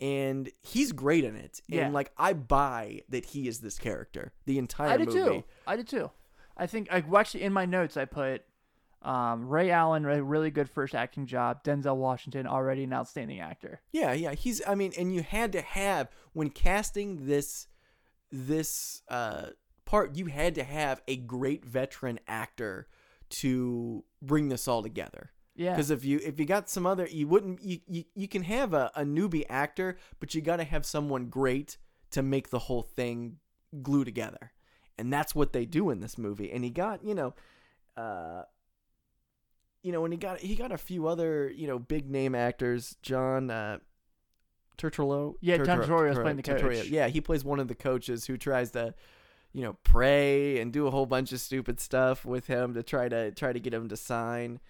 And 0.00 0.48
he's 0.62 0.92
great 0.92 1.24
in 1.24 1.34
it. 1.34 1.60
Yeah. 1.66 1.86
And 1.86 1.94
like 1.94 2.12
I 2.16 2.32
buy 2.32 3.00
that 3.08 3.24
he 3.24 3.48
is 3.48 3.58
this 3.58 3.78
character 3.78 4.32
the 4.46 4.58
entire 4.58 4.90
I 4.90 4.96
did 4.96 5.08
movie. 5.08 5.18
too. 5.18 5.44
I 5.66 5.76
did 5.76 5.88
too. 5.88 6.10
I 6.56 6.66
think 6.66 6.88
I 6.92 7.00
well, 7.00 7.20
actually 7.20 7.42
in 7.42 7.52
my 7.52 7.64
notes 7.66 7.96
I 7.96 8.04
put 8.04 8.44
um, 9.02 9.48
Ray 9.48 9.70
Allen 9.70 10.04
a 10.04 10.22
really 10.22 10.50
good 10.50 10.68
first 10.68 10.94
acting 10.94 11.26
job. 11.26 11.62
Denzel 11.62 11.96
Washington 11.96 12.46
already 12.46 12.84
an 12.84 12.92
outstanding 12.92 13.40
actor. 13.40 13.80
Yeah, 13.92 14.12
yeah. 14.12 14.34
He's 14.34 14.60
I 14.66 14.74
mean, 14.74 14.92
and 14.98 15.14
you 15.14 15.22
had 15.22 15.52
to 15.52 15.60
have 15.60 16.08
when 16.32 16.50
casting 16.50 17.26
this 17.26 17.68
this 18.30 19.02
uh 19.08 19.50
part, 19.84 20.16
you 20.16 20.26
had 20.26 20.54
to 20.56 20.64
have 20.64 21.00
a 21.06 21.16
great 21.16 21.64
veteran 21.64 22.18
actor 22.26 22.88
to 23.30 24.04
bring 24.20 24.48
this 24.48 24.66
all 24.66 24.82
together. 24.82 25.30
Yeah. 25.54 25.72
Because 25.72 25.90
if 25.90 26.04
you 26.04 26.20
if 26.24 26.38
you 26.40 26.46
got 26.46 26.68
some 26.68 26.86
other 26.86 27.06
you 27.06 27.28
wouldn't 27.28 27.62
you, 27.62 27.78
you, 27.86 28.04
you 28.14 28.28
can 28.28 28.42
have 28.42 28.74
a, 28.74 28.90
a 28.96 29.04
newbie 29.04 29.44
actor, 29.48 29.96
but 30.18 30.34
you 30.34 30.40
gotta 30.40 30.64
have 30.64 30.84
someone 30.84 31.26
great 31.26 31.78
to 32.10 32.22
make 32.22 32.50
the 32.50 32.58
whole 32.60 32.82
thing 32.82 33.36
glue 33.80 34.04
together. 34.04 34.52
And 34.98 35.12
that's 35.12 35.34
what 35.34 35.52
they 35.52 35.66
do 35.66 35.90
in 35.90 36.00
this 36.00 36.18
movie. 36.18 36.50
And 36.50 36.64
he 36.64 36.70
got, 36.70 37.04
you 37.04 37.14
know, 37.14 37.34
uh 37.96 38.42
you 39.82 39.92
know, 39.92 40.04
and 40.04 40.12
he 40.12 40.18
got 40.18 40.38
he 40.40 40.54
got 40.56 40.72
a 40.72 40.78
few 40.78 41.06
other, 41.06 41.50
you 41.50 41.66
know, 41.66 41.78
big 41.78 42.10
name 42.10 42.34
actors. 42.34 42.96
John 43.02 43.50
uh 43.50 43.78
Turturro. 44.76 45.34
Yeah, 45.40 45.58
John 45.58 45.66
Turturro- 45.80 45.86
Turturro's 45.86 46.16
Turturro- 46.16 46.22
playing 46.22 46.36
the 46.36 46.42
Turturro. 46.42 46.76
coach. 46.78 46.86
Yeah, 46.88 47.08
he 47.08 47.20
plays 47.20 47.44
one 47.44 47.58
of 47.60 47.68
the 47.68 47.74
coaches 47.74 48.26
who 48.26 48.36
tries 48.36 48.70
to 48.72 48.94
you 49.54 49.62
know, 49.62 49.72
pray 49.82 50.60
and 50.60 50.72
do 50.72 50.86
a 50.86 50.90
whole 50.90 51.06
bunch 51.06 51.32
of 51.32 51.40
stupid 51.40 51.80
stuff 51.80 52.24
with 52.26 52.46
him 52.46 52.74
to 52.74 52.82
try 52.82 53.08
to 53.08 53.32
try 53.32 53.52
to 53.52 53.58
get 53.58 53.72
him 53.72 53.88
to 53.88 53.96
sign. 53.96 54.60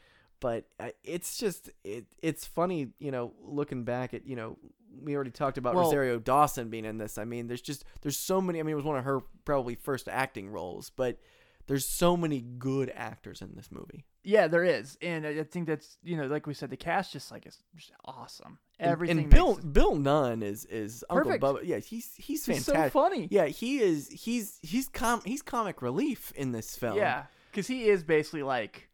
But 0.41 0.67
uh, 0.79 0.91
it's 1.03 1.37
just 1.37 1.69
it 1.85 2.07
it's 2.23 2.47
funny, 2.47 2.91
you 3.01 3.11
know, 3.11 3.33
looking 3.43 3.83
back 3.85 4.15
at 4.15 4.25
you 4.27 4.37
know 4.37 4.57
we 5.03 5.15
already 5.15 5.33
talked 5.33 5.59
about 5.59 5.75
Well- 5.75 5.85
Rosario 5.85 6.19
Dawson 6.21 6.71
being 6.71 6.85
in 6.85 6.97
this. 6.97 7.19
I 7.19 7.25
mean, 7.25 7.49
there's 7.49 7.61
just 7.61 7.85
there's 8.03 8.17
so 8.17 8.41
many. 8.41 8.61
I 8.61 8.63
mean, 8.63 8.73
it 8.73 8.77
was 8.77 8.85
one 8.85 8.97
of 8.97 9.05
her 9.05 9.21
probably 9.45 9.75
first 9.75 10.09
acting 10.09 10.49
roles, 10.49 10.91
but 10.91 11.19
there's 11.67 11.85
so 11.85 12.17
many 12.17 12.41
good 12.41 12.91
actors 12.95 13.43
in 13.43 13.55
this 13.57 13.71
movie. 13.73 14.07
Yeah, 14.25 14.47
there 14.49 14.65
is, 14.65 14.99
and 15.01 15.27
I 15.27 15.43
think 15.45 15.67
that's 15.69 15.97
you 16.03 16.17
know, 16.17 16.27
like 16.27 16.47
we 16.47 16.53
said, 16.55 16.71
the 16.71 16.77
cast 16.77 17.13
just 17.13 17.31
like 17.31 17.47
is 17.47 17.59
just 17.77 17.93
awesome. 18.05 18.59
And- 18.81 18.91
Everything. 18.91 19.19
and, 19.21 19.31
Bill 19.31 19.55
makes 19.55 19.65
it- 19.65 19.73
Bill 19.73 19.97
Nunn 19.97 20.43
is 20.43 20.65
is 20.67 21.05
Perfect. 21.09 21.43
Uncle 21.43 21.55
Bubba. 21.61 21.61
Yeah, 21.67 21.79
he's 21.79 22.13
he's 22.17 22.45
He's 22.45 22.65
so 22.65 22.73
fantastic. 22.73 22.93
funny. 22.93 23.29
Yeah, 23.31 23.47
he 23.47 23.79
is. 23.81 24.09
He's 24.09 24.59
he's 24.63 24.89
com 24.89 25.23
he's 25.25 25.41
comic 25.43 25.81
relief 25.83 26.33
in 26.37 26.53
this 26.53 26.77
film. 26.77 26.97
Yeah, 26.99 27.25
because 27.51 27.67
he 27.67 27.89
is 27.89 28.03
basically 28.05 28.43
like, 28.43 28.89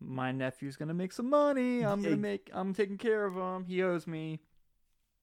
my 0.00 0.32
nephew's 0.32 0.76
gonna 0.76 0.94
make 0.94 1.12
some 1.12 1.28
money. 1.28 1.84
I'm 1.84 2.02
gonna 2.02 2.16
make. 2.16 2.48
I'm 2.52 2.72
taking 2.72 2.98
care 2.98 3.24
of 3.26 3.34
him. 3.36 3.64
He 3.66 3.82
owes 3.82 4.06
me. 4.06 4.40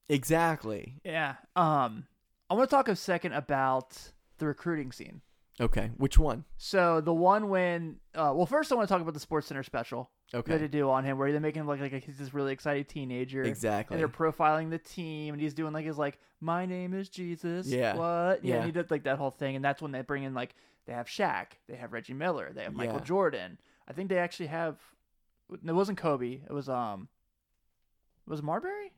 exactly. 0.09 0.99
Yeah. 1.03 1.35
Um, 1.55 2.05
I 2.49 2.53
want 2.55 2.69
to 2.69 2.75
talk 2.75 2.87
a 2.87 2.95
second 2.95 3.33
about 3.33 3.97
the 4.37 4.47
recruiting 4.47 4.91
scene. 4.91 5.21
Okay, 5.61 5.91
which 5.97 6.17
one? 6.17 6.45
So 6.57 7.01
the 7.01 7.13
one 7.13 7.49
when, 7.49 7.97
uh, 8.15 8.31
well, 8.33 8.45
first 8.45 8.71
I 8.71 8.75
want 8.75 8.87
to 8.87 8.93
talk 8.93 9.01
about 9.01 9.13
the 9.13 9.19
Sports 9.19 9.47
Center 9.47 9.61
special 9.63 10.09
Okay. 10.33 10.53
that 10.53 10.59
they 10.59 10.67
do 10.69 10.89
on 10.89 11.03
him, 11.03 11.17
where 11.17 11.31
they're 11.31 11.41
making 11.41 11.61
him 11.61 11.67
look 11.67 11.79
like, 11.81 11.91
like 11.91 12.03
he's 12.05 12.17
this 12.17 12.33
really 12.33 12.53
excited 12.53 12.87
teenager. 12.87 13.43
Exactly. 13.43 13.95
And 13.95 13.99
they're 13.99 14.07
profiling 14.07 14.69
the 14.69 14.77
team, 14.77 15.33
and 15.33 15.41
he's 15.41 15.53
doing 15.53 15.73
like 15.73 15.85
his 15.85 15.97
like, 15.97 16.17
"My 16.39 16.65
name 16.65 16.93
is 16.93 17.09
Jesus." 17.09 17.67
Yeah. 17.67 17.95
What? 17.95 18.43
Yeah. 18.45 18.51
Yeah. 18.51 18.55
And 18.57 18.65
he 18.65 18.71
did 18.71 18.89
like 18.89 19.03
that 19.03 19.17
whole 19.17 19.31
thing, 19.31 19.55
and 19.57 19.65
that's 19.65 19.81
when 19.81 19.91
they 19.91 20.01
bring 20.01 20.23
in 20.23 20.33
like 20.33 20.55
they 20.85 20.93
have 20.93 21.07
Shaq, 21.07 21.47
they 21.67 21.75
have 21.75 21.91
Reggie 21.91 22.13
Miller, 22.13 22.51
they 22.53 22.63
have 22.63 22.73
Michael 22.73 22.95
Yeah. 22.99 23.03
Jordan. 23.03 23.59
I 23.87 23.93
think 23.93 24.09
they 24.09 24.17
actually 24.19 24.47
have. 24.47 24.77
It 25.51 25.73
wasn't 25.73 25.97
Kobe. 25.97 26.39
It 26.47 26.51
was 26.53 26.69
um. 26.69 27.09
Was 28.27 28.41
Marbury? 28.43 28.91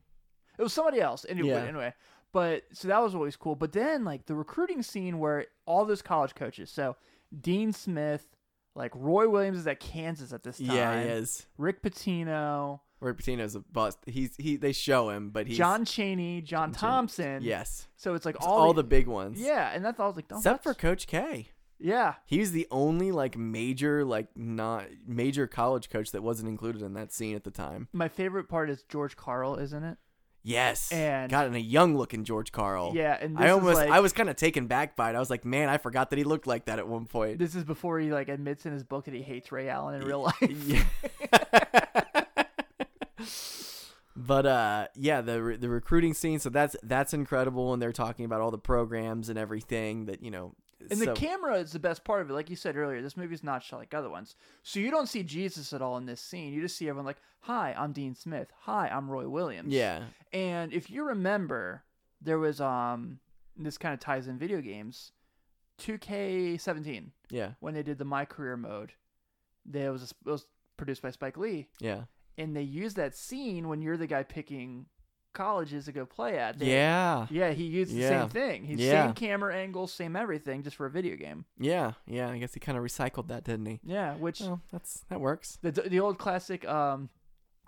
It 0.59 0.61
was 0.61 0.73
somebody 0.73 0.99
else. 0.99 1.25
Anyway, 1.27 1.47
Yeah. 1.49 1.63
anyway. 1.63 1.93
But 2.33 2.63
so 2.73 2.87
that 2.87 3.01
was 3.01 3.13
always 3.15 3.35
cool. 3.35 3.55
But 3.55 3.73
then 3.73 4.03
like 4.05 4.25
the 4.25 4.35
recruiting 4.35 4.83
scene 4.83 5.19
where 5.19 5.47
all 5.65 5.85
those 5.85 6.01
college 6.01 6.35
coaches, 6.35 6.69
so 6.69 6.95
Dean 7.39 7.73
Smith, 7.73 8.27
like 8.75 8.91
Roy 8.95 9.27
Williams 9.27 9.57
is 9.59 9.67
at 9.67 9.79
Kansas 9.79 10.31
at 10.31 10.43
this 10.43 10.57
time. 10.57 10.75
Yeah, 10.75 11.01
he 11.03 11.09
is. 11.09 11.45
Rick 11.57 11.81
Pitino, 11.83 12.79
Robert 13.01 13.17
Patino's 13.21 13.55
a 13.55 13.59
bust. 13.59 13.97
He's 14.05 14.35
he. 14.37 14.55
They 14.55 14.71
show 14.71 15.09
him, 15.09 15.31
but 15.31 15.47
he's 15.47 15.57
John 15.57 15.83
Chaney, 15.85 16.41
John 16.41 16.71
Thompson. 16.71 17.41
Yes, 17.43 17.87
So 17.97 18.13
it's 18.13 18.25
like 18.25 18.35
It's 18.35 18.45
all, 18.45 18.59
all, 18.59 18.73
the 18.73 18.83
big 18.83 19.07
ones. 19.07 19.41
yeah, 19.41 19.71
and 19.73 19.83
that's 19.83 19.99
all 19.99 20.05
I 20.05 20.07
was 20.09 20.15
like, 20.15 20.25
oh, 20.31 20.37
except 20.37 20.63
for 20.63 20.73
Coach 20.73 21.07
K. 21.07 21.49
yeah. 21.79 22.13
He 22.27 22.39
was 22.39 22.51
the 22.51 22.67
only 22.71 23.11
like 23.11 23.35
major 23.37 24.05
like 24.05 24.27
not 24.37 24.85
major 25.05 25.47
college 25.47 25.89
coach 25.89 26.11
that 26.11 26.21
wasn't 26.23 26.47
included 26.49 26.81
in 26.81 26.93
that 26.93 27.11
scene 27.11 27.35
at 27.35 27.43
the 27.43 27.51
time. 27.51 27.87
My 27.91 28.07
favorite 28.07 28.47
part 28.47 28.69
is 28.69 28.83
George 28.83 29.17
Karl, 29.17 29.55
isn't 29.57 29.83
it? 29.83 29.97
Yes, 30.43 30.91
And- 30.91 31.29
got 31.29 31.45
in 31.45 31.53
a 31.53 31.59
young 31.59 31.95
looking 31.95 32.23
George 32.23 32.51
Karl. 32.51 32.93
Yeah, 32.95 33.15
and 33.21 33.37
I 33.37 33.49
almost 33.49 33.75
like- 33.75 33.89
I 33.91 33.99
was 33.99 34.11
kind 34.11 34.27
of 34.29 34.35
taken 34.35 34.65
back 34.67 34.95
by 34.95 35.11
it. 35.11 35.15
I 35.15 35.19
was 35.19 35.29
like, 35.29 35.45
man, 35.45 35.69
I 35.69 35.77
forgot 35.77 36.09
that 36.09 36.17
he 36.17 36.23
looked 36.23 36.47
like 36.47 36.65
that 36.65 36.79
at 36.79 36.87
one 36.87 37.05
point. 37.05 37.37
This 37.37 37.53
is 37.53 37.63
before 37.63 37.99
he 37.99 38.11
like 38.11 38.27
admits 38.27 38.65
in 38.65 38.73
his 38.73 38.83
book 38.83 39.05
that 39.05 39.13
he 39.13 39.21
hates 39.21 39.51
Ray 39.51 39.69
Allen 39.69 40.01
in 40.01 40.07
real 40.07 40.23
life. 40.41 40.41
Yeah. 40.41 40.83
but 44.15 44.45
uh 44.45 44.87
yeah 44.95 45.21
the 45.21 45.57
the 45.59 45.69
recruiting 45.69 46.13
scene 46.13 46.37
so 46.37 46.49
that's 46.49 46.75
that's 46.83 47.13
incredible 47.13 47.71
and 47.71 47.81
they're 47.81 47.93
talking 47.93 48.25
about 48.25 48.41
all 48.41 48.51
the 48.51 48.57
programs 48.57 49.29
and 49.29 49.39
everything 49.39 50.05
that 50.05 50.21
you 50.21 50.29
know 50.29 50.53
And 50.89 50.99
so- 50.99 51.05
the 51.05 51.13
camera 51.13 51.55
is 51.57 51.71
the 51.71 51.79
best 51.79 52.03
part 52.03 52.21
of 52.21 52.29
it. 52.29 52.33
Like 52.33 52.49
you 52.49 52.55
said 52.55 52.75
earlier, 52.75 53.01
this 53.01 53.15
movie's 53.17 53.43
not 53.43 53.63
shot 53.63 53.77
like 53.79 53.93
other 53.93 54.09
ones. 54.09 54.35
So 54.63 54.79
you 54.79 54.89
don't 54.91 55.07
see 55.07 55.23
Jesus 55.23 55.73
at 55.73 55.81
all 55.81 55.97
in 55.97 56.05
this 56.05 56.21
scene. 56.21 56.53
You 56.53 56.61
just 56.61 56.77
see 56.77 56.87
everyone 56.89 57.05
like, 57.05 57.21
"Hi, 57.41 57.73
I'm 57.77 57.91
Dean 57.91 58.15
Smith. 58.15 58.51
Hi, 58.61 58.87
I'm 58.89 59.09
Roy 59.09 59.27
Williams." 59.29 59.73
yeah 59.73 60.03
And 60.33 60.73
if 60.73 60.89
you 60.89 61.03
remember, 61.03 61.83
there 62.21 62.39
was 62.39 62.59
um 62.61 63.19
this 63.57 63.77
kind 63.77 63.93
of 63.93 63.99
ties 63.99 64.27
in 64.27 64.37
video 64.39 64.61
games, 64.61 65.11
2K17 65.79 67.11
yeah 67.29 67.51
when 67.59 67.73
they 67.73 67.83
did 67.83 67.97
the 67.97 68.05
My 68.05 68.25
Career 68.25 68.57
mode. 68.57 68.93
There 69.65 69.91
was 69.91 70.01
a, 70.03 70.29
it 70.29 70.31
was 70.31 70.47
produced 70.77 71.01
by 71.01 71.11
Spike 71.11 71.37
Lee, 71.37 71.67
yeah 71.79 72.03
and 72.37 72.55
they 72.55 72.61
used 72.63 72.95
that 72.95 73.15
scene 73.15 73.67
when 73.67 73.81
you're 73.81 73.97
the 73.97 74.07
guy 74.07 74.23
picking 74.23 74.85
colleges 75.33 75.85
to 75.85 75.91
go 75.91 76.05
play 76.05 76.37
at. 76.37 76.59
They- 76.59 76.71
yeah 76.71 77.27
Yeah, 77.29 77.51
he 77.51 77.63
used 77.65 77.93
the 77.95 77.99
Yeah. 78.01 78.09
same 78.21 78.29
thing. 78.29 78.65
He's 78.65 78.79
Yeah. 78.79 79.05
same 79.07 79.13
camera 79.13 79.55
angle, 79.55 79.87
same 79.87 80.15
everything, 80.15 80.63
just 80.63 80.75
for 80.75 80.85
a 80.85 80.89
video 80.91 81.15
game. 81.15 81.45
yeah 81.57 81.93
yeah 82.05 82.29
i 82.29 82.37
guess 82.37 82.53
he 82.53 82.59
kind 82.59 82.77
of 82.77 82.83
recycled 82.83 83.27
that 83.29 83.43
didn't 83.43 83.65
he 83.65 83.79
Yeah, 83.83 84.15
which 84.15 84.41
that's 84.71 85.05
that 85.09 85.19
works 85.21 85.57
the 85.61 85.71
the 85.71 85.99
old 85.99 86.17
classic 86.17 86.67
um, 86.67 87.09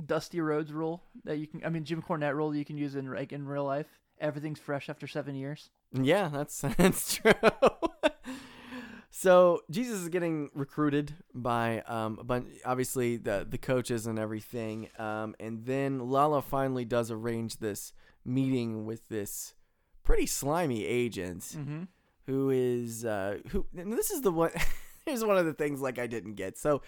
Dusty 0.04 0.42
Rhodes 0.42 0.74
rule 0.74 1.04
that 1.24 1.38
you 1.38 1.46
can. 1.48 1.64
I 1.64 1.70
mean, 1.70 1.84
Jim 1.86 2.02
Cornette 2.02 2.36
rule 2.36 2.50
that 2.50 2.58
you 2.58 2.66
can 2.66 2.78
use 2.78 2.96
in 2.96 3.12
like 3.14 3.32
in 3.32 3.46
real 3.46 3.64
life. 3.64 3.86
Everything's 4.20 4.60
fresh 4.60 4.90
after 4.90 5.06
seven 5.08 5.36
years. 5.36 5.70
Yeah, 5.92 6.30
that's 6.30 6.62
that's 6.78 7.16
true. 7.16 7.32
So 9.24 9.62
Jesus 9.70 10.00
is 10.02 10.10
getting 10.10 10.50
recruited 10.54 11.14
by 11.34 11.82
um 11.88 12.18
a 12.20 12.24
bunch, 12.24 12.48
obviously 12.66 13.16
the 13.18 13.46
the 13.50 13.58
coaches 13.58 14.06
and 14.06 14.20
everything. 14.20 14.90
Um, 15.00 15.34
and 15.40 15.66
then 15.66 16.10
Lala 16.14 16.42
finally 16.42 16.86
does 16.86 17.10
arrange 17.10 17.58
this 17.58 17.94
meeting 18.26 18.86
with 18.86 19.08
this 19.08 19.54
pretty 20.04 20.26
slimy 20.26 20.86
agent 20.86 21.42
Mm-hmm. 21.58 21.84
who 22.28 22.50
is 22.50 23.06
uh 23.06 23.38
who. 23.50 23.66
And 23.78 23.94
this 23.94 24.12
is 24.12 24.22
the 24.22 24.32
one. 24.32 24.52
here's 25.06 25.24
one 25.24 25.38
of 25.38 25.46
the 25.46 25.54
things 25.54 25.80
like 25.82 26.00
I 26.00 26.08
didn't 26.08 26.36
get. 26.36 26.58
So 26.58 26.82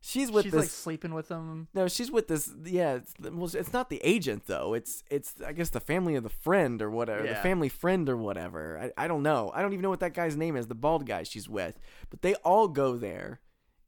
she's 0.00 0.30
with 0.30 0.44
She's 0.44 0.52
this. 0.52 0.60
like 0.60 0.70
sleeping 0.70 1.14
with 1.14 1.28
him. 1.28 1.68
No, 1.74 1.88
she's 1.88 2.10
with 2.10 2.28
this. 2.28 2.50
Yeah, 2.64 2.94
it's, 2.94 3.14
well, 3.20 3.50
it's 3.52 3.72
not 3.72 3.90
the 3.90 4.00
agent 4.02 4.44
though. 4.46 4.74
It's 4.74 5.02
it's 5.10 5.34
I 5.44 5.52
guess 5.52 5.70
the 5.70 5.80
family 5.80 6.14
of 6.14 6.22
the 6.22 6.28
friend 6.28 6.80
or 6.80 6.90
whatever, 6.90 7.26
the 7.26 7.34
family 7.36 7.68
friend 7.68 8.08
or 8.08 8.16
whatever. 8.16 8.78
I, 8.96 9.04
I 9.04 9.08
don't 9.08 9.22
know. 9.22 9.50
I 9.54 9.62
don't 9.62 9.72
even 9.72 9.82
know 9.82 9.90
what 9.90 10.00
that 10.00 10.14
guy's 10.14 10.36
name 10.36 10.56
is. 10.56 10.66
The 10.66 10.74
bald 10.74 11.06
guy 11.06 11.22
she's 11.22 11.48
with, 11.48 11.78
but 12.10 12.22
they 12.22 12.34
all 12.36 12.68
go 12.68 12.96
there, 12.96 13.40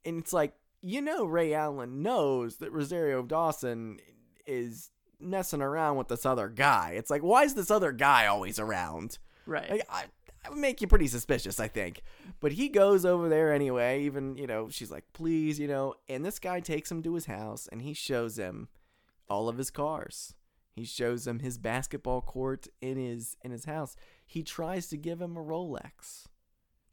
and 0.05 0.19
it's 0.19 0.33
like 0.33 0.55
you 0.83 1.01
know 1.01 1.25
Ray 1.25 1.55
Allen 1.55 2.03
knows 2.03 2.57
that 2.57 2.73
Rosario 2.73 3.23
Dawson 3.23 3.99
is 4.47 4.91
messing 5.21 5.63
around 5.63 5.97
with 5.97 6.09
this 6.09 6.25
other 6.25 6.49
guy. 6.49 6.95
It's 6.97 7.11
like 7.11 7.23
why 7.23 7.45
is 7.45 7.55
this 7.55 7.71
other 7.71 7.93
guy 7.93 8.27
always 8.27 8.59
around? 8.59 9.19
Right. 9.47 9.71
Like, 9.71 9.87
I, 9.91 10.05
I 10.45 10.51
would 10.51 10.59
make 10.59 10.81
you 10.81 10.87
pretty 10.87 11.07
suspicious, 11.07 11.61
I 11.61 11.69
think. 11.69 12.03
But 12.41 12.53
he 12.53 12.69
goes 12.69 13.05
over 13.05 13.29
there 13.29 13.53
anyway. 13.53 14.03
Even 14.05 14.37
you 14.37 14.47
know, 14.47 14.69
she's 14.69 14.91
like, 14.91 15.05
"Please," 15.13 15.59
you 15.59 15.69
know. 15.69 15.95
And 16.09 16.25
this 16.25 16.39
guy 16.39 16.61
takes 16.61 16.91
him 16.91 17.03
to 17.03 17.15
his 17.15 17.27
house, 17.27 17.69
and 17.71 17.83
he 17.83 17.93
shows 17.93 18.39
him 18.39 18.69
all 19.29 19.49
of 19.49 19.59
his 19.59 19.71
cars. 19.71 20.35
He 20.73 20.85
shows 20.85 21.27
him 21.27 21.41
his 21.41 21.59
basketball 21.59 22.23
court 22.23 22.69
in 22.81 22.97
his 22.97 23.37
in 23.43 23.51
his 23.51 23.67
house. 23.67 23.97
He 24.27 24.43
tries 24.43 24.89
to 24.89 24.97
give 24.97 25.21
him 25.21 25.37
a 25.37 25.45
Rolex. 25.45 26.27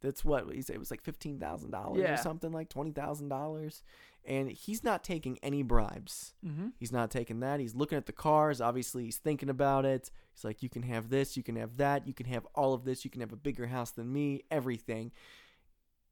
That's 0.01 0.23
what 0.23 0.53
he 0.53 0.61
said. 0.61 0.75
It 0.75 0.79
was 0.79 0.91
like 0.91 1.01
fifteen 1.03 1.39
thousand 1.39 1.71
dollars 1.71 1.99
Yeah. 2.01 2.13
or 2.13 2.17
something, 2.17 2.51
like 2.51 2.69
twenty 2.69 2.91
thousand 2.91 3.29
dollars. 3.29 3.81
And 4.25 4.51
he's 4.51 4.83
not 4.83 5.05
taking 5.05 5.39
any 5.41 5.63
bribes. 5.63 6.33
mm-hmm. 6.45 6.67
He's 6.77 6.91
not 6.91 7.09
taking 7.09 7.39
that. 7.39 7.61
He's 7.61 7.73
looking 7.75 7.97
at 7.97 8.07
the 8.07 8.11
cars. 8.11 8.59
Obviously, 8.59 9.05
he's 9.05 9.15
thinking 9.17 9.49
about 9.49 9.85
it. 9.85 10.11
He's 10.33 10.43
like, 10.43 10.61
you 10.61 10.67
can 10.67 10.83
have 10.83 11.09
this, 11.09 11.37
you 11.37 11.43
can 11.43 11.55
have 11.55 11.77
that, 11.77 12.05
you 12.05 12.13
can 12.13 12.25
have 12.25 12.45
all 12.53 12.73
of 12.73 12.83
this, 12.83 13.05
you 13.05 13.09
can 13.09 13.21
have 13.21 13.31
a 13.31 13.37
bigger 13.37 13.67
house 13.67 13.91
than 13.91 14.11
me, 14.11 14.43
everything. 14.51 15.13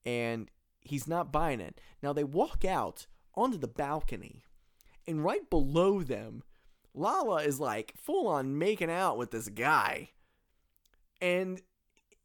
And 0.06 0.50
he's 0.80 1.08
not 1.08 1.32
buying 1.32 1.60
it. 1.60 1.82
Now 2.02 2.14
they 2.14 2.24
walk 2.24 2.64
out 2.64 3.06
onto 3.36 3.58
the 3.58 3.68
balcony, 3.68 4.46
and 5.06 5.24
right 5.24 5.50
below 5.50 6.02
them, 6.02 6.42
Lala 6.94 7.44
is 7.44 7.60
like 7.60 7.94
full 7.98 8.28
on 8.28 8.58
making 8.58 8.90
out 8.90 9.18
with 9.18 9.32
this 9.32 9.50
guy. 9.50 10.12
And 11.22 11.62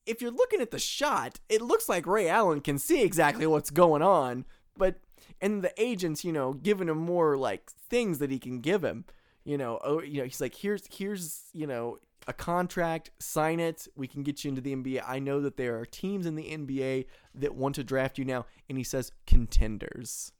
if 0.07 0.20
you're 0.20 0.30
looking 0.30 0.61
at 0.61 0.70
the 0.70 0.78
shot, 0.78 1.40
it 1.48 1.62
looks 1.62 1.88
like 1.88 2.07
Ray 2.07 2.28
Allen 2.28 2.61
can 2.61 2.78
see 2.78 3.03
exactly 3.03 3.46
what's 3.46 3.70
going 3.70 4.03
on, 4.03 4.44
but 4.76 4.96
and 5.40 5.62
the 5.62 5.72
agents, 5.80 6.24
you 6.24 6.32
know, 6.32 6.53
giving 6.53 6.88
him 6.88 6.98
more 6.98 7.36
like 7.36 7.70
things 7.70 8.18
that 8.18 8.30
he 8.30 8.38
can 8.38 8.61
give 8.61 8.84
him. 8.84 9.05
You 9.44 9.59
know, 9.59 9.78
oh, 9.82 10.03
you 10.03 10.18
know, 10.18 10.24
he's 10.24 10.40
like, 10.40 10.55
here's 10.55 10.84
here's 10.92 11.44
you 11.53 11.66
know 11.66 11.98
a 12.26 12.32
contract, 12.32 13.11
sign 13.18 13.61
it. 13.61 13.88
We 13.96 14.07
can 14.07 14.22
get 14.22 14.44
you 14.44 14.51
into 14.51 14.61
the 14.61 14.74
NBA. 14.74 15.03
I 15.07 15.18
know 15.18 15.40
that 15.40 15.57
there 15.57 15.78
are 15.78 15.86
teams 15.86 16.26
in 16.26 16.36
the 16.36 16.44
NBA 16.51 17.07
that 17.34 17.55
want 17.55 17.74
to 17.76 17.84
draft 17.84 18.18
you 18.18 18.24
now, 18.24 18.46
and 18.68 18.76
he 18.76 18.84
says 18.84 19.12
contenders. 19.26 20.32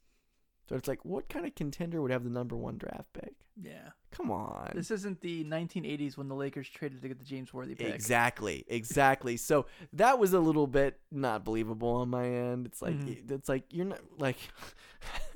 So 0.71 0.77
it's 0.77 0.87
like, 0.87 1.03
what 1.03 1.27
kind 1.27 1.45
of 1.45 1.53
contender 1.53 2.01
would 2.01 2.11
have 2.11 2.23
the 2.23 2.29
number 2.29 2.55
one 2.55 2.77
draft 2.77 3.11
pick? 3.11 3.33
Yeah. 3.61 3.89
Come 4.09 4.31
on. 4.31 4.71
This 4.73 4.89
isn't 4.89 5.19
the 5.19 5.43
1980s 5.43 6.15
when 6.15 6.29
the 6.29 6.33
Lakers 6.33 6.69
traded 6.69 7.01
to 7.01 7.09
get 7.09 7.19
the 7.19 7.25
James 7.25 7.53
Worthy 7.53 7.75
pick. 7.75 7.93
Exactly, 7.93 8.63
exactly. 8.69 9.35
So 9.35 9.65
that 9.91 10.17
was 10.17 10.31
a 10.31 10.39
little 10.39 10.67
bit 10.67 10.97
not 11.11 11.43
believable 11.43 11.89
on 11.89 12.09
my 12.09 12.25
end. 12.25 12.67
It's 12.67 12.81
like 12.81 12.95
Mhm. 12.95 13.29
it's 13.29 13.49
like 13.49 13.65
you're 13.69 13.85
not 13.85 13.99
like, 14.17 14.37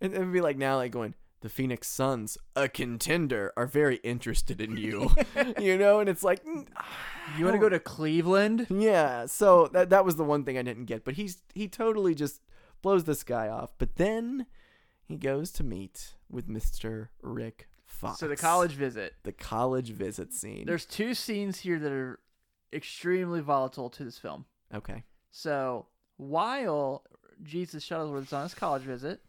and 0.00 0.12
it'd 0.12 0.32
be 0.32 0.40
like 0.40 0.56
now 0.58 0.74
like 0.74 0.90
going 0.90 1.14
the 1.40 1.48
Phoenix 1.48 1.86
Suns, 1.86 2.36
a 2.56 2.68
contender, 2.68 3.52
are 3.56 3.66
very 3.68 3.98
interested 4.02 4.60
in 4.60 4.76
you, 4.76 5.12
you 5.60 5.78
know, 5.78 6.00
and 6.00 6.08
it's 6.08 6.24
like 6.24 6.44
mm, 6.44 6.66
You 7.38 7.44
want 7.44 7.54
to 7.54 7.60
go 7.60 7.68
to 7.68 7.78
Cleveland? 7.78 8.66
yeah. 8.70 9.26
So 9.26 9.68
that 9.68 9.90
that 9.90 10.04
was 10.04 10.16
the 10.16 10.24
one 10.24 10.42
thing 10.42 10.58
I 10.58 10.62
didn't 10.62 10.86
get, 10.86 11.04
but 11.04 11.14
he's 11.14 11.42
he 11.54 11.68
totally 11.68 12.16
just 12.16 12.40
blows 12.82 13.04
this 13.04 13.22
guy 13.24 13.48
off. 13.48 13.72
But 13.78 13.96
then 13.96 14.46
he 15.04 15.16
goes 15.16 15.50
to 15.52 15.64
meet 15.64 16.14
with 16.30 16.48
Mister 16.48 17.10
Rick 17.22 17.68
Fox. 17.86 18.18
So 18.20 18.28
the 18.28 18.36
college 18.36 18.72
visit. 18.72 19.14
the 19.22 19.32
college 19.32 19.90
visit 19.90 20.32
scene. 20.32 20.64
There's 20.66 20.84
two 20.86 21.14
scenes 21.14 21.60
here 21.60 21.78
that 21.78 21.92
are 21.92 22.20
extremely 22.72 23.40
volatile 23.40 23.88
to 23.90 24.04
this 24.04 24.18
film. 24.18 24.44
okay. 24.74 25.04
So 25.30 25.86
while 26.16 27.04
Jesus 27.42 27.86
Shuttlesworth 27.88 28.24
is 28.24 28.32
on 28.32 28.42
his 28.42 28.54
college 28.54 28.82
visit, 28.82 29.20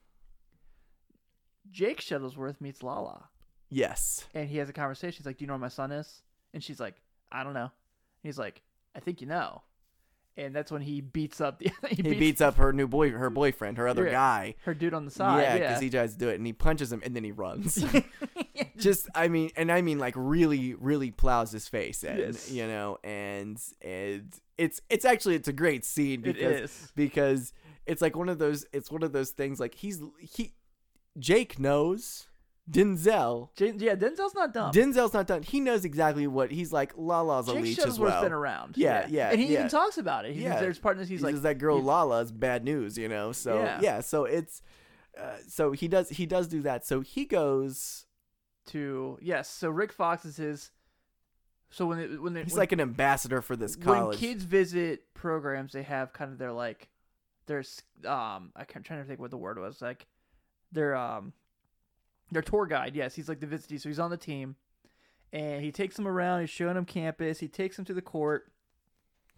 Jake 1.71 2.01
Shuttlesworth 2.01 2.59
meets 2.61 2.81
Lala, 2.83 3.29
Yes. 3.69 4.25
and 4.33 4.49
he 4.49 4.57
has 4.57 4.69
a 4.69 4.73
conversation. 4.73 5.17
He's 5.19 5.25
like, 5.25 5.37
"Do 5.37 5.43
you 5.43 5.47
know 5.47 5.53
where 5.53 5.59
my 5.59 5.67
son 5.67 5.91
is?" 5.91 6.23
And 6.53 6.63
she's 6.63 6.79
like, 6.79 6.95
"I 7.31 7.43
don't 7.43 7.53
know." 7.53 7.71
He's 8.23 8.39
like, 8.39 8.61
"I 8.95 8.99
think 8.99 9.21
you 9.21 9.27
know." 9.27 9.61
And 10.39 10.55
that's 10.55 10.71
when 10.71 10.81
he 10.81 11.01
beats 11.01 11.41
up 11.41 11.59
the 11.59 11.69
he, 11.89 11.95
he 11.97 12.01
beats, 12.01 12.19
beats 12.19 12.41
up 12.41 12.55
her 12.55 12.71
new 12.73 12.87
boy, 12.87 13.11
her 13.11 13.29
boyfriend, 13.29 13.77
her 13.77 13.87
other 13.87 14.05
Yeah. 14.05 14.11
guy. 14.11 14.55
her 14.63 14.73
dude 14.73 14.93
on 14.93 15.05
the 15.05 15.11
side. 15.11 15.41
yeah, 15.41 15.53
Yeah, 15.55 15.59
because 15.67 15.81
he 15.81 15.89
tries 15.89 16.13
to 16.13 16.17
do 16.19 16.29
it, 16.29 16.35
and 16.35 16.45
he 16.47 16.53
punches 16.53 16.91
him, 16.91 17.01
and 17.03 17.15
then 17.15 17.23
he 17.23 17.31
runs. 17.31 17.83
Just, 18.77 19.09
I 19.13 19.27
mean, 19.27 19.51
and 19.57 19.71
I 19.71 19.81
mean, 19.81 19.99
like 19.99 20.13
really, 20.15 20.73
really 20.75 21.11
plows 21.11 21.51
his 21.51 21.67
face 21.67 22.03
in, 22.03 22.17
Yes. 22.17 22.49
you 22.49 22.65
know, 22.65 22.97
and 23.03 23.57
and 23.81 24.33
it's 24.57 24.79
it's 24.89 25.03
actually 25.05 25.35
it's 25.35 25.47
a 25.49 25.53
great 25.53 25.83
scene 25.85 26.21
because 26.21 26.71
is. 26.71 26.91
because 26.95 27.53
it's 27.85 28.01
like 28.01 28.15
one 28.15 28.29
of 28.29 28.39
those 28.39 28.65
it's 28.73 28.89
one 28.91 29.03
of 29.03 29.11
those 29.11 29.31
things 29.31 29.59
like 29.59 29.75
he's 29.75 30.01
he 30.19 30.53
Jake 31.17 31.59
knows 31.59 32.27
Denzel. 32.69 33.49
J- 33.55 33.73
yeah, 33.77 33.95
Denzel's 33.95 34.35
not 34.35 34.53
dumb. 34.53 34.71
Denzel's 34.71 35.13
not 35.13 35.25
done. 35.27 35.41
He 35.43 35.59
knows 35.59 35.85
exactly 35.85 36.27
what 36.27 36.51
he's 36.51 36.71
like. 36.71 36.93
Lala's 36.95 37.47
a 37.47 37.53
Jake 37.53 37.63
leech 37.63 37.77
Shuttlesworth's 37.77 37.87
as 37.93 37.99
well. 37.99 38.21
been 38.23 38.31
around. 38.33 38.77
Yeah, 38.77 39.07
yeah, 39.09 39.29
and 39.31 39.39
he 39.39 39.47
yeah. 39.47 39.59
even 39.59 39.69
talks 39.69 39.97
about 39.97 40.25
it. 40.25 40.35
He, 40.35 40.43
Yeah. 40.43 40.59
there's 40.59 40.77
partners. 40.79 41.07
He's 41.09 41.19
He 41.21 41.25
like, 41.25 41.33
says 41.35 41.41
that 41.43 41.57
girl 41.57 41.77
he's- 41.77 41.85
Lala 41.87 42.21
is 42.21 42.31
bad 42.31 42.63
news, 42.63 42.97
you 42.97 43.07
know. 43.09 43.31
So 43.31 43.55
Yeah. 43.59 43.79
yeah, 43.81 43.99
so 44.01 44.25
it's 44.25 44.61
uh, 45.19 45.37
so 45.47 45.71
he 45.71 45.87
does 45.87 46.09
he 46.09 46.25
does 46.25 46.47
do 46.47 46.61
that. 46.61 46.85
So 46.85 47.01
he 47.01 47.25
goes. 47.25 48.05
to 48.67 49.17
yes. 49.21 49.49
So 49.49 49.69
Rick 49.69 49.91
Fox 49.91 50.23
is 50.25 50.37
his. 50.37 50.71
So 51.71 51.85
when 51.87 51.97
they, 51.97 52.17
when 52.17 52.33
they 52.33 52.43
He's 52.43 52.53
when, 52.53 52.59
like 52.59 52.71
an 52.71 52.79
ambassador 52.81 53.41
for 53.41 53.55
this 53.55 53.75
college. 53.75 53.87
when 53.87 53.97
college. 54.03 54.19
kids 54.19 54.43
visit 54.43 55.13
programs, 55.13 55.71
they 55.73 55.83
have 55.83 56.13
kind 56.13 56.31
of 56.31 56.37
their 56.37 56.51
like, 56.51 56.89
there's 57.47 57.81
um 58.05 58.51
I 58.55 58.63
can't 58.65 58.85
trying 58.85 59.01
to 59.01 59.07
think 59.07 59.19
what 59.19 59.31
the 59.31 59.37
word 59.37 59.57
was 59.59 59.81
like, 59.81 60.05
their 60.71 60.95
um, 60.95 61.33
their 62.31 62.41
tour 62.41 62.65
guide. 62.65 62.95
Yes, 62.95 63.15
he's 63.15 63.27
like 63.29 63.39
the 63.39 63.47
visitee, 63.47 63.79
so 63.79 63.89
he's 63.89 63.99
on 63.99 64.09
the 64.11 64.17
team, 64.17 64.55
and 65.33 65.63
he 65.63 65.71
takes 65.71 65.95
them 65.95 66.07
around. 66.07 66.41
He's 66.41 66.49
showing 66.49 66.75
them 66.75 66.85
campus. 66.85 67.39
He 67.39 67.47
takes 67.47 67.75
them 67.75 67.85
to 67.85 67.93
the 67.93 68.01
court, 68.01 68.51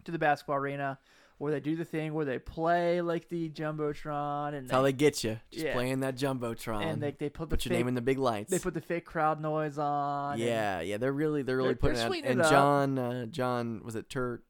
to 0.04 0.12
the 0.12 0.18
basketball 0.18 0.56
arena, 0.56 0.98
where 1.38 1.50
they 1.52 1.60
do 1.60 1.74
the 1.74 1.84
thing 1.84 2.14
where 2.14 2.24
they 2.24 2.38
play 2.38 3.00
like 3.00 3.28
the 3.28 3.48
jumbotron, 3.50 4.48
and 4.54 4.66
That's 4.68 4.72
how 4.72 4.82
they 4.82 4.92
get 4.92 5.24
you. 5.24 5.40
Just 5.50 5.64
Yeah. 5.66 5.72
playing 5.72 6.00
that 6.00 6.16
jumbotron. 6.16 6.84
and 6.84 7.02
they 7.02 7.10
they 7.12 7.28
put 7.30 7.48
the 7.50 7.56
put 7.56 7.64
your 7.66 7.74
name 7.74 7.88
in 7.88 7.94
the 7.94 8.00
big 8.02 8.18
lights. 8.18 8.50
they 8.50 8.58
put 8.58 8.74
the 8.74 8.80
fake 8.80 9.04
crowd 9.04 9.40
noise 9.40 9.78
on. 9.78 10.38
yeah, 10.38 10.80
yeah. 10.80 10.98
They're 10.98 11.12
really 11.12 11.42
they're 11.42 11.56
really 11.56 11.70
They're- 11.70 11.76
putting 11.76 11.94
they're 11.94 12.06
it 12.06 12.08
out. 12.16 12.30
And 12.30 12.40
it. 12.40 12.50
John 12.50 12.98
uh, 12.98 13.26
John 13.26 13.82
was 13.84 13.96
it 13.96 14.08
Tur 14.08 14.42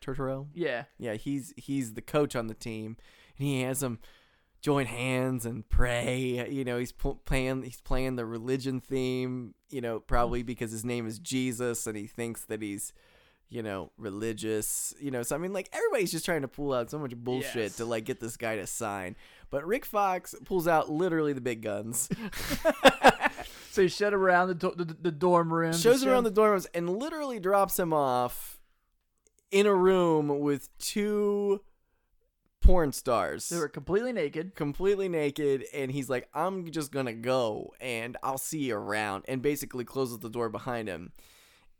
Turturro? 0.00 0.46
yeah. 0.54 0.84
Yeah, 0.98 1.14
he's 1.14 1.52
he's 1.56 1.94
the 1.94 2.02
coach 2.02 2.36
on 2.36 2.46
the 2.46 2.54
team, 2.54 2.96
and 3.38 3.46
he 3.48 3.62
has 3.62 3.80
them 3.80 3.98
join 4.66 4.86
hands 4.86 5.46
and 5.46 5.68
pray. 5.68 6.44
You 6.50 6.64
know, 6.64 6.76
he's 6.76 6.90
pl- 6.90 7.20
playing 7.24 7.62
he's 7.62 7.80
playing 7.80 8.16
the 8.16 8.26
religion 8.26 8.80
theme. 8.80 9.54
You 9.70 9.80
know, 9.80 10.00
probably 10.00 10.40
mm-hmm. 10.40 10.46
because 10.46 10.72
his 10.72 10.84
name 10.84 11.06
is 11.06 11.20
Jesus, 11.20 11.86
and 11.86 11.96
he 11.96 12.08
thinks 12.08 12.44
that 12.46 12.62
he's 12.62 12.92
you 13.48 13.62
know 13.62 13.92
religious. 13.96 14.92
You 14.98 15.12
know, 15.12 15.22
so 15.22 15.36
I 15.36 15.38
mean, 15.38 15.52
like 15.52 15.68
everybody's 15.72 16.10
just 16.10 16.24
trying 16.24 16.42
to 16.42 16.48
pull 16.48 16.72
out 16.72 16.90
so 16.90 16.98
much 16.98 17.14
bullshit 17.14 17.54
Yes. 17.54 17.76
to 17.76 17.84
like 17.84 18.06
get 18.06 18.18
this 18.18 18.36
guy 18.36 18.56
to 18.56 18.66
sign. 18.66 19.14
But 19.50 19.64
Rick 19.64 19.84
Fox 19.84 20.34
pulls 20.44 20.66
out 20.66 20.90
literally 20.90 21.32
the 21.32 21.40
big 21.40 21.62
guns, 21.62 22.08
So 23.70 23.82
he 23.82 23.88
shut 23.88 24.14
around 24.14 24.48
the, 24.48 24.54
do- 24.56 24.74
the 24.76 24.84
the 24.84 25.12
dorm 25.12 25.54
room. 25.54 25.74
shows 25.74 26.02
him 26.02 26.08
around 26.08 26.24
the 26.24 26.32
dorms, 26.32 26.66
and 26.74 26.90
literally 26.90 27.38
drops 27.38 27.78
him 27.78 27.92
off 27.92 28.58
in 29.52 29.64
a 29.66 29.74
room 29.74 30.40
with 30.40 30.76
two 30.78 31.60
porn 32.66 32.92
stars. 32.92 33.48
They 33.48 33.58
were 33.58 33.68
completely 33.68 34.12
naked. 34.12 34.54
completely 34.54 35.08
naked 35.08 35.64
and 35.72 35.90
he's 35.90 36.08
like 36.10 36.28
i'm 36.34 36.70
just 36.70 36.92
gonna 36.92 37.12
go 37.12 37.72
and 37.80 38.16
i'll 38.22 38.38
see 38.38 38.64
you 38.64 38.76
around 38.76 39.24
and 39.28 39.40
basically 39.42 39.84
closes 39.84 40.18
the 40.18 40.28
door 40.28 40.48
behind 40.48 40.88
him 40.88 41.12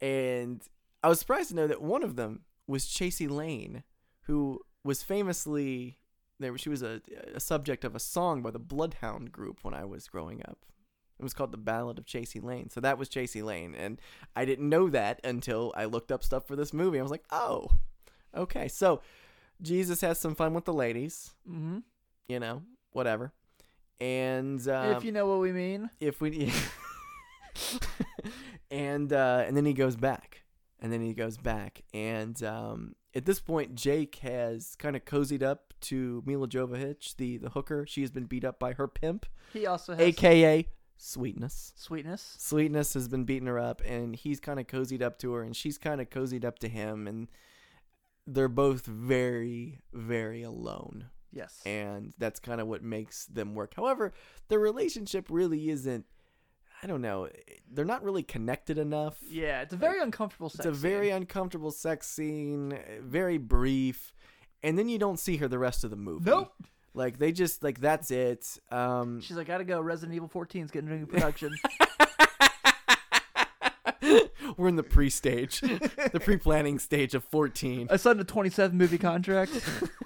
and 0.01 0.63
i 1.03 1.09
was 1.09 1.19
surprised 1.19 1.51
to 1.51 1.57
know 1.57 1.67
that 1.67 1.83
one 1.83 2.03
of 2.03 2.17
them 2.17 2.43
was 2.67 2.87
chasey 2.87 3.29
lain 3.29 3.83
who 4.23 4.61
was 4.85 5.03
famously 5.03 5.99
there 6.39 6.57
she 6.59 6.69
was 6.69 6.83
a, 6.83 7.01
a 7.35 7.41
subject 7.41 7.85
of 7.85 7.95
a 7.95 8.01
song 8.01 8.43
by 8.43 8.51
the 8.51 8.59
bloodhound 8.59 9.33
group 9.33 9.59
when 9.63 9.75
i 9.75 9.85
was 9.85 10.09
growing 10.09 10.43
up 10.49 10.59
it 11.19 11.23
was 11.23 11.35
called 11.35 11.53
the 11.53 11.59
ballad 11.59 11.99
of 11.99 12.05
chasey 12.07 12.43
lain 12.43 12.69
so 12.71 12.81
that 12.81 12.99
was 12.99 13.09
chasey 13.09 13.43
lain 13.43 13.75
and 13.75 14.01
i 14.35 14.45
didn't 14.45 14.69
know 14.69 14.89
that 14.89 15.21
until 15.25 15.73
i 15.77 15.85
looked 15.85 16.13
up 16.13 16.23
stuff 16.23 16.47
for 16.47 16.57
this 16.57 16.73
movie 16.73 16.99
i 16.99 17.03
was 17.03 17.11
like 17.11 17.25
oh 17.31 17.69
okay 18.37 18.69
so 18.69 19.01
jesus 19.63 20.01
has 20.01 20.19
some 20.19 20.35
fun 20.35 20.55
with 20.55 20.65
the 20.65 20.73
ladies 20.73 21.31
Mm-hmm. 21.49 21.79
you 22.29 22.41
know, 22.41 22.63
whatever. 22.93 23.33
And 24.01 24.67
um, 24.69 24.97
if 24.97 25.05
you 25.05 25.13
know 25.13 25.27
what 25.27 25.41
we 25.41 25.53
mean. 25.53 25.91
if 26.01 26.21
we 26.21 26.53
and 28.71 29.13
uh, 29.13 29.45
and 29.47 29.57
then 29.57 29.65
he 29.65 29.73
goes 29.73 29.97
back, 29.97 30.43
and 30.81 30.93
then 30.93 31.01
he 31.01 31.15
goes 31.15 31.37
back, 31.39 31.83
and 31.95 32.41
um, 32.43 32.95
at 33.15 33.25
this 33.25 33.41
point, 33.41 33.75
Jake 33.75 34.17
has 34.17 34.75
kind 34.79 34.97
of 34.97 35.05
cozied 35.05 35.43
up 35.43 35.73
to 35.83 36.23
Milla 36.27 36.49
Jovovich, 36.49 37.17
the 37.17 37.39
the 37.39 37.51
hooker. 37.51 37.87
She 37.87 38.03
has 38.03 38.11
been 38.11 38.25
beat 38.25 38.45
up 38.45 38.59
by 38.59 38.73
her 38.75 38.89
pimp, 38.89 39.27
He 39.53 39.67
also 39.67 39.93
has 39.95 40.01
aka 40.03 40.67
Sweetness. 40.99 41.75
sweetness. 41.77 42.37
Sweetness 42.39 42.95
has 42.95 43.07
been 43.09 43.25
beating 43.25 43.47
her 43.49 43.59
up, 43.59 43.83
and 43.85 44.17
he's 44.17 44.41
kind 44.41 44.59
of 44.59 44.67
cozied 44.67 45.03
up 45.03 45.19
to 45.21 45.33
her, 45.35 45.43
and 45.43 45.55
she's 45.55 45.77
kind 45.79 46.01
of 46.01 46.09
cozied 46.11 46.45
up 46.45 46.59
to 46.61 46.69
him, 46.69 47.07
and 47.07 47.29
they're 48.27 48.49
both 48.49 48.87
very, 48.87 49.81
very 49.93 50.43
alone 50.43 51.07
Yes. 51.33 51.61
and 51.67 52.13
that's 52.19 52.41
kind 52.41 52.61
of 52.61 52.67
what 52.67 52.83
makes 52.83 53.27
them 53.27 53.55
work. 53.55 53.75
However, 53.77 54.13
the 54.49 54.59
relationship 54.59 55.27
really 55.31 55.69
isn't. 55.71 56.05
I 56.83 56.87
don't 56.87 57.01
know. 57.03 57.29
They're 57.71 57.85
not 57.85 58.03
really 58.03 58.23
connected 58.23 58.77
enough. 58.79 59.17
yeah, 59.29 59.63
it's 59.63 59.73
a 59.73 59.77
very 59.77 60.01
uncomfortable 60.01 60.49
sex 60.51 60.67
It's 60.67 60.77
a 60.77 60.79
very 60.79 61.07
scene. 61.09 61.17
uncomfortable 61.17 61.71
sex 61.71 62.07
scene, 62.07 62.79
very 63.01 63.39
brief, 63.39 64.13
and 64.63 64.79
then 64.79 64.89
you 64.89 64.99
don't 64.99 65.19
see 65.19 65.37
her 65.39 65.49
the 65.49 65.59
rest 65.59 65.85
of 65.85 65.91
the 65.91 65.97
movie. 65.97 66.29
Nope. 66.31 66.53
Like 66.95 67.19
they 67.19 67.33
just 67.33 67.63
like 67.63 67.81
that's 67.81 68.11
it. 68.11 68.59
Um, 68.71 69.21
She's 69.21 69.37
like, 69.37 69.47
gotta 69.47 69.65
go. 69.65 69.81
Resident 69.81 70.15
Evil 70.17 70.29
14 70.29 70.65
is 70.65 70.71
getting 70.71 70.91
into 70.91 71.07
production. 71.13 71.53
we're 74.57 74.69
in 74.69 74.77
the 74.77 74.83
pre-stage, 74.83 75.61
the 75.61 76.21
pre-planning 76.23 76.79
stage 76.79 77.15
of 77.15 77.25
fourteen. 77.25 77.89
I 77.91 77.97
signed 77.97 78.21
a 78.21 78.25
27 78.25 78.77
movie 78.77 78.99
contract. 78.99 79.53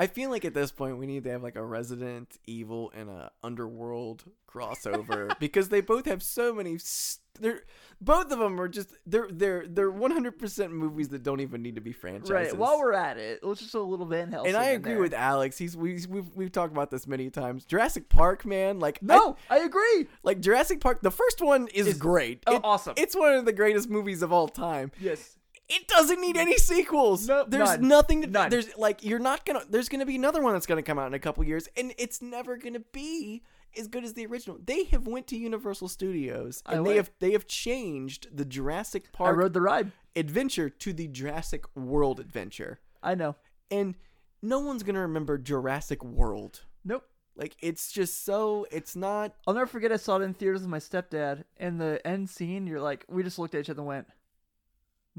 I 0.00 0.06
feel 0.06 0.30
like 0.30 0.44
at 0.46 0.54
this 0.54 0.72
point 0.72 0.96
we 0.98 1.06
need 1.06 1.24
to 1.24 1.30
have 1.30 1.42
like 1.42 1.56
a 1.56 1.64
Resident 1.64 2.38
Evil 2.46 2.90
and 2.96 3.10
a 3.10 3.30
Underworld 3.42 4.24
crossover 4.48 5.38
because 5.38 5.68
they 5.68 5.80
both 5.80 6.06
have 6.06 6.22
so 6.22 6.54
many. 6.54 6.78
St- 6.78 7.20
they're 7.38 7.62
both 8.00 8.30
of 8.32 8.38
them 8.38 8.60
are 8.60 8.68
just 8.68 8.92
they're 9.06 9.28
they're 9.30 9.64
they're 9.66 9.90
one 9.90 10.10
hundred 10.10 10.38
percent 10.38 10.72
movies 10.72 11.08
that 11.10 11.22
don't 11.22 11.40
even 11.40 11.62
need 11.62 11.74
to 11.76 11.80
be 11.80 11.92
franchises. 11.92 12.32
right. 12.52 12.56
While 12.56 12.78
we're 12.78 12.92
at 12.92 13.16
it, 13.18 13.44
let's 13.44 13.60
just 13.60 13.74
a 13.74 13.80
little 13.80 14.04
Van 14.06 14.30
Helsing. 14.30 14.48
and 14.54 14.56
I 14.62 14.70
agree 14.70 14.92
there. 14.92 15.00
with 15.00 15.14
Alex. 15.14 15.56
He's 15.56 15.76
we 15.76 16.00
we've 16.08 16.34
we've 16.34 16.52
talked 16.52 16.72
about 16.72 16.90
this 16.90 17.06
many 17.06 17.30
times. 17.30 17.64
Jurassic 17.64 18.08
Park, 18.08 18.44
man, 18.44 18.78
like 18.78 18.98
I- 19.02 19.06
No, 19.06 19.36
I, 19.48 19.58
agree. 19.60 20.06
like 20.22 20.40
Jurassic 20.40 20.80
Park. 20.80 21.00
The 21.02 21.10
first 21.10 21.40
one 21.40 21.68
is, 21.68 21.86
Is- 21.86 21.98
great. 21.98 22.42
oh, 22.46 22.56
It- 22.56 22.60
awesome. 22.64 22.94
It's 22.96 23.14
one 23.16 23.32
of 23.34 23.44
the 23.44 23.52
greatest 23.52 23.88
movies 23.88 24.22
of 24.22 24.32
all 24.32 24.48
time. 24.48 24.90
Yes. 25.00 25.36
It 25.70 25.88
doesn't 25.88 26.20
need 26.20 26.36
any 26.36 26.56
sequels. 26.58 27.26
No, 27.28 27.44
there's 27.46 27.78
none. 27.78 27.88
nothing 27.88 28.22
to 28.22 28.28
None. 28.28 28.50
There's 28.50 28.76
like 28.76 29.04
you're 29.04 29.18
not 29.18 29.46
gonna. 29.46 29.62
There's 29.68 29.88
gonna 29.88 30.06
be 30.06 30.16
another 30.16 30.42
one 30.42 30.52
that's 30.52 30.66
gonna 30.66 30.82
come 30.82 30.98
out 30.98 31.06
in 31.06 31.14
a 31.14 31.18
couple 31.18 31.44
years, 31.44 31.68
and 31.76 31.94
it's 31.96 32.20
never 32.20 32.56
gonna 32.56 32.80
be 32.92 33.42
as 33.78 33.86
good 33.86 34.04
as 34.04 34.14
the 34.14 34.26
original. 34.26 34.58
They 34.64 34.84
have 34.84 35.06
went 35.06 35.26
to 35.28 35.36
Universal 35.36 35.88
Studios 35.88 36.62
I 36.66 36.74
and 36.74 36.86
they 36.86 36.96
have 36.96 37.10
they 37.20 37.32
have 37.32 37.46
changed 37.46 38.28
the 38.36 38.44
Jurassic 38.44 39.04
I 39.14 39.16
Park 39.16 39.36
rode 39.36 39.52
the 39.52 39.60
ride. 39.60 39.92
adventure 40.16 40.68
to 40.68 40.92
the 40.92 41.06
Jurassic 41.06 41.64
World 41.76 42.18
adventure, 42.20 42.80
I 43.02 43.14
know. 43.14 43.36
and 43.70 43.94
no 44.42 44.58
one's 44.58 44.82
gonna 44.82 45.00
remember 45.00 45.38
Jurassic 45.38 46.02
World. 46.02 46.64
Nope. 46.84 47.04
Like 47.36 47.56
it's 47.60 47.92
just 47.92 48.24
so. 48.24 48.66
It's 48.70 48.96
not. 48.96 49.34
I'll 49.46 49.54
never 49.54 49.66
forget. 49.66 49.92
I 49.92 49.96
saw 49.96 50.16
it 50.16 50.22
in 50.22 50.34
theaters 50.34 50.62
with 50.62 50.68
my 50.68 50.78
stepdad. 50.78 51.44
And 51.56 51.80
the 51.80 52.04
end 52.06 52.28
scene, 52.28 52.66
you're 52.66 52.80
like, 52.80 53.04
we 53.08 53.22
just 53.22 53.38
looked 53.38 53.54
at 53.54 53.60
each 53.60 53.70
other 53.70 53.80
and 53.80 53.86
went, 53.88 54.08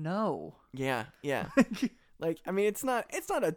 "No." 0.02 0.56
Yeah, 0.74 1.06
yeah. 1.22 1.48
like 2.20 2.40
I 2.46 2.52
mean, 2.52 2.66
it's 2.66 2.84
not. 2.84 3.06
It's 3.10 3.30
not 3.30 3.44
a. 3.44 3.56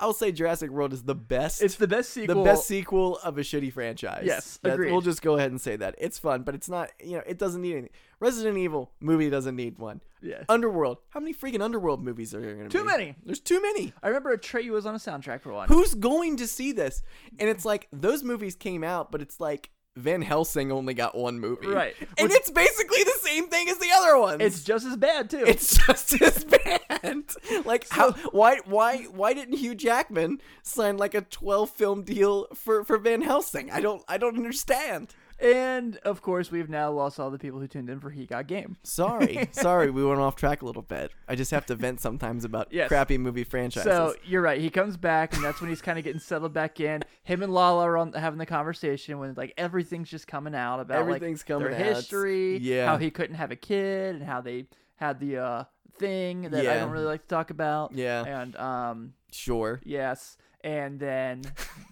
I'll 0.00 0.12
say 0.12 0.30
Jurassic 0.30 0.70
World 0.70 0.92
is 0.92 1.02
the 1.02 1.14
best. 1.14 1.60
It's 1.60 1.74
the 1.74 1.88
best 1.88 2.10
sequel. 2.10 2.36
the 2.36 2.44
best 2.44 2.68
sequel 2.68 3.18
of 3.18 3.36
a 3.36 3.40
shitty 3.40 3.72
franchise. 3.72 4.22
Yes, 4.24 4.58
That- 4.62 4.74
agreed. 4.74 4.92
We'll 4.92 5.00
just 5.00 5.22
go 5.22 5.36
ahead 5.36 5.50
and 5.50 5.60
say 5.60 5.74
that 5.74 5.96
it's 5.98 6.18
fun, 6.20 6.42
but 6.42 6.54
it's 6.54 6.68
not. 6.68 6.90
You 7.02 7.16
know, 7.16 7.22
it 7.26 7.36
doesn't 7.38 7.60
need 7.60 7.72
anything. 7.72 7.90
Resident 8.20 8.58
Evil 8.58 8.92
movie 9.00 9.28
doesn't 9.28 9.56
need 9.56 9.78
one. 9.78 10.00
Yeah. 10.20 10.42
Underworld. 10.48 10.98
How 11.10 11.20
many 11.20 11.34
freaking 11.34 11.62
Underworld 11.62 12.02
movies 12.04 12.34
are 12.34 12.40
there 12.40 12.54
going 12.54 12.68
to 12.68 12.72
be? 12.72 12.78
Too 12.78 12.84
many. 12.84 13.14
There's 13.24 13.40
too 13.40 13.60
many. 13.62 13.92
I 14.02 14.08
remember 14.08 14.32
a 14.32 14.38
Atreyu 14.38 14.70
was 14.70 14.86
on 14.86 14.94
a 14.94 14.98
soundtrack 14.98 15.40
for 15.40 15.52
one. 15.52 15.68
Who's 15.68 15.94
going 15.94 16.36
to 16.38 16.46
see 16.46 16.72
this? 16.72 17.02
And 17.38 17.48
it's 17.48 17.64
like 17.64 17.88
those 17.92 18.22
movies 18.24 18.56
came 18.56 18.82
out, 18.82 19.12
but 19.12 19.20
it's 19.22 19.40
like 19.40 19.70
Van 19.98 20.22
Helsing 20.22 20.70
only 20.72 20.94
got 20.94 21.16
one 21.16 21.40
movie, 21.40 21.66
Right. 21.66 21.94
And 22.16 22.28
Which- 22.28 22.38
it's 22.38 22.50
basically 22.50 23.02
the 23.04 23.18
same 23.20 23.48
thing 23.48 23.68
as 23.68 23.78
the 23.78 23.88
other 23.96 24.18
ones. 24.18 24.40
It's 24.42 24.62
just 24.62 24.86
as 24.86 24.96
bad 24.96 25.28
too. 25.30 25.44
It's 25.46 25.76
just 25.86 26.20
as 26.22 26.44
bad. 26.44 27.24
Like 27.64 27.86
how 27.90 28.12
why 28.32 28.58
why 28.64 29.04
why 29.04 29.34
didn't 29.34 29.56
Hugh 29.58 29.74
Jackman 29.74 30.40
sign 30.62 30.96
like 30.96 31.14
a 31.14 31.22
12 31.22 31.70
film 31.70 32.02
deal 32.02 32.46
for 32.54 32.84
for 32.84 32.98
Van 32.98 33.22
Helsing? 33.22 33.70
I 33.70 33.80
don't 33.80 34.02
I 34.08 34.18
don't 34.18 34.36
understand. 34.36 35.14
And 35.40 35.96
of 35.98 36.20
course, 36.22 36.50
we've 36.50 36.68
now 36.68 36.90
lost 36.90 37.20
all 37.20 37.30
the 37.30 37.38
people 37.38 37.60
who 37.60 37.68
tuned 37.68 37.88
in 37.88 38.00
for 38.00 38.10
He 38.10 38.26
Got 38.26 38.46
Game. 38.48 38.76
Sorry. 38.82 39.48
Sorry, 39.52 39.90
we 39.90 40.04
went 40.04 40.20
off 40.20 40.34
track 40.36 40.62
a 40.62 40.64
little 40.66 40.82
bit. 40.82 41.12
I 41.28 41.34
just 41.36 41.50
have 41.52 41.64
to 41.66 41.74
vent 41.74 42.00
sometimes 42.00 42.44
about 42.44 42.68
Yes. 42.72 42.88
crappy 42.88 43.18
movie 43.18 43.44
franchises. 43.44 43.84
So 43.90 44.14
you're 44.24 44.42
right. 44.42 44.60
He 44.60 44.70
comes 44.70 44.96
back, 44.96 45.34
and 45.34 45.44
that's 45.44 45.60
when 45.60 45.70
he's 45.70 45.82
kind 45.82 45.98
of 45.98 46.04
getting 46.04 46.20
settled 46.20 46.52
back 46.52 46.80
in. 46.80 47.02
Him 47.22 47.42
and 47.42 47.52
Lala 47.52 47.84
are 47.84 47.96
on, 47.96 48.12
having 48.12 48.38
the 48.38 48.46
conversation 48.46 49.18
when 49.18 49.34
like 49.34 49.54
everything's 49.56 50.10
just 50.10 50.26
coming 50.26 50.54
out 50.54 50.80
about 50.80 50.98
Everything's 50.98 51.40
like 51.40 51.46
coming 51.46 51.70
their 51.70 51.74
out. 51.90 51.96
history, 51.96 52.58
Yeah. 52.58 52.86
how 52.86 52.96
he 52.96 53.10
couldn't 53.10 53.36
have 53.36 53.50
a 53.50 53.56
kid, 53.56 54.16
and 54.16 54.24
how 54.24 54.40
they 54.40 54.66
had 54.96 55.20
the 55.20 55.36
uh 55.38 55.64
thing 55.98 56.42
that 56.42 56.66
I 56.66 56.78
don't 56.78 56.90
really 56.90 57.04
like 57.06 57.22
to 57.22 57.28
talk 57.28 57.50
about. 57.50 57.92
Yeah. 57.94 58.24
and 58.42 58.56
um 58.56 59.12
sure. 59.30 59.80
yes, 59.84 60.36
and 60.62 60.98
then 60.98 61.42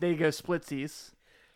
they 0.01 0.15
go 0.15 0.29
splitsies. 0.29 1.13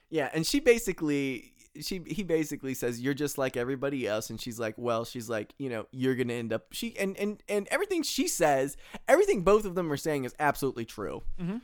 Yeah, 0.08 0.28
and 0.34 0.44
she 0.46 0.58
basically 0.60 1.52
she 1.80 2.00
he 2.06 2.22
basically 2.24 2.74
says 2.74 3.00
you're 3.00 3.14
just 3.14 3.38
like 3.38 3.56
everybody 3.56 4.06
else 4.06 4.28
and 4.30 4.40
she's 4.40 4.58
like 4.58 4.74
well 4.76 5.04
she's 5.04 5.28
like 5.28 5.54
you 5.58 5.68
know 5.68 5.86
you're 5.92 6.16
gonna 6.16 6.32
end 6.34 6.52
up 6.52 6.66
she 6.72 6.96
and 6.98 7.16
and 7.16 7.42
and 7.48 7.68
everything 7.70 8.02
she 8.02 8.26
says 8.26 8.76
everything 9.06 9.42
both 9.42 9.64
of 9.64 9.74
them 9.76 9.90
are 9.92 9.96
saying 9.96 10.24
is 10.24 10.34
absolutely 10.40 10.84
true 10.84 11.22
Mhm. 11.40 11.60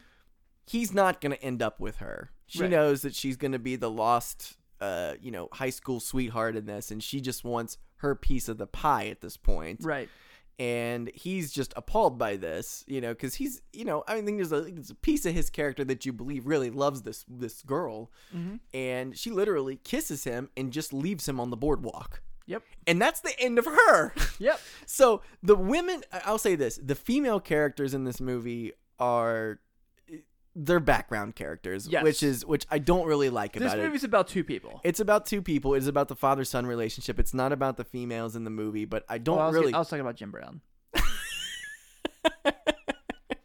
he's 0.67 0.93
not 0.95 1.21
gonna 1.21 1.35
end 1.37 1.61
up 1.63 1.81
with 1.81 1.97
her 1.97 2.31
she 2.47 2.63
Right. 2.63 2.71
knows 2.71 3.03
that 3.03 3.15
she's 3.17 3.37
gonna 3.37 3.59
be 3.59 3.75
the 3.77 3.91
lost 3.91 4.57
uh 4.81 5.15
you 5.21 5.31
know 5.33 5.49
high 5.53 5.71
school 5.71 5.99
sweetheart 5.99 6.55
in 6.57 6.67
this 6.67 6.91
and 6.91 7.03
she 7.03 7.21
just 7.21 7.45
wants 7.45 7.79
her 7.97 8.15
piece 8.15 8.49
of 8.49 8.59
the 8.59 8.67
pie 8.67 9.09
at 9.09 9.21
this 9.23 9.37
point 9.37 9.81
Right. 9.83 10.09
And 10.59 11.11
he's 11.15 11.53
just 11.53 11.73
appalled 11.77 12.19
by 12.19 12.37
this, 12.37 12.83
you 12.87 13.01
know, 13.01 13.13
because 13.13 13.35
he's, 13.35 13.61
you 13.73 13.85
know, 13.85 14.05
I 14.09 14.21
think 14.23 14.39
there's 14.39 14.53
a, 14.53 14.63
there's 14.63 14.91
a 14.91 14.95
piece 14.95 15.27
of 15.27 15.35
his 15.35 15.51
character 15.51 15.85
that 15.85 16.07
you 16.07 16.13
believe 16.13 16.47
really 16.47 16.71
loves 16.71 17.03
this 17.03 17.25
this 17.29 17.63
girl, 17.63 18.11
mm-hmm. 18.35 18.57
and 18.73 19.17
she 19.17 19.31
literally 19.31 19.77
kisses 19.77 20.25
him 20.25 20.49
and 20.57 20.73
just 20.73 20.93
leaves 20.93 21.29
him 21.29 21.39
on 21.39 21.51
the 21.51 21.57
boardwalk, 21.57 22.23
Yep. 22.47 22.63
and 22.87 23.01
that's 23.01 23.21
the 23.21 23.39
end 23.39 23.59
of 23.59 23.67
her. 23.67 24.15
Yep. 24.39 24.61
So 24.87 25.23
the 25.43 25.57
women, 25.57 26.03
I'll 26.25 26.39
say 26.39 26.57
this: 26.57 26.79
the 26.83 26.95
female 26.95 27.41
characters 27.41 27.95
in 27.95 28.05
this 28.05 28.21
movie 28.21 28.73
are 28.99 29.61
they're 30.59 30.81
background 30.81 31.37
characters, 31.37 31.87
Yes. 31.87 32.03
which 32.03 32.23
is 32.23 32.45
which 32.47 32.67
I 32.71 32.79
don't 32.79 33.07
really 33.07 33.29
like 33.29 33.53
This 33.53 33.61
about 33.63 33.75
it. 33.75 33.77
This 33.83 33.87
movie's 33.89 34.05
about 34.05 34.27
two 34.27 34.43
people. 34.43 34.81
It's 34.85 35.01
about 35.01 35.27
two 35.27 35.43
people. 35.43 35.75
It's 35.75 35.87
about 35.87 36.09
the 36.09 36.17
father 36.17 36.45
son 36.45 36.67
relationship. 36.67 37.19
It's 37.21 37.35
not 37.35 37.53
about 37.53 37.77
the 37.77 37.85
females 37.85 38.35
in 38.37 38.45
the 38.45 38.51
movie, 38.51 38.87
but 38.87 39.05
I 39.09 39.19
don't 39.19 39.39
Oh, 39.39 39.43
I 39.43 39.51
really. 39.51 39.75
I 39.75 39.79
was 39.79 39.89
talking 39.89 40.01
about 40.01 40.17
Jim 40.17 40.31
Brown. 40.31 40.63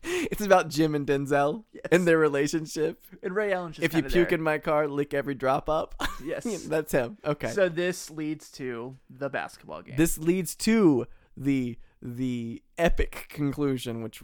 it's 0.03 0.41
about 0.41 0.69
Jim 0.69 0.95
and 0.95 1.05
Denzel 1.05 1.63
and 1.91 2.07
their 2.07 2.17
relationship. 2.17 3.01
And 3.23 3.35
Ray 3.35 3.53
Allen. 3.53 3.73
if 3.79 3.93
you 3.93 4.01
puke 4.03 4.29
there. 4.29 4.37
in 4.37 4.41
my 4.41 4.57
car, 4.57 4.87
lick 4.87 5.13
every 5.13 5.35
drop 5.35 5.69
up. 5.69 5.95
Yes. 6.23 6.65
that's 6.65 6.91
him. 6.91 7.17
Okay. 7.25 7.49
So 7.49 7.67
this 7.67 8.11
leads 8.11 8.51
to 8.51 8.95
the 9.09 9.27
basketball 9.27 9.81
game. 9.81 9.95
this 9.97 10.19
leads 10.19 10.55
to 10.57 11.07
the 11.35 11.79
the 11.99 12.61
epic 12.77 13.25
conclusion, 13.29 14.03
which, 14.03 14.21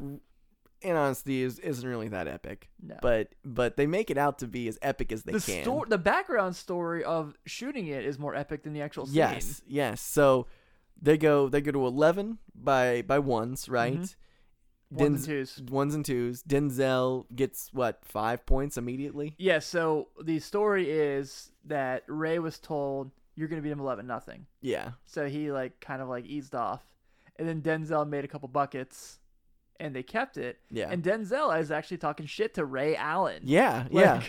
in 0.81 0.95
honesty, 0.95 1.41
is 1.43 1.59
isn't 1.59 1.87
really 1.87 2.07
that 2.09 2.27
epic. 2.27 2.69
No. 2.81 2.95
But 3.01 3.29
but 3.43 3.77
they 3.77 3.87
make 3.87 4.09
it 4.09 4.17
out 4.17 4.39
to 4.39 4.47
be 4.47 4.67
as 4.67 4.77
epic 4.81 5.11
as 5.11 5.23
they 5.23 5.33
the 5.33 5.39
can. 5.41 5.63
story, 5.63 5.87
the 5.89 5.97
background 5.97 6.55
story 6.55 7.03
of 7.03 7.35
shooting 7.45 7.87
it 7.87 8.05
is 8.05 8.19
more 8.19 8.35
epic 8.35 8.63
than 8.63 8.73
the 8.73 8.81
actual 8.81 9.05
scene. 9.05 9.15
Yes, 9.15 9.61
yes. 9.67 10.01
So 10.01 10.47
they 11.01 11.17
go 11.17 11.49
they 11.49 11.61
go 11.61 11.71
to 11.71 11.85
eleven 11.85 12.39
by 12.55 13.01
by 13.01 13.19
ones, 13.19 13.69
right? 13.69 13.93
Mm-hmm. 13.99 14.23
Ones 14.89 15.19
and 15.19 15.25
twos. 15.25 15.61
Ones 15.69 15.95
and 15.95 16.05
twos. 16.05 16.43
Denzel 16.43 17.25
gets 17.35 17.73
what 17.73 18.05
five 18.05 18.45
points 18.45 18.77
immediately. 18.77 19.35
Yeah. 19.37 19.59
So 19.59 20.09
the 20.23 20.39
story 20.39 20.89
is 20.89 21.51
that 21.65 22.03
Ray 22.07 22.39
was 22.39 22.57
told 22.57 23.11
you're 23.35 23.47
gonna 23.47 23.61
beat 23.61 23.71
him 23.71 23.79
eleven 23.79 24.07
nothing. 24.07 24.47
Yeah, 24.61 24.91
So 25.05 25.27
he 25.27 25.51
like 25.51 25.79
kind 25.79 26.01
of 26.01 26.07
like 26.09 26.25
eased 26.25 26.55
off, 26.55 26.81
and 27.35 27.47
then 27.47 27.61
Denzel 27.61 28.07
made 28.07 28.25
a 28.25 28.27
couple 28.27 28.47
buckets, 28.47 29.19
and 29.79 29.95
they 29.95 30.03
kept 30.03 30.37
it. 30.37 30.59
Yeah. 30.71 30.89
And 30.89 31.03
Denzel 31.03 31.59
is 31.59 31.71
actually 31.71 31.97
talking 31.97 32.25
shit 32.25 32.53
to 32.55 32.65
Ray 32.65 32.95
Allen. 32.95 33.41
yeah, 33.43 33.85
Like, 33.91 34.05
yeah. 34.05 34.21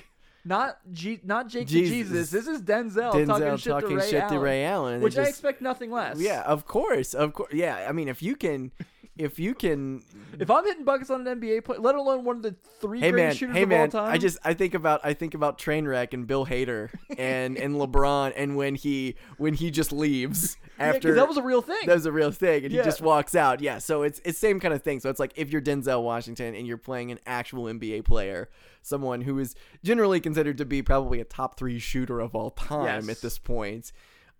Not 0.44 0.78
G- 0.92 1.20
not 1.24 1.48
Jake 1.48 1.66
Jesus. 1.66 1.90
Jesus. 1.90 2.30
This 2.30 2.46
is 2.46 2.62
Denzel, 2.62 3.12
Denzel 3.12 3.26
talking 3.26 3.56
shit, 3.56 3.70
talking 3.72 3.88
to, 3.90 3.96
Ray 3.96 4.10
shit 4.10 4.22
Allen, 4.22 4.34
to 4.34 4.40
Ray 4.40 4.64
Allen, 4.64 5.00
which 5.02 5.18
I 5.18 5.24
expect 5.24 5.60
nothing 5.60 5.90
less. 5.90 6.18
Yeah, 6.18 6.42
of 6.42 6.64
course, 6.64 7.12
of 7.12 7.34
course. 7.34 7.52
Yeah, 7.52 7.84
I 7.86 7.92
mean, 7.92 8.08
if 8.08 8.22
you 8.22 8.34
can, 8.34 8.70
if 9.18 9.38
you 9.38 9.54
can 9.54 10.02
If 10.38 10.50
I'm 10.50 10.64
hitting 10.64 10.84
buckets 10.84 11.10
on 11.10 11.26
an 11.26 11.40
NBA 11.40 11.64
player, 11.64 11.80
let 11.80 11.94
alone 11.96 12.24
one 12.24 12.36
of 12.36 12.42
the 12.42 12.54
three 12.80 13.00
hey 13.00 13.10
greatest 13.10 13.26
man, 13.26 13.34
shooters 13.36 13.56
hey 13.56 13.62
of 13.64 13.72
all 13.72 13.78
man, 13.78 13.90
time, 13.90 14.12
I 14.12 14.18
just 14.18 14.38
I 14.44 14.54
think 14.54 14.74
about 14.74 15.00
I 15.04 15.12
think 15.14 15.34
about 15.34 15.58
Trainwreck 15.58 16.12
and 16.14 16.26
Bill 16.26 16.46
Hader 16.46 16.90
and 17.18 17.56
and 17.58 17.74
LeBron 17.76 18.32
and 18.36 18.56
when 18.56 18.74
he 18.76 19.16
when 19.36 19.54
he 19.54 19.70
just 19.70 19.92
leaves 19.92 20.56
Yeah, 20.78 20.86
after 20.86 21.14
that 21.14 21.26
was 21.28 21.36
a 21.36 21.42
real 21.42 21.60
thing. 21.62 21.86
that 21.86 21.94
was 21.94 22.06
a 22.06 22.12
real 22.12 22.30
thing 22.30 22.64
and 22.64 22.72
Yeah. 22.72 22.82
he 22.82 22.84
just 22.84 23.00
walks 23.02 23.34
out. 23.34 23.60
Yeah, 23.60 23.78
so 23.78 24.02
it's 24.02 24.20
it's 24.24 24.38
same 24.38 24.60
kind 24.60 24.72
of 24.72 24.82
thing. 24.82 25.00
So 25.00 25.10
it's 25.10 25.20
like 25.20 25.32
if 25.36 25.50
you're 25.50 25.62
Denzel 25.62 26.02
Washington 26.02 26.54
and 26.54 26.66
you're 26.66 26.76
playing 26.78 27.10
an 27.10 27.18
actual 27.26 27.64
NBA 27.64 28.04
player, 28.04 28.48
someone 28.82 29.20
who 29.22 29.38
is 29.38 29.54
generally 29.82 30.20
considered 30.20 30.58
to 30.58 30.64
be 30.64 30.82
probably 30.82 31.20
a 31.20 31.24
top 31.24 31.58
three 31.58 31.78
shooter 31.78 32.20
of 32.20 32.34
all 32.34 32.50
time 32.52 33.06
Yes. 33.06 33.08
at 33.16 33.20
this 33.22 33.38
point. 33.38 33.92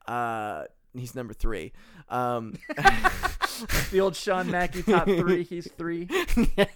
Uh, 0.07 0.65
he's 0.95 1.15
number 1.15 1.35
three. 1.35 1.73
Um, 2.09 2.55
the 3.91 4.01
old 4.01 4.17
Sean 4.17 4.51
Mackey 4.51 4.83
top 4.83 5.07
three. 5.07 5.45
He's 5.45 5.71
three. 5.73 6.09
yeah. 6.57 6.67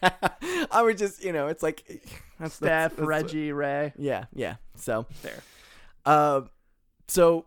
I 0.70 0.82
would 0.82 0.98
just 0.98 1.24
you 1.24 1.32
know 1.32 1.48
it's 1.48 1.62
like 1.62 1.84
that's, 2.38 2.54
Steph, 2.54 2.60
that's, 2.60 2.96
that's 2.96 3.06
Reggie, 3.06 3.52
Ray. 3.52 3.92
Yeah, 3.96 4.24
yeah. 4.34 4.56
So 4.76 5.06
Fair. 5.10 5.40
Uh, 6.04 6.42
so, 7.08 7.46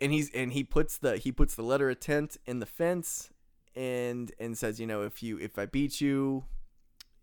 and 0.00 0.12
he's 0.12 0.30
and 0.34 0.52
he 0.52 0.64
puts 0.64 0.98
the 0.98 1.16
he 1.16 1.32
puts 1.32 1.54
the 1.54 1.62
letter 1.62 1.88
of 1.88 1.96
intent 1.96 2.36
in 2.46 2.58
the 2.58 2.66
fence, 2.66 3.30
and 3.74 4.32
and 4.38 4.56
says, 4.56 4.80
you 4.80 4.86
know, 4.86 5.02
if 5.02 5.22
you 5.22 5.38
if 5.38 5.58
I 5.58 5.66
beat 5.66 6.00
you, 6.00 6.44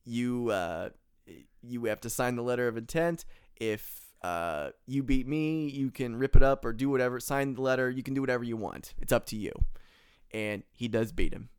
you 0.05 0.49
uh, 0.49 0.89
you 1.61 1.85
have 1.85 2.01
to 2.01 2.09
sign 2.09 2.35
the 2.35 2.43
letter 2.43 2.67
of 2.67 2.77
intent. 2.77 3.25
If 3.55 4.13
uh, 4.23 4.69
you 4.87 5.03
beat 5.03 5.27
me, 5.27 5.67
you 5.67 5.91
can 5.91 6.15
rip 6.15 6.35
it 6.35 6.43
up 6.43 6.65
or 6.65 6.73
do 6.73 6.89
whatever. 6.89 7.19
Sign 7.19 7.55
the 7.55 7.61
letter. 7.61 7.89
You 7.89 8.03
can 8.03 8.13
do 8.13 8.21
whatever 8.21 8.43
you 8.43 8.57
want. 8.57 8.93
It's 9.01 9.11
up 9.11 9.25
to 9.27 9.35
you. 9.35 9.51
And 10.33 10.63
he 10.71 10.87
does 10.87 11.11
beat 11.11 11.33
him. 11.33 11.49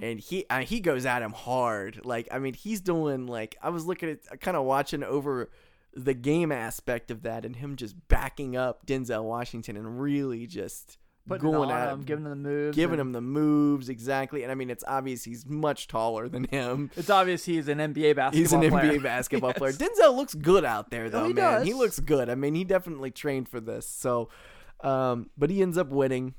And 0.00 0.18
he 0.18 0.46
uh, 0.48 0.60
he 0.60 0.80
goes 0.80 1.04
at 1.04 1.20
him 1.20 1.32
hard. 1.32 2.06
Like 2.06 2.26
I 2.32 2.38
mean, 2.38 2.54
he's 2.54 2.80
doing 2.80 3.26
like 3.26 3.54
I 3.62 3.68
was 3.68 3.84
looking 3.84 4.08
at 4.08 4.40
kind 4.40 4.56
of 4.56 4.64
watching 4.64 5.02
over 5.04 5.50
the 5.94 6.14
game 6.14 6.50
aspect 6.50 7.10
of 7.10 7.22
that 7.24 7.44
and 7.44 7.54
him 7.56 7.76
just 7.76 7.94
backing 8.08 8.56
up 8.56 8.86
Denzel 8.86 9.24
Washington 9.24 9.76
and 9.76 10.00
really 10.00 10.46
just 10.46 10.96
Putting 11.26 11.50
going 11.52 11.70
at 11.70 11.88
him, 11.92 12.00
him, 12.00 12.04
giving 12.04 12.24
him 12.24 12.30
the 12.30 12.36
moves, 12.36 12.76
giving 12.76 12.98
him 13.00 13.12
the 13.12 13.20
moves 13.20 13.88
exactly. 13.90 14.42
And 14.42 14.50
I 14.52 14.54
mean, 14.54 14.70
it's 14.70 14.84
obvious 14.86 15.24
he's 15.24 15.44
much 15.46 15.86
taller 15.86 16.28
than 16.28 16.44
him. 16.44 16.90
It's 16.96 17.10
obvious 17.10 17.44
he's 17.44 17.68
an 17.68 17.78
NBA 17.78 18.16
basketball. 18.16 18.32
He's 18.32 18.52
an 18.54 18.70
player. 18.70 18.92
NBA 18.92 19.02
basketball 19.02 19.50
Yes. 19.56 19.58
player. 19.58 19.72
Denzel 19.72 20.16
looks 20.16 20.34
good 20.34 20.64
out 20.64 20.90
there, 20.90 21.10
though, 21.10 21.26
he 21.26 21.32
man. 21.34 21.64
He 21.66 21.74
looks 21.74 21.98
good. 22.00 22.28
I 22.30 22.34
mean, 22.36 22.54
he 22.54 22.64
definitely 22.64 23.10
trained 23.10 23.48
for 23.48 23.60
this. 23.60 23.86
So, 23.86 24.28
um, 24.80 25.30
but 25.36 25.50
he 25.50 25.62
ends 25.62 25.76
up 25.78 25.88
winning. 25.88 26.34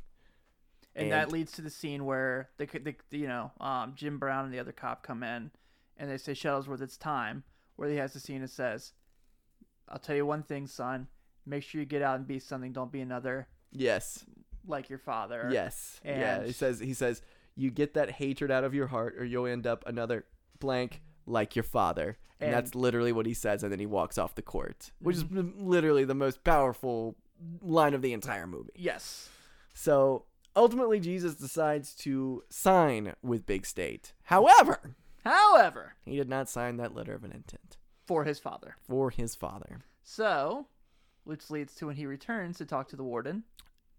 And, 0.95 1.11
that 1.11 1.31
leads 1.31 1.51
to 1.53 1.61
the 1.61 1.69
scene 1.69 2.05
where 2.05 2.49
the, 2.57 2.65
the, 2.65 2.95
you 3.17 3.27
know 3.27 3.51
um, 3.59 3.93
Jim 3.95 4.17
Brown 4.17 4.45
and 4.45 4.53
the 4.53 4.59
other 4.59 4.71
cop 4.71 5.03
come 5.03 5.23
in, 5.23 5.51
and 5.97 6.09
they 6.09 6.17
say 6.17 6.33
Shuttlesworth, 6.33 6.81
it's 6.81 6.97
time. 6.97 7.43
Where 7.75 7.89
he 7.89 7.97
has 7.97 8.13
the 8.13 8.19
scene 8.21 8.41
that 8.41 8.49
says, 8.51 8.93
"I'll 9.89 9.99
tell 9.99 10.15
you 10.15 10.25
one 10.25 10.43
thing, 10.43 10.67
son. 10.67 11.07
Make 11.45 11.63
sure 11.63 11.79
you 11.81 11.85
get 11.85 12.01
out 12.01 12.17
and 12.17 12.27
be 12.27 12.39
something. 12.39 12.71
Don't 12.71 12.91
be 12.91 13.01
another 13.01 13.47
Yes. 13.71 14.25
like 14.65 14.89
your 14.89 14.99
father." 14.99 15.49
Yes. 15.51 15.99
yeah. 16.05 16.37
And- 16.37 16.45
He 16.45 16.53
says. 16.53 16.79
He 16.79 16.93
says 16.93 17.21
you 17.57 17.71
get 17.71 17.93
that 17.93 18.11
hatred 18.11 18.51
out 18.51 18.63
of 18.65 18.73
your 18.73 18.87
heart, 18.87 19.15
or 19.17 19.23
you'll 19.25 19.45
end 19.45 19.65
up 19.65 19.83
another 19.87 20.25
blank 20.59 21.01
like 21.25 21.55
your 21.55 21.63
father. 21.63 22.17
And, 22.39 22.47
And- 22.49 22.53
that's 22.53 22.75
literally 22.75 23.11
what 23.13 23.25
he 23.25 23.33
says, 23.33 23.63
and 23.63 23.71
then 23.71 23.79
he 23.79 23.85
walks 23.85 24.17
off 24.17 24.35
the 24.35 24.41
court, 24.41 24.91
which 24.99 25.17
Mm-hmm. 25.17 25.37
is 25.37 25.45
literally 25.57 26.03
the 26.05 26.15
most 26.15 26.43
powerful 26.43 27.15
line 27.61 27.93
of 27.93 28.01
the 28.01 28.11
entire 28.13 28.45
movie. 28.47 28.71
Yes. 28.75 29.29
So 29.73 30.25
ultimately, 30.55 30.99
Jesus 30.99 31.35
decides 31.35 31.93
to 31.97 32.43
sign 32.49 33.13
with 33.21 33.45
Big 33.45 33.65
State. 33.65 34.13
However, 34.23 34.95
However, 35.23 35.93
he 36.05 36.15
did 36.17 36.29
not 36.29 36.49
sign 36.49 36.77
that 36.77 36.93
letter 36.93 37.13
of 37.15 37.23
an 37.23 37.31
intent 37.31 37.77
for 38.05 38.23
his 38.25 38.39
father. 38.39 38.75
for 38.87 39.09
his 39.09 39.33
father, 39.35 39.81
So, 40.03 40.67
which 41.23 41.49
leads 41.49 41.73
to 41.75 41.87
when 41.87 41.95
he 41.95 42.05
returns 42.05 42.57
to 42.59 42.65
talk 42.65 42.87
to 42.89 42.95
the 42.95 43.03
warden, 43.03 43.43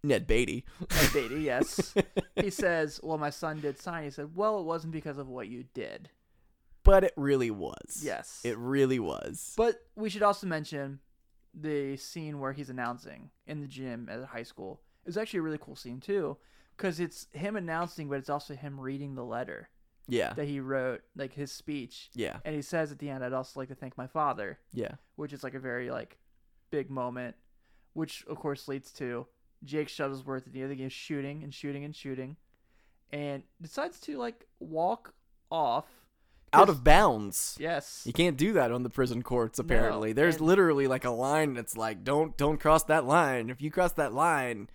Ned 0.05 0.27
Beatty. 0.29 0.65
Ed 0.91 1.11
Beatty, 1.13 1.41
yes. 1.41 1.93
he 2.37 2.51
says, 2.51 3.01
Well, 3.03 3.19
my 3.19 3.31
son 3.31 3.61
did 3.61 3.81
sign. 3.81 4.05
He 4.05 4.11
said, 4.11 4.37
Well, 4.37 4.61
it 4.61 4.65
wasn't 4.65 4.93
because 4.93 5.19
of 5.19 5.27
what 5.29 5.49
you 5.49 5.65
did. 5.75 6.11
But 6.85 7.03
it 7.03 7.13
really 7.17 7.51
was. 7.51 8.01
Yes. 8.05 8.41
It 8.45 8.57
really 8.57 9.01
was. 9.01 9.53
But 9.57 9.81
we 9.97 10.09
should 10.09 10.23
also 10.23 10.47
mention 10.47 11.01
the 11.53 11.97
scene 11.97 12.39
where 12.39 12.53
he's 12.53 12.71
announcing 12.71 13.31
in 13.49 13.61
the 13.61 13.67
gym 13.67 14.09
at 14.09 14.23
high 14.27 14.45
school. 14.45 14.81
It's 15.07 15.17
actually 15.17 15.39
a 15.39 15.43
really 15.43 15.59
cool 15.61 15.77
scene, 15.77 16.01
too, 16.01 16.37
because 16.77 17.01
it's 17.01 17.29
him 17.33 17.57
announcing, 17.57 18.09
but 18.09 18.19
it's 18.19 18.31
also 18.31 18.55
him 18.55 18.79
reading 18.81 19.15
the 19.15 19.25
letter 19.25 19.69
yeah. 20.09 20.33
that 20.35 20.47
he 20.47 20.61
wrote, 20.61 21.03
like 21.17 21.33
his 21.33 21.53
speech. 21.53 22.11
Yeah. 22.15 22.39
And 22.45 22.55
he 22.55 22.63
says 22.63 22.93
at 22.93 22.99
the 22.99 23.09
end, 23.09 23.25
I'd 23.25 23.33
also 23.33 23.61
like 23.61 23.69
to 23.69 23.75
thank 23.75 23.97
my 23.97 24.07
father, 24.07 24.59
Yeah. 24.73 24.93
which 25.17 25.33
is 25.33 25.43
like 25.45 25.55
a 25.55 25.61
very, 25.61 25.91
like, 25.91 26.19
big 26.71 26.91
moment, 26.91 27.37
which, 27.93 28.25
of 28.27 28.39
course, 28.39 28.69
leads 28.69 28.91
to 28.95 29.27
Jake 29.65 29.89
Shuttlesworth 29.89 30.47
at 30.47 30.53
the 30.53 30.61
end 30.61 30.65
of 30.65 30.71
the 30.71 30.83
game 30.83 30.89
shooting 30.89 31.43
and 31.43 31.55
shooting 31.55 31.85
and 31.85 31.95
shooting 31.95 32.37
and 33.13 33.43
decides 33.63 34.01
to, 34.01 34.19
like, 34.19 34.47
walk 34.59 35.15
off. 35.51 35.87
out 36.53 36.69
of 36.69 36.83
bounds. 36.83 37.57
Yes. 37.61 38.03
You 38.07 38.13
can't 38.13 38.37
do 38.37 38.53
that 38.55 38.73
on 38.73 38.83
the 38.83 38.89
prison 38.89 39.23
courts. 39.23 39.59
Apparently, 39.59 40.13
there's 40.13 40.37
and- 40.37 40.47
literally 40.47 40.87
like 40.87 41.05
a 41.05 41.11
line 41.11 41.53
that's 41.55 41.77
like, 41.77 42.03
"Don't, 42.03 42.37
don't 42.37 42.59
cross 42.59 42.83
that 42.85 43.05
line. 43.05 43.51
If 43.51 43.61
you 43.61 43.71
cross 43.71 43.93
that 43.95 44.15
line, 44.15 44.71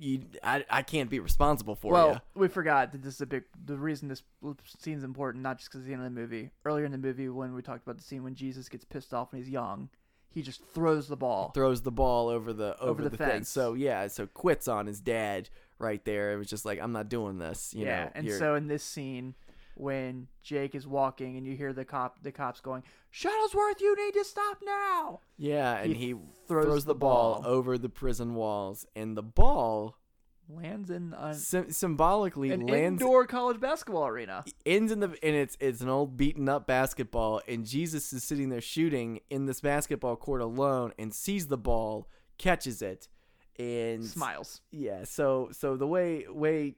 you, 0.00 0.22
I, 0.42 0.64
I 0.70 0.82
can't 0.82 1.10
be 1.10 1.20
responsible 1.20 1.74
for 1.74 1.92
well, 1.92 2.12
you." 2.12 2.20
we 2.34 2.48
forgot 2.48 2.92
that 2.92 3.02
this 3.02 3.14
is 3.14 3.20
a 3.20 3.26
big. 3.26 3.44
The 3.64 3.76
reason 3.76 4.08
this 4.08 4.22
scene's 4.78 5.04
important, 5.04 5.42
not 5.42 5.58
just 5.58 5.70
because 5.70 5.80
it's 5.80 5.88
the 5.88 5.92
end 5.92 6.04
of 6.04 6.12
the 6.12 6.20
movie. 6.20 6.50
Earlier 6.64 6.84
in 6.84 6.92
the 6.92 6.98
movie, 6.98 7.28
when 7.28 7.54
we 7.54 7.62
talked 7.62 7.82
about 7.82 7.98
the 7.98 8.02
scene 8.02 8.24
when 8.24 8.34
Jesus 8.34 8.68
gets 8.68 8.84
pissed 8.84 9.12
off 9.12 9.32
when 9.32 9.42
he's 9.42 9.50
young, 9.50 9.90
he 10.30 10.42
just 10.42 10.64
throws 10.72 11.08
the 11.08 11.16
ball. 11.16 11.50
Throws 11.54 11.82
the 11.82 11.90
ball 11.92 12.28
over 12.28 12.52
the 12.52 12.78
over, 12.80 12.90
Over 12.90 13.02
the, 13.04 13.10
the 13.10 13.16
thing. 13.18 13.26
fence. 13.28 13.48
So 13.48 13.74
yeah, 13.74 14.06
so 14.06 14.26
quits 14.26 14.68
on 14.68 14.86
his 14.86 15.00
dad 15.00 15.50
right 15.78 16.04
there. 16.04 16.32
It 16.32 16.36
was 16.36 16.48
just 16.48 16.64
like, 16.64 16.80
"I'm 16.80 16.92
not 16.92 17.08
doing 17.08 17.38
this." 17.38 17.74
You 17.74 17.84
yeah, 17.86 18.04
know, 18.04 18.10
and 18.14 18.30
so 18.32 18.54
in 18.54 18.68
this 18.68 18.82
scene, 18.82 19.34
when 19.80 20.28
Jake 20.42 20.74
is 20.74 20.86
walking 20.86 21.36
and 21.36 21.46
you 21.46 21.56
hear 21.56 21.72
the 21.72 21.84
cop, 21.84 22.22
the 22.22 22.32
cops 22.32 22.60
going, 22.60 22.82
"Shuttlesworth, 23.12 23.80
you 23.80 23.96
need 23.96 24.14
to 24.14 24.24
stop 24.24 24.58
now." 24.64 25.20
yeah, 25.36 25.76
and 25.78 25.94
he 25.96 26.08
he, 26.08 26.12
throws 26.46 26.64
throws, 26.66 26.84
the 26.84 26.94
ball 26.94 27.42
ball. 27.42 27.50
over 27.50 27.78
the 27.78 27.88
prison 27.88 28.34
walls, 28.34 28.86
and 28.94 29.16
the 29.16 29.22
ball 29.22 29.96
lands 30.48 30.90
in 30.90 31.14
an, 31.16 31.34
Sym- 31.34 31.70
symbolically 31.70 32.50
an 32.50 32.66
lands 32.66 33.00
indoor 33.00 33.24
college 33.26 33.60
basketball 33.60 34.08
arena. 34.08 34.44
ends 34.66 34.90
in 34.90 35.00
the 35.00 35.06
and 35.22 35.36
it's 35.36 35.56
it's 35.60 35.80
an 35.80 35.88
old 35.88 36.16
beaten 36.16 36.48
up 36.48 36.66
basketball 36.66 37.40
and 37.46 37.64
Jesus 37.64 38.12
is 38.12 38.24
sitting 38.24 38.48
there 38.48 38.60
shooting 38.60 39.20
in 39.30 39.46
this 39.46 39.60
basketball 39.60 40.16
court 40.16 40.40
alone 40.40 40.92
and 40.98 41.14
sees 41.14 41.46
the 41.46 41.56
ball, 41.56 42.08
catches 42.36 42.82
it, 42.82 43.08
and 43.58 44.04
Smiles. 44.04 44.60
Yeah, 44.72 45.04
so 45.04 45.50
so 45.52 45.76
the 45.76 45.86
way 45.86 46.26
way 46.28 46.74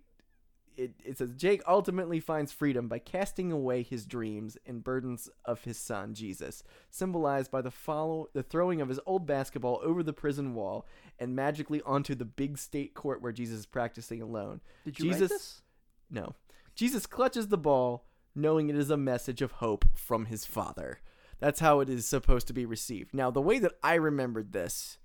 it, 0.77 0.95
it 1.05 1.19
says 1.19 1.35
Jake 1.35 1.63
ultimately 1.67 2.21
finds 2.21 2.53
freedom 2.53 2.89
by 2.89 2.99
casting 2.99 3.53
away 3.53 3.83
his 3.83 4.07
dreams 4.07 4.57
and 4.67 4.83
burdens 4.83 5.29
of 5.45 5.65
his 5.65 5.79
son 5.79 6.15
Jesus, 6.15 6.63
symbolized 6.91 7.51
by 7.51 7.63
the 7.63 7.71
follow 7.71 8.29
the 8.33 8.43
throwing 8.43 8.81
of 8.81 8.89
his 8.89 9.01
old 9.07 9.27
basketball 9.27 9.81
over 9.83 10.03
the 10.03 10.13
prison 10.13 10.55
wall 10.55 10.87
and 11.19 11.37
magically 11.37 11.83
onto 11.83 12.15
the 12.15 12.25
big 12.25 12.59
state 12.59 12.95
court 12.95 13.23
where 13.23 13.33
Jesus 13.33 13.61
is 13.61 13.67
practicing 13.67 14.23
alone. 14.23 14.61
Did 14.85 14.99
you 14.99 15.05
Jesus 15.07 15.31
write 15.31 15.31
this? 15.31 15.63
no. 16.11 16.35
Jesus 16.75 17.07
clutches 17.07 17.49
the 17.49 17.59
ball, 17.59 18.07
knowing 18.35 18.69
it 18.69 18.77
is 18.77 18.91
a 18.91 18.97
message 18.97 19.43
of 19.43 19.53
hope 19.53 19.85
from 19.95 20.27
his 20.27 20.47
father. 20.47 21.01
That's 21.39 21.61
how 21.61 21.81
it 21.81 21.91
is 21.91 22.07
supposed 22.07 22.47
to 22.47 22.53
be 22.53 22.65
received. 22.65 23.13
Now, 23.13 23.31
the 23.31 23.43
way 23.43 23.59
that 23.59 23.73
I 23.83 23.95
remembered 23.95 24.53
this, 24.53 24.99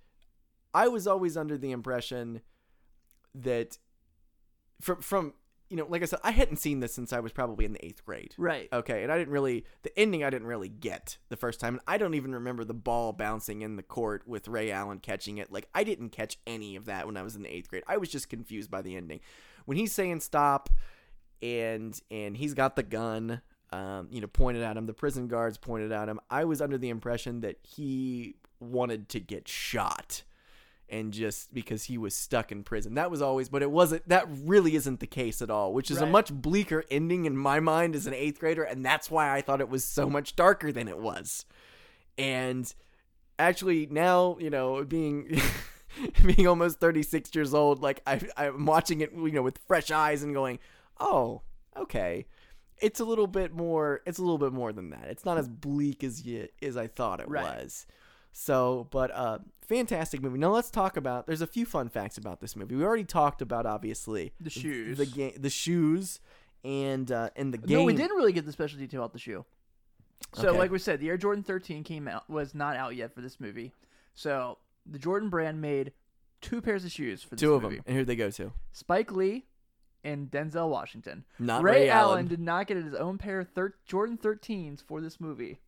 I 0.74 0.88
was 0.88 1.08
always 1.08 1.36
under 1.36 1.58
the 1.58 1.72
impression 1.72 2.42
that 3.34 3.78
from 4.82 5.02
from 5.02 5.34
you 5.70 5.78
know, 5.78 5.86
like 5.88 6.02
I 6.02 6.06
said, 6.06 6.20
I 6.24 6.32
hadn't 6.32 6.58
seen 6.58 6.80
this 6.80 6.94
since 6.94 7.12
I 7.12 7.20
was 7.20 7.32
probably 7.32 7.66
in 7.66 7.74
the 7.74 7.86
eighth 7.86 8.06
grade. 8.06 8.34
Right. 8.38 8.70
Okay, 8.72 9.04
and 9.04 9.12
I 9.12 9.18
didn't 9.18 9.34
really 9.34 9.66
the 9.84 9.98
ending 10.00 10.24
I 10.24 10.30
didn't 10.30 10.48
really 10.48 10.70
get 10.70 11.18
the 11.30 11.36
first 11.36 11.60
time. 11.60 11.76
And 11.76 11.82
I 11.88 11.98
don't 11.98 12.14
even 12.14 12.34
remember 12.34 12.64
the 12.64 12.74
ball 12.74 13.14
bouncing 13.14 13.62
in 13.62 13.76
the 13.76 13.84
court 13.84 14.28
with 14.28 14.48
Ray 14.48 14.72
Allen 14.72 15.00
catching 15.00 15.38
it. 15.38 15.52
Like 15.52 15.68
I 15.74 15.84
didn't 15.84 16.10
catch 16.10 16.38
any 16.48 16.76
of 16.76 16.86
that 16.86 17.06
when 17.06 17.18
I 17.18 17.22
was 17.22 17.36
in 17.36 17.44
the 17.44 17.54
eighth 17.54 17.70
grade. 17.70 17.84
I 17.88 17.98
was 17.98 18.10
just 18.10 18.30
confused 18.30 18.72
by 18.72 18.82
the 18.82 18.96
ending. 18.96 19.20
When 19.66 19.78
he's 19.78 19.92
saying 19.92 20.22
stop 20.22 20.70
and 21.42 22.00
and 22.10 22.38
he's 22.38 22.54
got 22.54 22.76
the 22.76 22.84
gun 22.84 23.42
um, 23.72 24.08
you 24.12 24.22
know, 24.22 24.28
pointed 24.28 24.64
at 24.64 24.78
him, 24.78 24.86
the 24.86 24.94
prison 24.94 25.28
guards 25.28 25.58
pointed 25.58 25.92
at 25.92 26.08
him. 26.08 26.20
I 26.30 26.46
was 26.46 26.62
under 26.62 26.78
the 26.78 26.90
impression 26.90 27.42
that 27.42 27.58
he 27.64 28.36
wanted 28.60 29.10
to 29.10 29.20
get 29.20 29.48
shot 29.48 30.24
and 30.90 31.12
just 31.14 31.54
because 31.54 31.84
he 31.86 31.98
was 31.98 32.14
stuck 32.16 32.52
in 32.52 32.64
prison. 32.64 32.94
That 32.96 33.12
was 33.12 33.22
always, 33.22 33.50
but 33.50 33.62
it 33.62 33.70
wasn't, 33.72 34.08
that 34.08 34.26
really 34.46 34.76
isn't 34.76 35.00
the 35.00 35.08
case 35.08 35.42
at 35.42 35.50
all, 35.50 35.74
which 35.74 35.92
is 35.92 36.00
a 36.00 36.06
much 36.06 36.32
bleaker 36.32 36.84
ending 36.90 37.26
in 37.26 37.36
my 37.38 37.60
mind 37.60 37.96
as 37.96 38.08
an 38.08 38.14
eighth 38.14 38.40
grader. 38.40 38.64
And 38.64 38.86
that's 38.86 39.12
why 39.12 39.34
I 39.36 39.42
thought 39.42 39.60
it 39.60 39.70
was 39.70 39.84
so 39.84 40.10
much 40.10 40.36
darker 40.36 40.72
than 40.72 40.88
it 40.88 40.98
was. 40.98 41.46
And 42.18 42.74
actually, 43.38 43.88
now, 43.88 44.38
you 44.40 44.50
know, 44.50 44.84
being. 44.84 45.42
being 46.26 46.46
almost 46.48 46.80
36 46.80 47.34
years 47.34 47.54
old 47.56 47.82
like 47.82 48.04
I, 48.06 48.20
i'm 48.36 48.66
watching 48.68 49.02
it 49.02 49.14
you 49.14 49.32
know 49.32 49.42
with 49.42 49.58
fresh 49.68 49.90
eyes 49.90 50.22
and 50.22 50.32
going 50.34 50.60
oh 51.00 51.42
okay 51.76 52.28
it's 52.80 53.00
a 53.00 53.06
little 53.06 53.26
bit 53.26 53.52
more 53.54 54.02
it's 54.06 54.20
a 54.20 54.22
little 54.22 54.38
bit 54.38 54.52
more 54.52 54.72
than 54.74 54.92
that 54.92 55.06
it's 55.08 55.26
not 55.26 55.38
as 55.40 55.48
bleak 55.48 56.04
as 56.04 56.24
you 56.24 56.50
as 56.62 56.78
i 56.78 56.86
thought 56.88 57.20
it 57.22 57.30
Right. 57.30 57.64
was 57.64 57.88
so 58.32 58.88
but 58.92 59.12
uh 59.12 59.40
fantastic 59.68 60.22
movie 60.22 60.38
now 60.38 60.50
let's 60.52 60.70
talk 60.72 60.96
about 60.98 61.28
there's 61.28 61.42
a 61.42 61.48
few 61.48 61.66
fun 61.66 61.90
facts 61.90 62.18
about 62.18 62.40
this 62.40 62.56
movie 62.56 62.76
we 62.76 62.84
already 62.84 63.04
talked 63.04 63.42
about 63.42 63.66
obviously 63.66 64.32
The 64.40 64.50
shoes. 64.50 64.98
the 64.98 65.06
game 65.06 65.34
the 65.38 65.50
shoes 65.50 66.20
and 66.64 67.12
uh 67.12 67.30
and 67.36 67.54
the 67.54 67.58
game 67.58 67.80
No, 67.80 67.84
we 67.84 67.94
didn't 67.94 68.16
really 68.16 68.32
get 68.34 68.46
the 68.46 68.52
special 68.52 68.80
detail 68.80 69.02
about 69.02 69.14
the 69.14 69.20
shoe. 69.20 69.46
So, 70.34 70.50
Okay. 70.50 70.58
like 70.58 70.72
we 70.72 70.80
said, 70.80 71.00
the 71.00 71.10
Air 71.10 71.18
Jordan 71.18 71.44
13 71.44 71.84
came 71.84 72.08
out 72.08 72.28
was 72.30 72.56
not 72.56 72.76
out 72.76 72.96
yet 72.96 73.14
for 73.14 73.22
this 73.22 73.40
movie. 73.40 73.72
So, 74.16 74.58
the 74.86 74.98
Jordan 74.98 75.30
brand 75.30 75.62
made 75.62 75.94
two 76.42 76.60
pairs 76.60 76.84
of 76.84 76.92
shoes 76.92 77.22
for 77.22 77.36
this 77.36 77.40
two 77.42 77.54
of 77.54 77.62
movie. 77.62 77.76
them 77.76 77.84
and 77.88 77.96
who'd 77.98 78.08
they 78.08 78.16
go 78.16 78.32
to 78.32 78.52
Spike 78.72 79.12
Lee 79.12 79.46
and 80.04 80.30
Denzel 80.32 80.70
Washington. 80.70 81.24
Not 81.38 81.62
Ray, 81.62 81.82
Ray 81.84 81.90
Allen. 81.90 82.10
Allen. 82.12 82.28
did 82.28 82.40
not 82.40 82.66
get 82.68 82.78
his 82.78 82.96
own 82.96 83.18
pair 83.20 83.40
of 83.40 83.50
thir- 83.50 83.76
Jordan 83.86 84.18
13s 84.18 84.82
for 84.82 85.00
this 85.02 85.20
movie. 85.22 85.60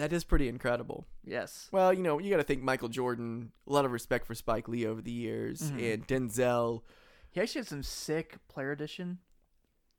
That 0.00 0.12
is 0.12 0.24
pretty 0.24 0.48
incredible 0.48 1.06
Yes. 1.24 1.68
Well, 1.70 1.92
you 1.92 2.02
know, 2.02 2.18
you 2.18 2.30
got 2.30 2.38
to 2.38 2.42
think 2.42 2.62
Michael 2.62 2.88
Jordan. 2.88 3.52
A 3.68 3.72
lot 3.72 3.84
of 3.84 3.92
respect 3.92 4.26
for 4.26 4.34
Spike 4.34 4.66
Lee 4.68 4.86
over 4.86 5.00
the 5.02 5.10
years, 5.12 5.70
Mhm. 5.70 5.94
and 5.94 6.06
Denzel. 6.08 6.82
He 7.30 7.40
actually 7.40 7.60
had 7.60 7.68
some 7.68 7.82
sick 7.82 8.38
player 8.48 8.72
edition 8.72 9.18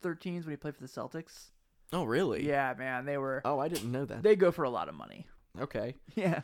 13s 0.02 0.46
when 0.46 0.52
he 0.54 0.58
played 0.58 0.76
for 0.76 0.82
the 0.82 0.88
Celtics. 0.88 1.52
Oh, 1.94 2.04
really? 2.04 2.46
Yeah, 2.48 2.74
man, 2.78 3.06
they 3.06 3.18
were 3.18 3.42
Oh, 3.46 3.60
I 3.60 3.68
didn't 3.68 3.92
know 3.92 4.06
that. 4.06 4.24
they 4.24 4.36
go 4.36 4.52
for 4.52 4.64
a 4.64 4.70
lot 4.70 4.90
of 4.90 4.96
money. 4.96 5.28
Okay. 5.60 5.96
Yeah. 6.16 6.42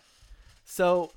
So, 0.63 1.11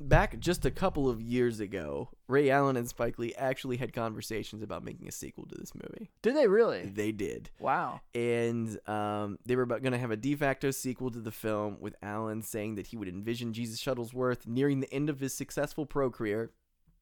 back 0.00 0.38
just 0.38 0.64
a 0.64 0.70
couple 0.70 1.08
of 1.08 1.20
years 1.20 1.60
ago, 1.60 2.10
Ray 2.28 2.50
Allen 2.50 2.76
and 2.76 2.88
Spike 2.88 3.18
Lee 3.18 3.34
actually 3.36 3.76
had 3.76 3.92
conversations 3.92 4.62
about 4.62 4.84
making 4.84 5.08
a 5.08 5.12
sequel 5.12 5.46
to 5.46 5.54
this 5.54 5.72
movie. 5.74 6.10
Did 6.22 6.36
they 6.36 6.46
really? 6.46 6.86
They 6.86 7.12
did. 7.12 7.50
Wow. 7.58 8.00
And 8.14 8.78
um, 8.88 9.38
they 9.46 9.56
were 9.56 9.66
going 9.66 9.92
to 9.92 9.98
have 9.98 10.10
a 10.10 10.16
de 10.16 10.34
facto 10.34 10.70
sequel 10.70 11.10
to 11.10 11.20
the 11.20 11.32
film 11.32 11.78
with 11.80 11.94
Allen 12.02 12.42
saying 12.42 12.76
that 12.76 12.88
he 12.88 12.96
would 12.96 13.08
envision 13.08 13.52
Jesus 13.52 13.82
Shuttlesworth 13.82 14.46
nearing 14.46 14.80
the 14.80 14.92
end 14.92 15.10
of 15.10 15.20
his 15.20 15.34
successful 15.34 15.86
pro 15.86 16.10
career, 16.10 16.50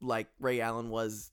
like 0.00 0.28
Ray 0.40 0.60
Allen 0.60 0.90
was. 0.90 1.32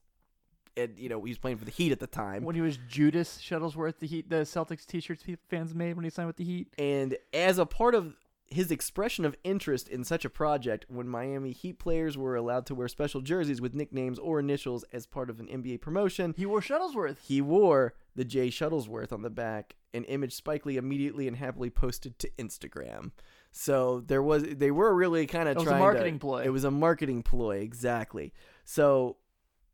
And 0.75 0.97
you 0.97 1.07
know 1.07 1.23
he 1.23 1.29
was 1.29 1.37
playing 1.37 1.57
for 1.57 1.65
the 1.65 1.71
Heat 1.71 1.91
at 1.91 1.99
the 1.99 2.07
time. 2.07 2.43
When 2.43 2.55
he 2.55 2.61
was 2.61 2.79
Judas 2.89 3.39
Shuttlesworth, 3.39 3.99
the 3.99 4.07
Heat, 4.07 4.27
the 4.27 4.37
Celtics 4.37 4.87
T-shirts 4.87 5.23
fans 5.47 5.75
made 5.75 5.95
when 5.95 6.03
he 6.03 6.09
signed 6.09 6.25
with 6.25 6.37
the 6.37 6.43
Heat. 6.43 6.73
And 6.79 7.15
as 7.31 7.59
a 7.59 7.65
part 7.67 7.93
of 7.93 8.15
his 8.47 8.69
expression 8.71 9.25
of 9.25 9.35
interest 9.43 9.87
in 9.87 10.03
such 10.03 10.25
a 10.25 10.29
project, 10.29 10.85
when 10.87 11.07
Miami 11.07 11.51
Heat 11.51 11.79
players 11.79 12.17
were 12.17 12.35
allowed 12.35 12.65
to 12.67 12.75
wear 12.75 12.87
special 12.87 13.21
jerseys 13.21 13.61
with 13.61 13.73
nicknames 13.73 14.19
or 14.19 14.39
initials 14.39 14.83
as 14.93 15.05
part 15.07 15.29
of 15.29 15.39
an 15.39 15.47
NBA 15.47 15.81
promotion, 15.81 16.33
He 16.37 16.45
wore 16.45 16.61
Shuttlesworth. 16.61 17.17
he 17.23 17.41
wore 17.41 17.95
the 18.15 18.25
J 18.25 18.49
Shuttlesworth 18.49 19.11
on 19.11 19.23
the 19.23 19.29
back, 19.31 19.75
an 19.93 20.03
image 20.05 20.33
Spike 20.33 20.65
Lee 20.65 20.77
immediately 20.77 21.27
and 21.27 21.37
happily 21.37 21.69
posted 21.71 22.19
to 22.19 22.29
Instagram. 22.37 23.11
So 23.51 24.01
there 24.05 24.21
was 24.21 24.43
they 24.43 24.71
were 24.71 24.93
really 24.93 25.25
kind 25.25 25.47
of 25.49 25.55
It 25.55 25.59
was 25.59 25.67
a 25.67 25.69
trying 25.71 25.79
marketing 25.79 26.13
to, 26.15 26.19
ploy. 26.19 26.43
It 26.43 26.49
was 26.49 26.63
a 26.63 26.71
marketing 26.71 27.23
ploy, 27.23 27.57
exactly. 27.57 28.33
So 28.65 29.17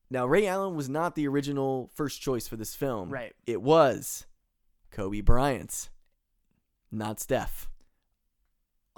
now 0.09 0.25
Ray 0.25 0.47
Allen 0.47 0.75
was 0.75 0.87
not 0.89 1.15
the 1.15 1.27
original 1.27 1.89
first 1.95 2.21
choice 2.21 2.47
for 2.47 2.55
this 2.55 2.75
film. 2.75 3.09
Right. 3.09 3.33
It 3.45 3.61
was 3.61 4.25
Kobe 4.91 5.21
Bryant, 5.21 5.89
not 6.91 7.19
Steph. 7.19 7.69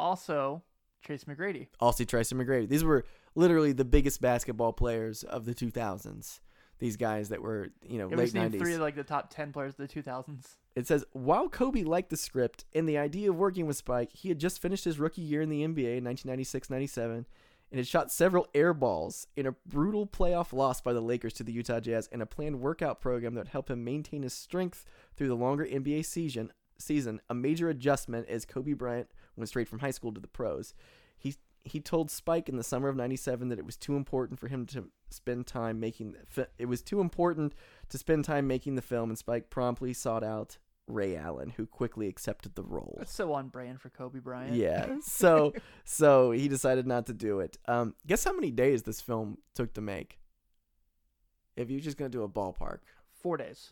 Also, 0.02 0.64
Tracy 1.04 1.26
McGrady. 1.28 1.68
Also 1.80 2.04
Tracy 2.04 2.36
McGrady. 2.36 2.68
These 2.68 2.84
were 2.84 3.06
literally 3.36 3.72
the 3.72 3.86
biggest 3.86 4.20
basketball 4.22 4.74
players 4.74 5.24
of 5.24 5.46
the 5.46 5.54
2000s. 5.54 6.40
These 6.80 6.98
guys 6.98 7.30
that 7.30 7.42
were, 7.42 7.70
you 7.88 8.00
know, 8.00 8.06
It 8.08 8.18
late 8.18 8.24
was 8.24 8.34
named 8.34 8.56
90s. 8.56 8.60
three 8.60 8.74
of 8.74 8.82
like 8.82 8.96
the 8.96 9.04
top 9.04 9.30
ten 9.30 9.52
players 9.54 9.74
of 9.80 9.88
the 9.88 10.02
2000s. 10.02 10.56
It 10.76 10.88
says, 10.88 11.06
while 11.12 11.48
Kobe 11.50 11.84
liked 11.84 12.10
the 12.10 12.18
script 12.18 12.66
and 12.74 12.90
the 12.90 12.98
idea 12.98 13.30
of 13.30 13.36
working 13.36 13.68
with 13.68 13.78
Spike, 13.78 14.10
he 14.14 14.30
had 14.30 14.40
just 14.40 14.60
finished 14.62 14.86
his 14.86 14.98
rookie 15.00 15.22
year 15.22 15.42
in 15.42 15.50
the 15.50 15.64
NBA 15.68 15.98
in 15.98 16.04
1996-97 16.06 17.06
and 17.14 17.26
had 17.78 17.88
shot 17.88 18.12
several 18.12 18.48
air 18.56 18.74
balls 18.74 19.28
in 19.36 19.46
a 19.46 19.52
brutal 19.68 20.08
playoff 20.08 20.54
loss 20.54 20.82
by 20.82 20.92
the 20.94 21.02
Lakers 21.02 21.34
to 21.34 21.44
the 21.44 21.52
Utah 21.52 21.80
Jazz 21.82 22.10
and 22.12 22.22
a 22.22 22.26
planned 22.26 22.60
workout 22.62 23.00
program 23.00 23.36
that 23.36 23.50
helped 23.50 23.70
him 23.70 23.84
maintain 23.84 24.24
his 24.24 24.34
strength 24.34 24.86
through 25.16 25.28
the 25.28 25.36
longer 25.36 25.66
NBA 25.66 26.06
season. 26.06 26.52
Season, 26.80 27.22
a 27.30 27.36
major 27.36 27.70
adjustment 27.70 28.28
as 28.28 28.44
Kobe 28.44 28.74
Bryant 28.74 29.08
went 29.42 29.50
straight 29.50 29.68
from 29.68 29.80
high 29.80 29.92
school 29.92 30.14
to 30.14 30.22
the 30.22 30.28
pros. 30.28 30.74
He 31.18 31.36
he 31.64 31.80
told 31.80 32.10
Spike 32.10 32.48
in 32.50 32.56
the 32.58 32.64
summer 32.64 32.88
of 32.90 32.96
'97 32.96 33.50
that 33.50 33.60
it 33.60 33.66
was 33.66 33.78
too 33.78 33.96
important 33.96 34.40
for 34.40 34.48
him 34.48 34.66
to 34.68 34.86
spend 35.10 35.46
time 35.48 35.80
making. 35.80 36.16
Fi- 36.28 36.48
it 36.58 36.66
was 36.66 36.82
too 36.82 37.02
important 37.02 37.54
to 37.90 37.98
spend 37.98 38.26
time 38.26 38.48
making 38.48 38.76
the 38.76 38.82
film, 38.82 39.10
and 39.10 39.18
Spike 39.18 39.50
promptly 39.50 39.94
sought 39.94 40.24
out 40.24 40.58
Ray 40.88 41.16
Allen, 41.16 41.52
who 41.58 41.66
quickly 41.68 42.08
accepted 42.08 42.56
the 42.56 42.64
role. 42.64 42.96
That's 42.98 43.14
so 43.14 43.32
on 43.34 43.50
brand 43.50 43.80
for 43.80 43.90
Kobe 43.90 44.20
Bryant. 44.20 44.56
Yeah. 44.56 44.96
So 45.04 45.54
so 45.84 46.32
he 46.32 46.48
decided 46.48 46.88
not 46.88 47.06
to 47.08 47.14
do 47.14 47.40
it. 47.42 47.58
Um, 47.68 47.94
guess 48.08 48.24
how 48.24 48.34
many 48.34 48.50
days 48.52 48.84
this 48.84 49.02
film 49.02 49.38
took 49.54 49.74
to 49.76 49.82
make? 49.82 50.18
If 51.56 51.70
you're 51.70 51.82
just 51.82 51.98
gonna 51.98 52.10
do 52.10 52.24
a 52.24 52.30
ballpark, 52.30 52.80
Four 53.12 53.38
days. 53.38 53.72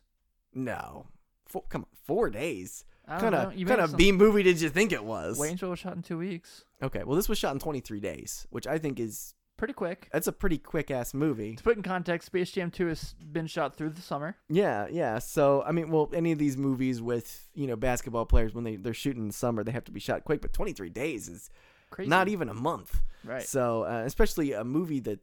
no. 0.53 1.07
Four, 1.47 1.63
come 1.69 1.81
on, 1.81 1.87
four 2.05 2.29
days. 2.29 2.85
Kind 3.09 3.35
of 3.35 3.53
kind 3.67 3.81
of 3.81 3.97
B 3.97 4.11
movie 4.11 4.43
did 4.43 4.61
you 4.61 4.69
think 4.69 4.91
it 4.91 5.03
was? 5.03 5.39
Waynesville 5.39 5.71
was 5.71 5.79
shot 5.79 5.95
in 5.95 6.01
two 6.01 6.17
weeks. 6.17 6.63
Okay, 6.81 7.03
well 7.03 7.15
this 7.15 7.27
was 7.27 7.37
shot 7.37 7.53
in 7.53 7.59
23 7.59 7.99
days, 7.99 8.45
which 8.49 8.67
I 8.67 8.77
think 8.77 8.99
is 8.99 9.33
Pretty 9.57 9.73
quick. 9.73 10.07
that's 10.13 10.27
a 10.27 10.31
pretty 10.31 10.57
quick 10.57 10.89
ass 10.89 11.13
movie. 11.13 11.55
To 11.57 11.63
put 11.63 11.75
in 11.75 11.83
context, 11.83 12.27
Space 12.27 12.49
Jam 12.51 12.71
2 12.71 12.87
has 12.87 13.13
been 13.31 13.45
shot 13.45 13.75
through 13.75 13.89
the 13.89 14.01
summer. 14.01 14.37
Yeah, 14.47 14.87
yeah. 14.89 15.19
So 15.19 15.63
I 15.67 15.73
mean, 15.73 15.89
well, 15.91 16.09
any 16.13 16.31
of 16.31 16.39
these 16.39 16.55
movies 16.55 17.01
with 17.01 17.49
you 17.53 17.67
know 17.67 17.75
basketball 17.75 18.25
players 18.25 18.53
when 18.53 18.63
they 18.63 18.77
they're 18.77 18.93
shooting 18.93 19.23
in 19.23 19.27
the 19.27 19.33
summer, 19.33 19.63
they 19.65 19.73
have 19.73 19.83
to 19.85 19.91
be 19.91 19.99
shot 19.99 20.23
quick. 20.23 20.41
But 20.41 20.53
23 20.53 20.89
days 20.89 21.27
is 21.27 21.49
Crazy. 21.89 22.09
not 22.09 22.29
even 22.29 22.47
a 22.47 22.53
month. 22.53 23.01
Right. 23.25 23.43
So 23.43 23.83
uh, 23.83 24.03
especially 24.05 24.53
a 24.53 24.63
movie 24.63 25.01
that, 25.01 25.19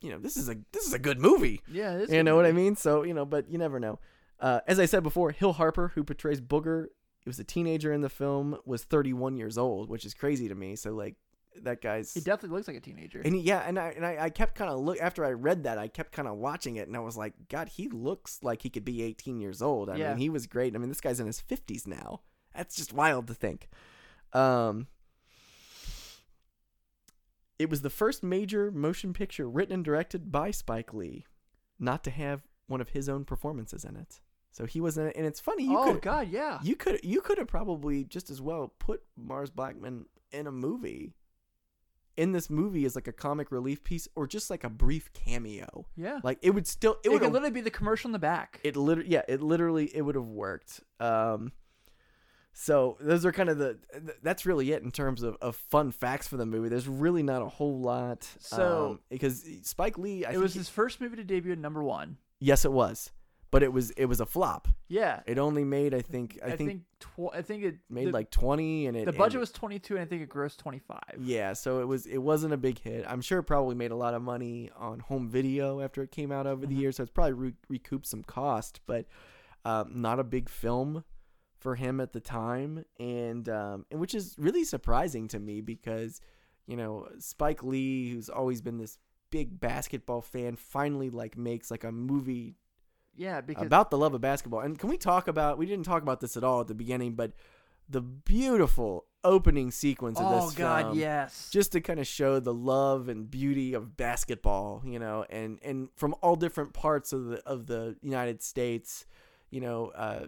you 0.00 0.10
know, 0.10 0.18
this 0.18 0.38
is 0.38 0.48
a 0.48 0.56
this 0.72 0.86
is 0.86 0.94
a 0.94 0.98
good 0.98 1.20
movie. 1.20 1.60
yeah, 1.70 1.96
it 1.96 2.02
is 2.04 2.10
You 2.12 2.22
know 2.22 2.34
what 2.34 2.46
I 2.46 2.52
mean? 2.52 2.76
So 2.76 3.02
you 3.02 3.12
know, 3.12 3.26
but 3.26 3.50
you 3.50 3.58
never 3.58 3.78
know. 3.78 3.98
Uh, 4.40 4.60
as 4.66 4.78
I 4.80 4.86
said 4.86 5.02
before, 5.02 5.32
Hill 5.32 5.52
Harper, 5.54 5.88
who 5.94 6.02
portrays 6.04 6.40
Booger, 6.40 6.86
he 7.26 7.28
was 7.28 7.40
a 7.40 7.44
teenager 7.44 7.92
in 7.92 8.02
the 8.02 8.08
film, 8.08 8.56
was 8.64 8.84
31 8.84 9.36
years 9.36 9.58
old, 9.58 9.88
which 9.90 10.04
is 10.04 10.14
crazy 10.14 10.46
to 10.46 10.54
me. 10.54 10.76
So 10.76 10.92
like, 10.92 11.16
that 11.62 11.82
guy's 11.82 12.14
He 12.14 12.20
definitely 12.20 12.54
looks 12.56 12.68
like 12.68 12.76
a 12.76 12.80
teenager. 12.80 13.20
and 13.24 13.34
he, 13.34 13.40
yeah, 13.40 13.64
and 13.66 13.80
I 13.80 13.88
and 13.96 14.06
I, 14.06 14.16
I 14.26 14.30
kept 14.30 14.54
kind 14.54 14.70
of 14.70 14.78
look 14.78 15.00
after 15.00 15.24
I 15.24 15.30
read 15.32 15.64
that 15.64 15.76
I 15.76 15.88
kept 15.88 16.12
kind 16.12 16.28
of 16.28 16.36
watching 16.36 16.76
it 16.76 16.86
and 16.86 16.96
I 16.96 17.00
was 17.00 17.16
like, 17.16 17.32
God, 17.48 17.68
he 17.68 17.88
looks 17.88 18.38
like 18.44 18.62
he 18.62 18.70
could 18.70 18.84
be 18.84 19.02
18 19.02 19.40
years 19.40 19.60
old. 19.60 19.90
I 19.90 19.96
Yeah. 19.96 20.10
mean, 20.10 20.18
he 20.18 20.28
was 20.30 20.46
great. 20.46 20.76
I 20.76 20.78
mean, 20.78 20.88
this 20.88 21.00
guy's 21.00 21.18
in 21.18 21.26
his 21.26 21.40
50s 21.42 21.84
now. 21.84 22.20
That's 22.54 22.76
just 22.76 22.92
wild 22.92 23.26
to 23.26 23.34
think. 23.34 23.68
Um, 24.32 24.86
it 27.58 27.68
was 27.70 27.80
the 27.82 27.90
first 27.90 28.22
major 28.22 28.70
motion 28.70 29.12
picture 29.12 29.48
written 29.48 29.72
and 29.74 29.84
directed 29.84 30.30
by 30.30 30.50
Spike 30.52 30.92
Lee, 30.94 31.24
not 31.78 32.04
to 32.04 32.10
have 32.10 32.42
one 32.66 32.80
of 32.80 32.90
his 32.90 33.08
own 33.08 33.24
performances 33.24 33.84
in 33.84 33.96
it. 33.96 34.20
So 34.56 34.64
he 34.64 34.80
was 34.80 34.96
in 34.96 35.08
it, 35.08 35.16
and 35.16 35.26
it's 35.26 35.38
funny. 35.38 35.64
You 35.64 35.78
oh 35.78 35.92
could, 35.92 36.00
God, 36.00 36.28
yeah. 36.30 36.60
you 36.62 36.76
could 36.76 37.00
you 37.04 37.20
could 37.20 37.36
have 37.36 37.46
probably 37.46 38.04
just 38.04 38.30
as 38.30 38.40
well 38.40 38.72
put 38.78 39.02
Mars 39.14 39.50
Blackmon 39.50 40.06
in 40.32 40.46
a 40.46 40.50
movie. 40.52 41.12
In 42.16 42.32
this 42.32 42.48
movie 42.48 42.86
as 42.86 42.94
like 42.94 43.06
a 43.06 43.12
comic 43.12 43.52
relief 43.52 43.84
piece 43.84 44.08
or 44.16 44.26
just 44.26 44.48
like 44.48 44.64
a 44.64 44.70
brief 44.70 45.12
cameo. 45.12 45.84
yeah. 45.94 46.20
Like 46.22 46.38
it 46.40 46.52
would 46.52 46.66
still 46.66 46.92
it 47.04 47.08
it 47.08 47.08
would 47.10 47.20
could 47.20 47.32
literally 47.32 47.52
be 47.52 47.60
the 47.60 47.70
commercial 47.70 48.08
in 48.08 48.12
the 48.12 48.18
back. 48.18 48.58
it 48.64 48.74
literally 48.74 49.10
yeah, 49.10 49.20
it 49.28 49.42
literally 49.42 49.94
it 49.94 50.00
would 50.00 50.14
have 50.14 50.24
worked. 50.24 50.80
Um 51.00 51.52
so 52.54 52.96
those 53.00 53.26
are 53.26 53.32
kind 53.32 53.50
of 53.50 53.58
the 53.58 53.78
that's 54.22 54.46
really 54.46 54.72
it 54.72 54.82
in 54.82 54.90
terms 54.90 55.22
of, 55.22 55.36
of 55.42 55.56
fun 55.56 55.90
facts 55.92 56.26
for 56.26 56.38
the 56.38 56.46
movie. 56.46 56.70
There's 56.70 56.88
really 56.88 57.22
not 57.22 57.42
a 57.42 57.48
whole 57.48 57.80
lot. 57.80 58.26
So- 58.38 58.92
um, 58.92 59.00
because 59.10 59.44
Spike 59.64 59.98
Lee, 59.98 60.24
I 60.24 60.32
it 60.32 60.38
was 60.38 60.54
he- 60.54 60.60
his 60.60 60.70
first 60.70 61.02
movie 61.02 61.16
to 61.16 61.24
debut 61.24 61.52
at 61.52 61.58
number 61.58 61.82
one. 61.82 62.16
yes, 62.40 62.64
it 62.64 62.72
was, 62.72 63.10
but 63.56 63.62
it 63.62 63.72
was 63.72 63.90
it 63.92 64.04
was 64.04 64.20
a 64.20 64.26
flop. 64.26 64.68
Yeah. 64.86 65.20
It 65.26 65.38
only 65.38 65.64
made 65.64 65.94
I 65.94 66.02
think 66.02 66.38
I, 66.44 66.48
I, 66.48 66.56
think, 66.56 66.68
think, 66.68 66.82
tw- 67.00 67.34
I 67.34 67.40
think 67.40 67.64
it 67.64 67.76
made 67.88 68.08
the, 68.08 68.12
like 68.12 68.30
twenty, 68.30 68.86
and 68.86 68.94
it 68.94 69.06
the 69.06 69.12
budget 69.12 69.36
and- 69.36 69.40
was 69.40 69.50
22 69.50 69.94
and 69.94 70.02
I 70.02 70.06
think 70.06 70.20
it 70.20 70.28
grossed 70.28 70.58
25. 70.58 70.98
Yeah, 71.22 71.54
so 71.54 71.80
it 71.80 71.86
was 71.88 72.04
it 72.04 72.18
wasn't 72.18 72.52
a 72.52 72.58
big 72.58 72.78
hit. 72.78 73.06
I'm 73.08 73.22
sure 73.22 73.38
it 73.38 73.44
probably 73.44 73.74
made 73.74 73.92
a 73.92 73.96
lot 73.96 74.12
of 74.12 74.20
money 74.20 74.70
on 74.76 74.98
home 75.00 75.30
video 75.30 75.80
after 75.80 76.02
it 76.02 76.10
came 76.10 76.30
out 76.30 76.46
over 76.46 76.66
the 76.66 76.74
Mhm. 76.74 76.80
years, 76.80 76.96
so 76.96 77.02
it's 77.04 77.10
probably 77.12 77.32
re- 77.32 77.54
recouped 77.70 78.06
some 78.06 78.22
cost, 78.22 78.80
but 78.86 79.06
um, 79.64 79.90
not 79.94 80.20
a 80.20 80.24
big 80.24 80.50
film 80.50 81.02
for 81.58 81.76
him 81.76 81.98
at 81.98 82.12
the 82.12 82.20
time, 82.20 82.84
and 83.00 83.48
um, 83.48 83.86
and 83.90 83.98
which 84.00 84.14
is 84.14 84.36
really 84.38 84.64
surprising 84.64 85.28
to 85.28 85.38
me 85.40 85.62
because 85.62 86.20
you 86.66 86.76
know 86.76 87.08
Spike 87.20 87.62
Lee, 87.62 88.10
who's 88.10 88.28
always 88.28 88.60
been 88.60 88.76
this 88.76 88.98
big 89.30 89.58
basketball 89.58 90.20
fan, 90.20 90.56
finally 90.56 91.08
like 91.08 91.38
makes 91.38 91.70
like 91.70 91.84
a 91.84 91.90
movie 91.90 92.54
Yeah, 93.16 93.40
because 93.40 93.66
about 93.66 93.90
the 93.90 93.98
love 93.98 94.14
of 94.14 94.20
basketball. 94.20 94.60
And 94.60 94.78
can 94.78 94.88
we 94.88 94.96
talk 94.96 95.28
about? 95.28 95.58
We 95.58 95.66
didn't 95.66 95.84
talk 95.84 96.02
about 96.02 96.20
this 96.20 96.36
at 96.36 96.44
all 96.44 96.60
at 96.60 96.68
the 96.68 96.74
beginning, 96.74 97.14
but 97.14 97.32
the 97.88 98.00
beautiful 98.00 99.06
opening 99.24 99.70
sequence 99.70 100.18
of 100.18 100.26
oh 100.26 100.46
this 100.46 100.54
God, 100.54 100.84
film, 100.84 100.98
yes. 100.98 101.48
just 101.50 101.72
to 101.72 101.80
kind 101.80 101.98
of 101.98 102.06
show 102.06 102.38
the 102.38 102.54
love 102.54 103.08
and 103.08 103.30
beauty 103.30 103.74
of 103.74 103.96
basketball, 103.96 104.82
you 104.84 104.98
know, 104.98 105.24
and 105.30 105.58
and 105.62 105.88
from 105.96 106.14
all 106.22 106.36
different 106.36 106.72
parts 106.72 107.12
of 107.12 107.26
the 107.26 107.42
of 107.44 107.66
the 107.66 107.96
United 108.02 108.42
States, 108.42 109.06
you 109.50 109.60
know, 109.60 109.92
uh, 109.94 110.26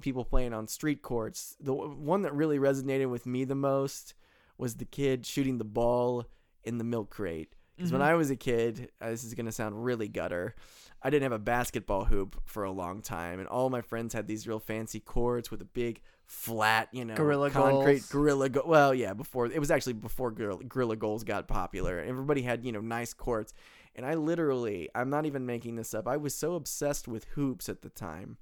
people 0.00 0.24
playing 0.24 0.52
on 0.52 0.68
street 0.68 1.02
courts. 1.02 1.56
The 1.60 1.72
one 1.72 2.22
that 2.22 2.34
really 2.34 2.58
resonated 2.58 3.10
with 3.10 3.26
me 3.26 3.44
the 3.44 3.54
most 3.54 4.14
was 4.56 4.76
the 4.76 4.84
kid 4.84 5.24
shooting 5.24 5.58
the 5.58 5.64
ball 5.64 6.26
in 6.64 6.78
the 6.78 6.84
milk 6.84 7.10
crate. 7.10 7.54
Because 7.78 7.92
when 7.92 8.00
Mhm. 8.00 8.06
I 8.06 8.14
was 8.16 8.28
a 8.30 8.36
kid, 8.36 8.90
uh, 9.00 9.10
this 9.10 9.22
is 9.22 9.34
gonna 9.34 9.52
sound 9.52 9.84
really 9.84 10.08
gutter. 10.08 10.56
I 11.00 11.10
didn't 11.10 11.22
have 11.22 11.32
a 11.32 11.38
basketball 11.38 12.06
hoop 12.06 12.40
for 12.44 12.64
a 12.64 12.72
long 12.72 13.02
time, 13.02 13.38
and 13.38 13.48
all 13.48 13.70
my 13.70 13.80
friends 13.82 14.14
had 14.14 14.26
these 14.26 14.48
real 14.48 14.58
fancy 14.58 14.98
courts 14.98 15.48
with 15.48 15.62
a 15.62 15.64
big 15.64 16.00
flat, 16.26 16.88
you 16.92 17.04
know, 17.04 17.14
Gorilla 17.14 17.50
concrete 17.50 18.00
goals. 18.00 18.08
gorilla. 18.10 18.48
Go- 18.48 18.64
well, 18.66 18.92
yeah, 18.92 19.14
before 19.14 19.46
it 19.46 19.60
was 19.60 19.70
actually 19.70 19.92
before 19.92 20.32
gorilla, 20.32 20.64
gorilla 20.64 20.96
goals 20.96 21.22
got 21.22 21.46
popular. 21.46 22.00
Everybody 22.00 22.42
had 22.42 22.64
you 22.64 22.72
know 22.72 22.80
nice 22.80 23.14
courts, 23.14 23.54
and 23.94 24.04
I 24.04 24.14
literally, 24.14 24.90
I'm 24.92 25.08
not 25.08 25.24
even 25.24 25.46
making 25.46 25.76
this 25.76 25.94
up. 25.94 26.08
I 26.08 26.16
was 26.16 26.34
so 26.34 26.54
obsessed 26.56 27.06
with 27.06 27.24
hoops 27.36 27.68
at 27.68 27.82
the 27.82 27.90
time 27.90 28.36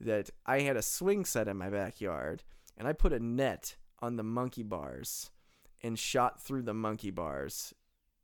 that 0.00 0.30
I 0.44 0.60
had 0.62 0.76
a 0.76 0.82
swing 0.82 1.24
set 1.24 1.46
in 1.46 1.56
my 1.56 1.70
backyard, 1.70 2.42
and 2.76 2.88
I 2.88 2.92
put 2.92 3.12
a 3.12 3.20
net 3.20 3.76
on 4.00 4.16
the 4.16 4.24
monkey 4.24 4.64
bars 4.64 5.30
and 5.82 5.96
shot 5.98 6.42
through 6.42 6.62
the 6.62 6.74
monkey 6.74 7.10
bars 7.10 7.72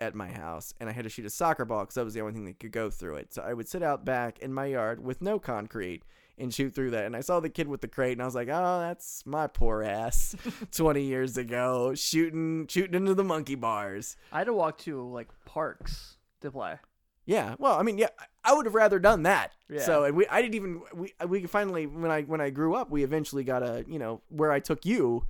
at 0.00 0.14
my 0.14 0.28
house 0.28 0.74
and 0.80 0.88
I 0.88 0.92
had 0.92 1.04
to 1.04 1.10
shoot 1.10 1.26
a 1.26 1.30
soccer 1.30 1.64
ball 1.64 1.80
because 1.80 1.94
that 1.94 2.04
was 2.04 2.14
the 2.14 2.20
only 2.20 2.32
thing 2.32 2.44
that 2.46 2.60
could 2.60 2.72
go 2.72 2.90
through 2.90 3.16
it. 3.16 3.32
So 3.32 3.42
I 3.42 3.54
would 3.54 3.68
sit 3.68 3.82
out 3.82 4.04
back 4.04 4.38
in 4.40 4.52
my 4.52 4.66
yard 4.66 5.02
with 5.02 5.22
no 5.22 5.38
concrete 5.38 6.02
and 6.38 6.52
shoot 6.52 6.74
through 6.74 6.90
that. 6.90 7.04
And 7.06 7.16
I 7.16 7.20
saw 7.20 7.40
the 7.40 7.48
kid 7.48 7.68
with 7.68 7.80
the 7.80 7.88
crate 7.88 8.12
and 8.12 8.22
I 8.22 8.26
was 8.26 8.34
like, 8.34 8.48
oh, 8.48 8.80
that's 8.80 9.24
my 9.24 9.46
poor 9.46 9.82
ass 9.82 10.36
20 10.72 11.02
years 11.02 11.36
ago 11.36 11.94
shooting 11.94 12.66
shooting 12.68 12.94
into 12.94 13.14
the 13.14 13.24
monkey 13.24 13.54
bars. 13.54 14.16
I 14.32 14.38
had 14.38 14.44
to 14.44 14.52
walk 14.52 14.78
to 14.78 15.02
like 15.02 15.28
parks 15.44 16.16
to 16.40 16.50
play. 16.50 16.78
Yeah, 17.26 17.56
well, 17.58 17.76
I 17.76 17.82
mean, 17.82 17.98
yeah, 17.98 18.10
I 18.44 18.54
would 18.54 18.66
have 18.66 18.76
rather 18.76 19.00
done 19.00 19.24
that. 19.24 19.50
Yeah. 19.68 19.80
So, 19.80 20.04
and 20.04 20.16
we, 20.16 20.28
I 20.28 20.40
didn't 20.40 20.54
even 20.54 20.80
we 20.94 21.12
we 21.26 21.46
finally 21.46 21.86
when 21.86 22.10
I 22.10 22.22
when 22.22 22.40
I 22.40 22.50
grew 22.50 22.76
up, 22.76 22.88
we 22.88 23.02
eventually 23.02 23.42
got 23.42 23.64
a 23.64 23.84
you 23.88 23.98
know 23.98 24.20
where 24.28 24.52
I 24.52 24.60
took 24.60 24.86
you 24.86 25.26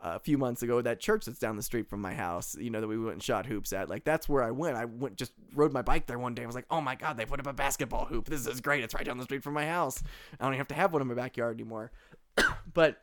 a 0.00 0.18
few 0.18 0.38
months 0.38 0.62
ago. 0.62 0.80
That 0.80 1.00
church 1.00 1.24
that's 1.26 1.38
down 1.38 1.56
the 1.56 1.62
street 1.62 1.88
from 1.88 2.00
my 2.00 2.14
house, 2.14 2.56
you 2.58 2.70
know, 2.70 2.80
that 2.80 2.86
we 2.86 2.98
went 2.98 3.14
and 3.14 3.22
shot 3.22 3.46
hoops 3.46 3.72
at. 3.72 3.88
Like 3.88 4.04
that's 4.04 4.28
where 4.28 4.42
I 4.42 4.50
went. 4.50 4.76
I 4.76 4.84
went 4.84 5.16
just 5.16 5.32
rode 5.54 5.72
my 5.72 5.82
bike 5.82 6.06
there 6.06 6.18
one 6.18 6.34
day. 6.34 6.42
I 6.42 6.46
was 6.46 6.54
like, 6.54 6.66
oh 6.70 6.80
my 6.80 6.94
god, 6.94 7.16
they 7.16 7.24
put 7.26 7.40
up 7.40 7.46
a 7.46 7.52
basketball 7.52 8.04
hoop. 8.06 8.28
This 8.28 8.46
is 8.46 8.60
great. 8.60 8.84
It's 8.84 8.94
right 8.94 9.04
down 9.04 9.18
the 9.18 9.24
street 9.24 9.42
from 9.42 9.54
my 9.54 9.66
house. 9.66 10.02
I 10.38 10.44
don't 10.44 10.52
even 10.54 10.58
have 10.58 10.68
to 10.68 10.74
have 10.74 10.92
one 10.92 11.02
in 11.02 11.08
my 11.08 11.14
backyard 11.14 11.56
anymore. 11.56 11.90
but 12.74 13.02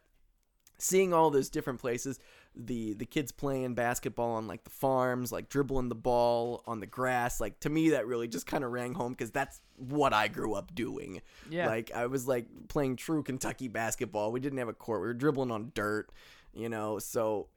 seeing 0.78 1.14
all 1.14 1.30
those 1.30 1.50
different 1.50 1.80
places 1.80 2.20
the 2.54 2.94
the 2.96 3.06
kids 3.06 3.32
playing 3.32 3.74
basketball 3.74 4.32
on 4.32 4.48
like 4.48 4.64
the 4.64 4.70
farms 4.70 5.32
like 5.32 5.50
dribbling 5.50 5.90
the 5.90 5.96
ball 5.96 6.64
on 6.68 6.80
the 6.80 6.86
grass 6.86 7.40
like 7.42 7.58
to 7.60 7.70
me 7.70 7.90
that 7.90 8.08
really 8.08 8.28
just 8.28 8.46
kind 8.46 8.64
of 8.64 8.72
rang 8.72 8.94
home 8.94 9.12
because 9.12 9.32
that's 9.32 9.62
what 9.78 10.14
i 10.14 10.28
grew 10.28 10.54
up 10.54 10.74
doing 10.76 11.22
Yeah. 11.50 11.68
like 11.68 11.92
i 11.94 12.06
was 12.08 12.28
like 12.28 12.46
playing 12.68 12.96
true 12.98 13.24
kentucky 13.24 13.68
basketball 13.68 14.32
we 14.32 14.40
didn't 14.40 14.60
have 14.60 14.70
a 14.70 14.74
court 14.74 15.02
we 15.02 15.08
were 15.08 15.14
dribbling 15.14 15.52
on 15.52 15.72
dirt 15.76 16.10
you 16.56 16.70
know 16.70 16.98
so 17.00 17.48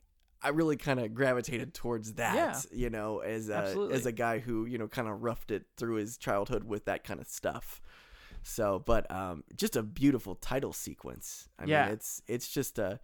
i 0.43 0.49
really 0.49 0.77
kind 0.77 1.01
of 1.01 1.15
gravitated 1.15 1.73
towards 1.75 2.15
that 2.15 2.35
Yeah. 2.35 2.61
you 2.73 2.91
know 2.91 3.19
as 3.21 3.49
a, 3.49 3.55
Absolutely. 3.57 3.95
as 3.97 4.07
a 4.07 4.13
guy 4.13 4.39
who 4.41 4.65
you 4.67 4.79
know 4.79 4.89
kind 4.89 5.09
of 5.09 5.23
roughed 5.23 5.51
it 5.51 5.65
through 5.77 5.97
his 5.97 6.17
childhood 6.19 6.65
with 6.65 6.85
that 6.87 7.05
kind 7.05 7.21
of 7.21 7.27
stuff 7.29 7.81
so 8.43 8.83
but 8.85 9.11
um 9.11 9.45
just 9.57 9.77
a 9.77 9.83
beautiful 9.83 10.35
title 10.37 10.73
sequence 10.73 11.49
i 11.59 11.65
Yeah. 11.65 11.85
mean 11.87 11.95
it's 11.95 12.23
it's 12.29 12.49
just 12.49 12.79
a 12.79 13.01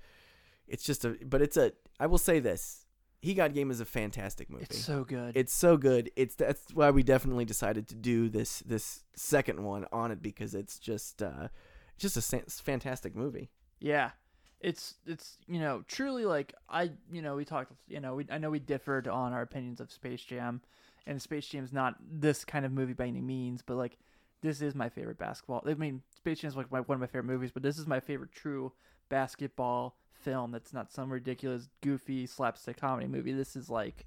it's 0.66 0.84
just 0.84 1.04
a 1.04 1.16
but 1.26 1.42
it's 1.42 1.56
a 1.56 1.72
i 2.00 2.06
will 2.06 2.18
say 2.18 2.40
this 2.40 2.86
he 3.20 3.32
got 3.32 3.54
game 3.54 3.70
is 3.70 3.80
a 3.80 3.86
fantastic 3.86 4.50
movie 4.50 4.64
It's 4.68 4.78
so 4.84 5.02
good. 5.02 5.36
it's 5.36 5.52
so 5.52 5.76
good 5.76 6.10
it's 6.16 6.34
that's 6.34 6.72
why 6.74 6.90
we 6.90 7.02
definitely 7.02 7.44
decided 7.46 7.88
to 7.88 7.94
do 7.94 8.28
this 8.28 8.60
this 8.66 9.02
second 9.16 9.62
one 9.64 9.86
on 9.92 10.10
it 10.10 10.22
because 10.22 10.54
it's 10.54 10.78
just 10.78 11.22
uh 11.22 11.48
just 11.98 12.16
a 12.16 12.22
fantastic 12.48 13.14
movie 13.16 13.50
Yeah. 13.80 14.10
It's 14.64 14.94
it's 15.06 15.36
you 15.46 15.60
know 15.60 15.84
truly 15.88 16.24
like 16.24 16.54
I 16.70 16.90
you 17.12 17.20
know 17.20 17.36
we 17.36 17.44
talked 17.44 17.72
you 17.86 18.00
know 18.00 18.14
we 18.14 18.26
I 18.30 18.38
know 18.38 18.48
we 18.50 18.58
differed 18.58 19.06
on 19.06 19.34
our 19.34 19.42
opinions 19.42 19.78
of 19.78 19.92
Space 19.92 20.22
Jam, 20.24 20.62
and 21.06 21.20
Space 21.20 21.46
Jam's 21.46 21.72
not 21.72 21.96
this 22.10 22.46
kind 22.46 22.64
of 22.64 22.72
movie 22.72 22.94
by 22.94 23.06
any 23.06 23.20
means, 23.20 23.60
but 23.60 23.76
like 23.76 23.98
this 24.40 24.62
is 24.62 24.74
my 24.74 24.88
favorite 24.88 25.18
basketball. 25.18 25.62
I 25.66 25.74
mean 25.74 26.00
Space 26.16 26.38
Jam's 26.40 26.56
like 26.56 26.72
my, 26.72 26.80
one 26.80 26.96
of 26.96 27.00
my 27.00 27.06
favorite 27.06 27.24
movies, 27.24 27.50
but 27.52 27.62
this 27.62 27.78
is 27.78 27.86
my 27.86 28.00
favorite 28.00 28.32
true 28.32 28.72
basketball 29.10 29.98
film. 30.14 30.50
That's 30.50 30.72
not 30.72 30.90
some 30.90 31.12
ridiculous 31.12 31.68
goofy 31.82 32.26
slapstick 32.26 32.78
comedy 32.78 33.06
movie. 33.06 33.32
This 33.32 33.56
is 33.56 33.68
like 33.68 34.06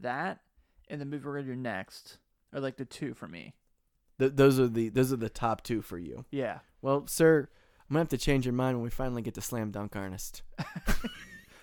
that, 0.00 0.40
and 0.88 1.00
the 1.00 1.04
movie 1.04 1.24
we're 1.24 1.36
gonna 1.40 1.54
do 1.54 1.56
next 1.56 2.18
are 2.52 2.60
like 2.60 2.76
the 2.76 2.84
two 2.84 3.14
for 3.14 3.28
me. 3.28 3.54
Th- 4.18 4.32
those 4.34 4.58
are 4.58 4.66
the 4.68 4.88
those 4.88 5.12
are 5.12 5.16
the 5.16 5.30
top 5.30 5.62
two 5.62 5.80
for 5.80 5.96
you 5.96 6.24
Yeah. 6.30 6.58
well 6.82 7.06
sir 7.06 7.48
i'm 7.90 7.94
gonna 7.94 8.00
have 8.02 8.08
to 8.08 8.18
change 8.18 8.46
your 8.46 8.52
mind 8.54 8.76
when 8.76 8.84
we 8.84 8.90
finally 8.90 9.20
get 9.22 9.34
to 9.34 9.40
slam 9.40 9.70
dunk 9.70 9.94
ernest 9.96 10.42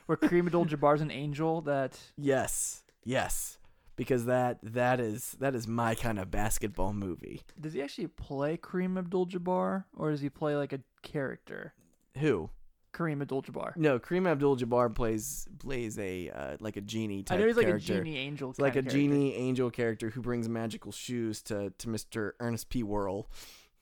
Where 0.05 0.17
Kareem 0.17 0.45
Abdul-Jabbar's 0.45 1.01
an 1.01 1.11
angel 1.11 1.59
that 1.61 1.99
yes 2.17 2.83
yes 3.03 3.57
because 3.97 4.23
that 4.25 4.57
that 4.63 5.01
is 5.01 5.35
that 5.41 5.53
is 5.53 5.67
my 5.67 5.95
kind 5.95 6.17
of 6.17 6.31
basketball 6.31 6.93
movie 6.93 7.41
Does 7.59 7.73
he 7.73 7.81
actually 7.81 8.07
play 8.07 8.55
Kareem 8.55 8.97
Abdul-Jabbar, 8.97 9.83
or 9.97 10.11
does 10.11 10.21
he 10.21 10.29
play 10.29 10.55
like 10.55 10.71
a 10.71 10.79
character? 11.01 11.73
who 12.19 12.49
Kareem 12.93 13.21
Abdul-Jabbar. 13.21 13.75
No, 13.75 13.99
Kareem 13.99 14.27
Abdul-Jabbar 14.29 14.95
plays 14.95 15.45
plays 15.59 15.99
a 15.99 16.29
uh, 16.29 16.57
like 16.61 16.77
a 16.77 16.81
genie 16.81 17.21
type 17.23 17.37
I 17.37 17.41
know 17.41 17.47
he's 17.47 17.57
like 17.57 17.65
character. 17.67 17.93
a 17.93 17.97
genie 17.97 18.17
angel. 18.17 18.49
It's 18.51 18.59
like 18.59 18.71
a 18.71 18.81
character. 18.81 18.91
genie 18.97 19.35
angel 19.35 19.69
character 19.69 20.09
who 20.09 20.21
brings 20.21 20.47
magical 20.47 20.91
shoes 20.93 21.41
to 21.43 21.71
to 21.77 21.87
Mr. 21.89 22.31
Ernest 22.39 22.69
P. 22.69 22.81
Worrell. 22.81 23.29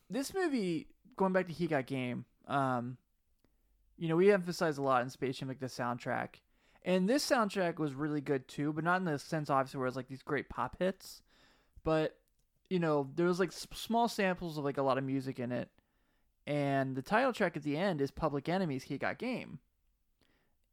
This 0.09 0.33
movie, 0.33 0.87
going 1.15 1.33
back 1.33 1.47
to 1.47 1.53
He 1.53 1.67
Got 1.67 1.85
Game, 1.85 2.25
um, 2.47 2.97
you 3.97 4.09
know, 4.09 4.15
we 4.15 4.31
emphasize 4.31 4.77
a 4.77 4.81
lot 4.81 5.01
in 5.03 5.09
Space 5.09 5.37
Jam 5.37 5.47
like 5.47 5.59
the 5.59 5.67
soundtrack, 5.67 6.41
and 6.83 7.09
this 7.09 7.27
soundtrack 7.27 7.77
was 7.77 7.93
really 7.93 8.21
good 8.21 8.47
too, 8.47 8.73
but 8.73 8.83
not 8.83 8.99
in 8.99 9.05
the 9.05 9.17
sense 9.17 9.49
obviously 9.49 9.79
where 9.79 9.87
it's 9.87 9.95
like 9.95 10.07
these 10.07 10.21
great 10.21 10.49
pop 10.49 10.77
hits, 10.79 11.21
but 11.83 12.17
you 12.69 12.79
know, 12.79 13.09
there 13.15 13.27
was 13.27 13.39
like 13.39 13.51
small 13.51 14.07
samples 14.07 14.57
of 14.57 14.63
like 14.63 14.77
a 14.77 14.83
lot 14.83 14.97
of 14.97 15.03
music 15.03 15.39
in 15.39 15.51
it, 15.51 15.69
and 16.47 16.95
the 16.95 17.01
title 17.01 17.33
track 17.33 17.55
at 17.55 17.63
the 17.63 17.77
end 17.77 18.01
is 18.01 18.11
Public 18.11 18.49
Enemy's 18.49 18.83
He 18.83 18.97
Got 18.97 19.17
Game, 19.17 19.59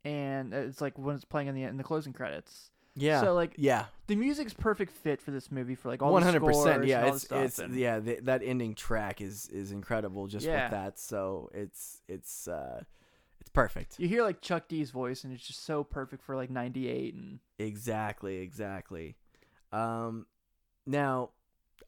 and 0.04 0.52
it's 0.52 0.80
like 0.80 0.98
when 0.98 1.16
it's 1.16 1.24
playing 1.24 1.48
in 1.48 1.54
the 1.54 1.64
in 1.64 1.76
the 1.76 1.84
closing 1.84 2.12
credits. 2.12 2.70
Yeah. 2.94 3.20
So 3.22 3.34
like 3.34 3.54
yeah, 3.56 3.86
the 4.06 4.16
music's 4.16 4.52
perfect 4.52 4.92
fit 4.92 5.20
for 5.22 5.30
this 5.30 5.50
movie 5.50 5.74
for 5.74 5.88
like 5.88 6.02
all 6.02 6.12
one 6.12 6.20
the 6.22 6.26
hundred 6.26 6.44
percent. 6.44 6.84
Yeah, 6.84 6.98
and 6.98 7.06
all 7.06 7.10
the 7.12 7.16
it's 7.16 7.24
it's 7.32 7.58
and- 7.58 7.74
yeah. 7.74 7.98
The, 8.00 8.18
that 8.22 8.42
ending 8.44 8.74
track 8.74 9.20
is 9.20 9.48
is 9.48 9.72
incredible 9.72 10.26
just 10.26 10.44
Yeah. 10.46 10.64
with 10.64 10.70
that. 10.72 10.98
So 10.98 11.50
it's 11.54 12.02
it's 12.08 12.46
uh 12.48 12.82
it's 13.40 13.50
perfect. 13.50 13.98
You 13.98 14.08
hear 14.08 14.22
like 14.22 14.40
Chuck 14.40 14.68
D's 14.68 14.90
voice, 14.90 15.24
and 15.24 15.32
it's 15.32 15.46
just 15.46 15.64
so 15.64 15.82
perfect 15.84 16.22
for 16.22 16.36
like 16.36 16.50
'98 16.50 17.14
and 17.14 17.38
Exactly, 17.58 18.36
exactly. 18.38 19.16
Um, 19.72 20.26
now 20.86 21.30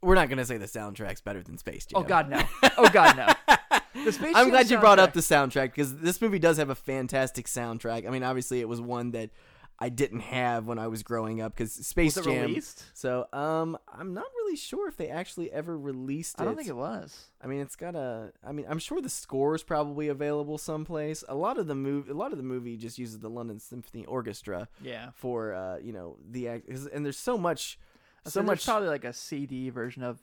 we're 0.02 0.14
not 0.14 0.28
gonna 0.28 0.44
say 0.44 0.56
the 0.56 0.66
soundtrack's 0.66 1.20
better 1.20 1.42
than 1.42 1.58
Space 1.58 1.86
Jam. 1.86 2.00
oh 2.00 2.04
god 2.04 2.28
no, 2.30 2.42
oh 2.78 2.88
god 2.90 3.16
no. 3.16 3.26
The 4.04 4.10
Space 4.10 4.34
I'm 4.34 4.50
glad 4.50 4.70
you 4.70 4.78
brought 4.78 4.98
up 4.98 5.12
the 5.12 5.20
soundtrack 5.20 5.66
because 5.66 5.96
this 5.98 6.20
movie 6.20 6.40
does 6.40 6.56
have 6.56 6.68
a 6.68 6.74
fantastic 6.74 7.46
soundtrack. 7.46 8.04
I 8.06 8.10
mean, 8.10 8.24
obviously, 8.24 8.58
it 8.60 8.68
was 8.68 8.80
one 8.80 9.12
that 9.12 9.30
I 9.78 9.88
didn't 9.88 10.20
have 10.20 10.66
when 10.66 10.78
I 10.78 10.86
was 10.86 11.02
growing 11.02 11.40
up 11.40 11.52
because 11.52 11.72
Space 11.72 12.14
Was 12.16 12.26
it 12.26 12.30
Jam. 12.30 12.42
released? 12.46 12.84
So, 12.94 13.26
um, 13.32 13.76
I'm 13.92 14.14
not 14.14 14.26
really 14.36 14.56
sure 14.56 14.86
if 14.88 14.96
they 14.96 15.08
actually 15.08 15.50
ever 15.50 15.76
released 15.76 16.36
it. 16.38 16.42
I 16.42 16.44
don't 16.44 16.54
think 16.56 16.68
it 16.68 16.76
was. 16.76 17.26
I 17.42 17.48
mean, 17.48 17.60
it's 17.60 17.74
got 17.74 17.96
a. 17.96 18.32
I 18.46 18.52
mean, 18.52 18.66
I'm 18.68 18.78
sure 18.78 19.00
the 19.00 19.08
score 19.10 19.54
is 19.54 19.64
probably 19.64 20.08
available 20.08 20.58
someplace. 20.58 21.24
A 21.28 21.34
lot 21.34 21.58
of 21.58 21.66
the 21.66 21.74
movie, 21.74 22.10
a 22.10 22.14
lot 22.14 22.30
of 22.30 22.38
the 22.38 22.44
movie 22.44 22.76
just 22.76 22.98
uses 22.98 23.18
the 23.18 23.28
London 23.28 23.58
Symphony 23.58 24.04
Orchestra 24.06 24.68
Yeah. 24.80 25.10
for, 25.14 25.52
uh, 25.54 25.78
you 25.78 25.92
know, 25.92 26.18
the 26.30 26.48
act. 26.48 26.68
And 26.68 27.04
there's 27.04 27.18
so 27.18 27.36
much, 27.36 27.78
So 28.24 28.30
so 28.30 28.42
much 28.44 28.64
probably 28.64 28.88
like 28.88 29.04
a 29.04 29.12
CD 29.12 29.70
version 29.70 30.04
of 30.04 30.22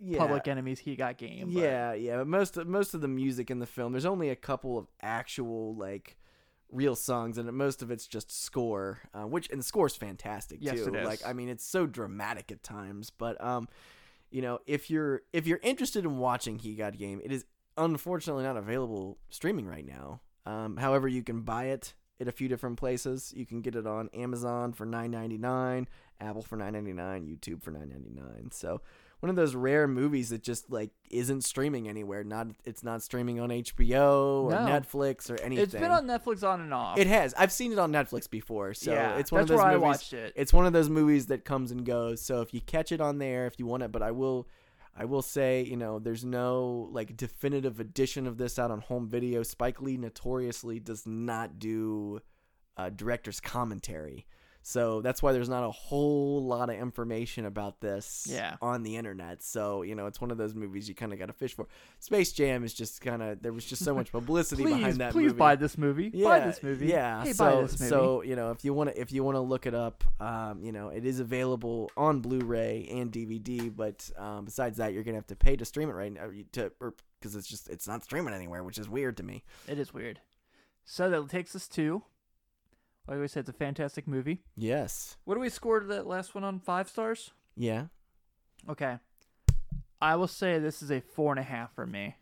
yeah, 0.00 0.18
Public 0.18 0.48
Enemy's 0.48 0.80
He 0.80 0.96
Got 0.96 1.16
Game. 1.16 1.52
but- 1.54 1.62
Yeah, 1.62 1.92
yeah. 1.92 2.16
But 2.16 2.26
most 2.26 2.56
most 2.66 2.94
of 2.94 3.02
the 3.02 3.08
music 3.08 3.50
in 3.52 3.60
the 3.60 3.66
film, 3.66 3.92
there's 3.92 4.04
only 4.06 4.30
a 4.30 4.36
couple 4.36 4.76
of 4.78 4.88
actual 5.00 5.76
like 5.76 6.16
real 6.72 6.96
songs, 6.96 7.38
and 7.38 7.50
most 7.52 7.82
of 7.82 7.90
it's 7.90 8.06
just 8.06 8.30
score, 8.30 9.00
uh, 9.14 9.26
which 9.26 9.48
and 9.50 9.60
the 9.60 9.64
score's 9.64 9.96
fantastic 9.96 10.58
Yes, 10.60 10.84
too. 10.84 10.90
Like, 10.90 11.20
I 11.26 11.32
mean, 11.32 11.48
it's 11.48 11.64
so 11.64 11.86
dramatic 11.86 12.50
at 12.52 12.62
times. 12.62 13.10
But 13.10 13.42
um, 13.42 13.68
you 14.30 14.42
know, 14.42 14.60
if 14.66 14.90
you're 14.90 15.22
if 15.32 15.46
you're 15.46 15.60
interested 15.62 16.04
in 16.04 16.18
watching 16.18 16.58
He 16.58 16.74
Got 16.74 16.96
Game, 16.96 17.20
it 17.24 17.32
is 17.32 17.44
unfortunately 17.76 18.44
not 18.44 18.56
available 18.56 19.18
streaming 19.28 19.66
right 19.66 19.86
now. 19.86 20.20
Um, 20.46 20.76
however, 20.76 21.08
you 21.08 21.22
can 21.22 21.42
buy 21.42 21.66
it 21.66 21.94
at 22.20 22.28
a 22.28 22.32
few 22.32 22.48
different 22.48 22.76
places. 22.76 23.32
You 23.34 23.46
can 23.46 23.60
get 23.62 23.74
it 23.74 23.86
on 23.86 24.08
Amazon 24.14 24.72
for 24.72 24.86
nine 24.86 25.10
ninety 25.10 25.38
nine, 25.38 25.88
Apple 26.20 26.42
for 26.42 26.56
nine 26.56 26.74
ninety 26.74 26.92
nine, 26.92 27.24
YouTube 27.26 27.62
for 27.62 27.70
nine 27.70 27.88
ninety 27.88 28.10
nine. 28.10 28.50
So 28.52 28.80
one 29.20 29.30
of 29.30 29.36
those 29.36 29.54
rare 29.54 29.86
movies 29.86 30.30
that 30.30 30.42
just 30.42 30.70
like 30.70 30.90
isn't 31.10 31.42
streaming 31.44 31.88
anywhere. 31.88 32.24
Not 32.24 32.48
it's 32.64 32.82
not 32.82 33.02
streaming 33.02 33.38
on 33.40 33.50
HBO 33.50 34.44
or 34.44 34.50
No. 34.50 34.58
Netflix 34.58 35.30
or 35.30 35.40
anything. 35.40 35.62
It's 35.64 35.72
been 35.74 35.90
on 35.90 36.06
Netflix 36.06 36.42
on 36.46 36.60
and 36.60 36.72
off. 36.74 36.98
It 36.98 37.06
has. 37.06 37.34
I've 37.34 37.52
seen 37.52 37.72
it 37.72 37.78
on 37.78 37.92
Netflix 37.92 38.28
before, 38.28 38.74
so 38.74 38.92
Yeah, 38.92 39.16
it's 39.16 39.30
one 39.30 39.42
of 39.42 39.48
those 39.48 39.58
where 39.58 39.66
I 39.66 39.74
movies. 39.74 39.82
watched 39.82 40.12
it. 40.14 40.32
It's 40.36 40.52
one 40.52 40.66
of 40.66 40.72
those 40.72 40.88
movies 40.88 41.26
that 41.26 41.44
comes 41.44 41.70
and 41.70 41.84
goes. 41.84 42.20
So 42.22 42.40
if 42.40 42.52
you 42.54 42.60
catch 42.60 42.92
it 42.92 43.00
on 43.00 43.18
there, 43.18 43.46
if 43.46 43.58
you 43.58 43.66
want 43.66 43.82
it, 43.82 43.92
but 43.92 44.02
I 44.02 44.10
will, 44.10 44.48
I 44.96 45.04
will 45.04 45.22
say, 45.22 45.62
you 45.62 45.76
know, 45.76 45.98
there's 45.98 46.24
no 46.24 46.88
like 46.92 47.16
definitive 47.16 47.78
edition 47.80 48.26
of 48.26 48.38
this 48.38 48.58
out 48.58 48.70
on 48.70 48.80
home 48.80 49.06
video. 49.06 49.42
Spike 49.42 49.80
Lee 49.82 49.96
notoriously 49.96 50.80
does 50.80 51.06
not 51.06 51.58
do 51.58 52.20
uh, 52.76 52.88
director's 52.88 53.40
commentary. 53.40 54.26
So 54.62 55.00
that's 55.00 55.22
why 55.22 55.32
there's 55.32 55.48
not 55.48 55.64
a 55.64 55.70
whole 55.70 56.44
lot 56.44 56.68
of 56.68 56.76
information 56.76 57.46
about 57.46 57.80
this 57.80 58.26
Yeah. 58.30 58.56
on 58.60 58.82
the 58.82 58.96
internet. 58.96 59.42
So, 59.42 59.82
you 59.82 59.94
know, 59.94 60.06
it's 60.06 60.20
one 60.20 60.30
of 60.30 60.36
those 60.36 60.54
movies 60.54 60.86
you 60.88 60.94
kind 60.94 61.12
of 61.14 61.18
got 61.18 61.26
to 61.26 61.32
fish 61.32 61.54
for. 61.54 61.66
Space 61.98 62.30
Jam 62.32 62.62
is 62.62 62.74
just 62.74 63.00
kind 63.00 63.22
of, 63.22 63.40
there 63.42 63.52
was 63.54 63.64
just 63.64 63.82
so 63.82 63.94
much 63.94 64.12
publicity 64.12 64.62
please, 64.64 64.74
behind 64.74 64.96
that 64.98 65.12
please 65.12 65.28
movie 65.28 65.38
buy 65.38 65.56
this 65.56 65.78
movie. 65.78 66.10
buy 66.10 66.40
this 66.40 66.62
movie. 66.62 66.86
yeah. 66.88 67.24
Hey, 67.24 67.32
so 67.32 67.62
movie. 67.62 67.76
so 67.76 68.22
you 68.22 68.36
know 68.36 68.50
if 68.50 68.64
you 68.64 68.74
want 68.74 68.90
to 68.90 69.00
if 69.00 69.12
you 69.12 69.24
want 69.24 69.36
to 69.36 69.40
look 69.40 69.66
it 69.66 69.74
up, 69.74 70.04
um, 70.20 70.62
you 70.62 70.72
know 70.72 70.88
it 70.88 71.04
is 71.06 71.20
available 71.20 71.90
on 71.96 72.20
Blu-ray 72.20 72.86
and 72.90 73.10
DVD. 73.10 73.74
But 73.74 74.10
um, 74.18 74.44
besides 74.44 74.76
that, 74.76 74.92
you're 74.92 75.02
gonna 75.04 75.16
have 75.16 75.26
to 75.28 75.36
pay 75.36 75.56
to 75.56 75.64
stream 75.64 75.88
it 75.88 75.92
right 75.94 76.12
now 76.12 76.28
to 76.52 76.70
or 76.80 76.94
because 77.18 77.34
it's 77.34 77.48
just 77.48 77.68
it's 77.70 77.88
not 77.88 78.04
streaming 78.04 78.34
anywhere, 78.34 78.62
which 78.62 78.78
is 78.78 78.88
weird 78.88 79.16
to 79.16 79.22
me. 79.22 79.42
It 79.66 79.78
is 79.78 79.94
weird. 79.94 80.20
So 80.84 81.08
that 81.08 81.28
takes 81.30 81.56
us 81.56 81.66
to. 81.68 82.02
Like 83.10 83.18
we 83.18 83.26
said, 83.28 83.40
it's 83.40 83.48
a 83.50 83.52
fantastic 83.52 84.06
movie. 84.06 84.40
Yes. 84.56 85.16
What 85.24 85.34
do 85.34 85.40
we 85.40 85.48
score 85.48 85.80
to 85.80 85.86
that 85.88 86.06
last 86.06 86.34
one 86.34 86.44
on 86.44 86.60
five 86.60 86.88
stars? 86.88 87.32
Yeah. 87.56 87.86
Okay. 88.68 88.98
I 90.00 90.14
will 90.14 90.28
say 90.28 90.58
this 90.60 90.80
is 90.80 90.90
a 90.92 91.00
four 91.00 91.32
and 91.32 91.40
a 91.40 91.42
half 91.42 91.74
for 91.74 91.86
me. 91.86 92.14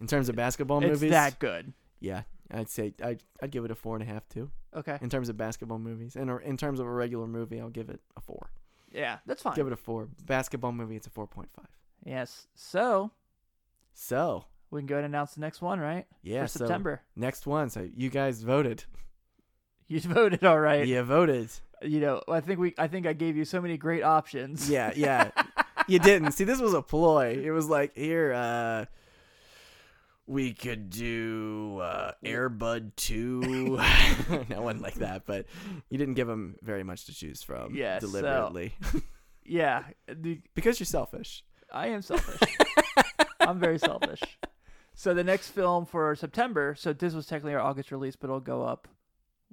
In 0.00 0.06
terms 0.06 0.30
of 0.30 0.36
basketball 0.36 0.78
it's 0.82 0.88
movies, 0.88 1.10
that 1.10 1.38
good. 1.38 1.74
yeah, 2.00 2.22
I'd 2.50 2.70
say 2.70 2.94
I'd 3.04 3.22
I'd 3.42 3.50
give 3.50 3.66
it 3.66 3.70
a 3.70 3.74
four 3.74 3.96
and 3.96 4.02
a 4.02 4.06
half 4.06 4.26
too. 4.30 4.50
Okay. 4.74 4.98
In 5.02 5.10
terms 5.10 5.28
of 5.28 5.36
basketball 5.36 5.78
movies, 5.78 6.16
and 6.16 6.30
or 6.30 6.40
in 6.40 6.56
terms 6.56 6.80
of 6.80 6.86
a 6.86 6.90
regular 6.90 7.26
movie, 7.26 7.60
I'll 7.60 7.68
give 7.68 7.90
it 7.90 8.00
a 8.16 8.20
four. 8.22 8.50
Yeah, 8.90 9.18
that's 9.26 9.42
fine. 9.42 9.54
Give 9.54 9.66
it 9.66 9.74
a 9.74 9.76
four. 9.76 10.08
Basketball 10.24 10.72
movie, 10.72 10.96
it's 10.96 11.06
a 11.06 11.10
four 11.10 11.26
point 11.26 11.50
five. 11.52 11.68
yes. 12.04 12.46
So 12.54 13.10
So 13.92 14.46
we 14.70 14.80
can 14.80 14.86
go 14.86 14.94
ahead 14.94 15.04
and 15.04 15.14
announce 15.14 15.34
the 15.34 15.40
next 15.42 15.60
one, 15.60 15.78
right? 15.80 16.06
yeah, 16.22 16.42
For 16.44 16.48
so 16.48 16.58
September. 16.60 17.02
next 17.14 17.46
one. 17.46 17.68
So 17.68 17.86
you 17.94 18.08
guys 18.08 18.42
voted. 18.42 18.84
You 19.90 19.98
voted 20.18 20.44
all 20.44 20.58
right. 20.60 20.86
You 20.86 21.02
voted. 21.02 21.50
You 21.82 21.98
know, 22.00 22.22
I 22.28 22.40
think 22.40 22.60
we 22.60 22.74
I 22.78 22.86
think 22.86 23.06
I 23.06 23.12
gave 23.12 23.36
you 23.36 23.44
so 23.44 23.60
many 23.60 23.76
great 23.76 24.02
options. 24.04 24.70
Yeah, 24.70 24.92
yeah. 24.96 25.30
you 25.88 25.98
didn't. 25.98 26.30
See, 26.32 26.44
this 26.44 26.60
was 26.60 26.74
a 26.74 26.80
ploy. 26.80 27.40
It 27.44 27.50
was 27.50 27.68
like, 27.68 27.96
here, 27.96 28.32
uh 28.32 28.84
we 30.26 30.52
could 30.54 30.90
do 30.90 31.80
uh 31.82 32.12
Airbud 32.24 32.92
2. 32.96 33.40
no, 34.48 34.62
one 34.62 34.80
like 34.80 34.94
that, 34.96 35.26
but 35.26 35.46
you 35.88 35.98
didn't 35.98 36.14
give 36.14 36.28
them 36.28 36.54
very 36.62 36.84
much 36.84 37.06
to 37.06 37.14
choose 37.14 37.42
from 37.42 37.74
Yeah, 37.74 37.98
so- 37.98 38.06
deliberately. 38.06 38.74
Yeah. 39.44 39.82
the- 40.06 40.40
because 40.54 40.78
you're 40.78 40.86
selfish. 40.86 41.42
I 41.72 41.88
am 41.88 42.02
selfish. 42.02 42.40
I'm 43.40 43.58
very 43.58 43.78
selfish. 43.78 44.20
So 44.94 45.14
the 45.14 45.24
next 45.24 45.48
film 45.48 45.86
for 45.86 46.14
September, 46.14 46.74
so 46.78 46.92
this 46.92 47.14
was 47.14 47.26
technically 47.26 47.54
our 47.54 47.60
August 47.60 47.90
release, 47.90 48.14
but 48.16 48.26
it'll 48.26 48.38
go 48.40 48.62
up 48.62 48.86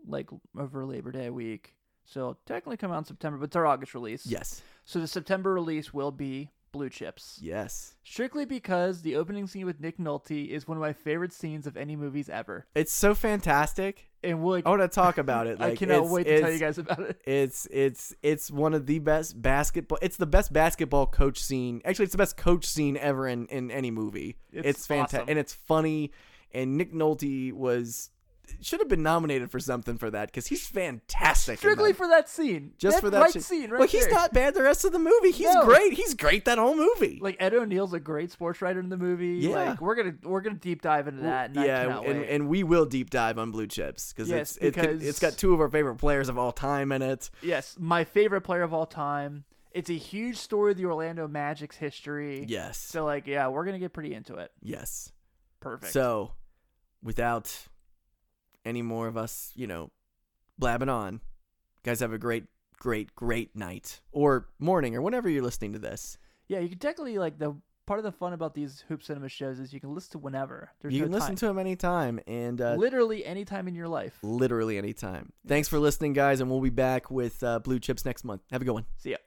like 0.08 0.30
over 0.58 0.86
Labor 0.86 1.12
Day 1.12 1.30
week. 1.30 1.74
So 2.06 2.38
technically 2.46 2.78
come 2.78 2.92
out 2.92 3.00
in 3.00 3.06
September, 3.06 3.38
but 3.38 3.46
it's 3.46 3.56
our 3.56 3.66
August 3.66 3.94
release. 3.94 4.26
Yes. 4.26 4.62
So 4.86 5.00
the 5.00 5.08
September 5.08 5.54
release 5.54 5.94
will 5.94 6.12
be 6.12 6.52
Blue 6.72 6.90
Chips. 6.90 7.38
Yes. 7.42 7.96
Strictly 8.04 8.46
because 8.46 9.02
the 9.02 9.16
opening 9.18 9.48
scene 9.48 9.66
with 9.66 9.82
Nick 9.82 9.98
Nolte 9.98 10.48
is 10.48 10.68
one 10.68 10.78
of 10.78 10.82
my 10.82 10.94
favorite 10.94 11.34
scenes 11.34 11.68
of 11.68 11.76
any 11.76 11.96
movies 11.96 12.30
ever. 12.30 12.66
It's 12.76 12.94
so 12.94 13.14
fantastic. 13.14 14.08
And 14.24 14.42
we'll, 14.42 14.62
I 14.66 14.70
want 14.70 14.82
to 14.82 14.88
talk 14.88 15.18
about 15.18 15.48
it. 15.48 15.60
Like, 15.60 15.74
I 15.74 15.76
cannot 15.76 16.08
wait 16.08 16.26
to 16.26 16.40
tell 16.42 16.52
you 16.52 16.60
guys 16.60 16.78
about 16.78 17.00
it. 17.02 17.22
It's 17.26 17.68
it's 17.72 18.14
it's 18.24 18.50
one 18.52 18.74
of 18.74 18.86
the 18.86 19.00
best 19.00 19.42
basketball. 19.42 20.00
It's 20.02 20.18
the 20.18 20.26
best 20.26 20.52
basketball 20.54 21.08
coach 21.08 21.40
scene. 21.40 21.82
Actually, 21.84 22.04
it's 22.06 22.12
the 22.14 22.18
best 22.18 22.38
coach 22.38 22.66
scene 22.66 22.96
ever 22.98 23.28
in 23.28 23.48
in 23.48 23.70
any 23.72 23.92
movie. 23.92 24.38
It's 24.52 24.68
It's, 24.68 24.88
fantastic 24.88 25.20
awesome. 25.22 25.30
and 25.30 25.40
it's 25.40 25.54
funny. 25.54 26.12
And 26.54 26.78
Nick 26.78 26.94
Nolte 26.94 27.54
was 27.54 28.10
should 28.62 28.80
have 28.80 28.88
been 28.90 29.04
nominated 29.04 29.52
for 29.52 29.60
something 29.60 29.98
for 29.98 30.10
that 30.12 30.28
because 30.30 30.48
he's 30.48 30.66
fantastic. 30.68 31.60
Strictly 31.60 31.92
that. 31.92 31.98
for 31.98 32.08
that 32.08 32.30
scene. 32.30 32.74
just 32.78 33.00
for 33.00 33.10
that 33.10 33.22
right 33.22 33.34
shit. 33.34 33.44
scene 33.44 33.70
right 33.70 33.80
well, 33.80 33.88
he's 33.88 34.08
not 34.10 34.34
bad 34.34 34.54
the 34.54 34.64
rest 34.64 34.86
of 34.86 34.92
the 34.92 35.00
movie. 35.00 35.32
He's 35.32 35.54
No. 35.54 35.66
great. 35.66 35.94
He's 35.94 36.14
great 36.14 36.46
that 36.46 36.58
whole 36.58 36.76
movie. 36.76 37.20
like 37.22 37.38
Ed 37.40 37.54
O'Neill's 37.54 37.94
a 37.94 38.00
great 38.00 38.32
sports 38.32 38.62
writer 38.62 38.80
in 38.80 38.90
the 38.90 38.98
movie. 38.98 39.38
Yeah. 39.40 39.50
Like 39.70 39.82
we're 39.82 39.96
gonna 39.96 40.16
we're 40.24 40.42
gonna 40.42 40.56
deep 40.56 40.82
dive 40.82 41.08
into 41.08 41.24
that. 41.24 41.52
And 41.52 41.66
yeah, 41.66 42.00
and, 42.02 42.24
and 42.24 42.48
we 42.50 42.64
will 42.64 42.86
deep 42.86 43.10
dive 43.10 43.38
on 43.38 43.52
Blue 43.52 43.68
Chips 43.68 44.14
because 44.14 44.30
Yes, 44.30 44.58
it's 44.58 44.66
it 44.66 44.74
because- 44.76 45.04
it's 45.06 45.20
got 45.20 45.38
two 45.38 45.54
of 45.54 45.60
our 45.62 45.70
favorite 45.70 45.96
players 45.98 46.30
of 46.30 46.38
all 46.38 46.52
time 46.52 46.92
in 46.92 47.02
it. 47.02 47.30
yes, 47.42 47.76
my 47.80 48.04
favorite 48.04 48.42
player 48.42 48.64
of 48.64 48.74
all 48.74 48.86
time. 48.86 49.44
It's 49.72 49.90
a 49.92 49.98
huge 49.98 50.38
story 50.38 50.72
of 50.72 50.78
the 50.78 50.86
Orlando 50.86 51.28
Magic's 51.28 51.76
history. 51.76 52.46
Yes, 52.48 52.80
So 52.80 53.06
like, 53.06 53.28
yeah, 53.28 53.48
we're 53.50 53.64
gonna 53.66 53.78
get 53.80 53.94
pretty 53.94 54.14
into 54.16 54.36
it. 54.36 54.52
yes. 54.62 55.12
Perfect. 55.60 55.92
So, 55.94 56.32
without 57.04 57.56
any 58.68 58.82
more 58.82 59.08
of 59.08 59.16
us, 59.18 59.52
you 59.56 59.66
know, 59.68 59.90
blabbing 60.60 60.90
on, 60.90 61.22
guys 61.84 62.00
have 62.02 62.14
a 62.14 62.18
great, 62.18 62.46
great, 62.78 63.16
great 63.16 63.56
night 63.56 64.02
or 64.12 64.48
morning 64.60 64.96
or 64.96 65.02
whenever 65.02 65.30
you're 65.30 65.44
listening 65.44 65.74
to 65.74 65.80
this. 65.80 66.18
yeah, 66.48 66.60
you 66.60 66.70
can 66.70 66.80
technically 66.80 67.18
like 67.18 67.40
the 67.40 67.56
part 67.86 68.00
of 68.00 68.04
the 68.04 68.12
fun 68.12 68.34
about 68.34 68.54
these 68.54 68.84
Hoop 68.90 69.02
Cinema 69.02 69.30
shows 69.30 69.60
is 69.60 69.74
you 69.74 69.80
can 69.80 69.96
listen 69.96 70.12
to 70.12 70.18
whenever. 70.18 70.70
There's 70.82 70.94
you 70.94 71.00
no 71.00 71.06
can 71.06 71.14
listen 71.14 71.28
time. 71.30 71.36
to 71.38 71.46
them 71.48 71.60
anytime 71.60 72.20
and 72.28 72.60
uh, 72.60 72.76
literally 72.76 73.26
any 73.26 73.46
time 73.46 73.68
in 73.68 73.76
your 73.76 73.88
life. 73.88 74.18
literally 74.22 74.78
anytime. 74.78 75.32
Thanks 75.48 75.70
for 75.70 75.80
listening, 75.80 76.14
guys, 76.14 76.42
and 76.42 76.52
we'll 76.52 76.60
be 76.62 76.70
back 76.70 77.10
with 77.10 77.42
uh, 77.44 77.60
Blue 77.60 77.80
Chips 77.80 78.04
next 78.04 78.26
month. 78.26 78.42
Have 78.52 78.62
a 78.62 78.66
good 78.66 78.74
one. 78.74 78.86
See 78.98 79.12
ya. 79.12 79.18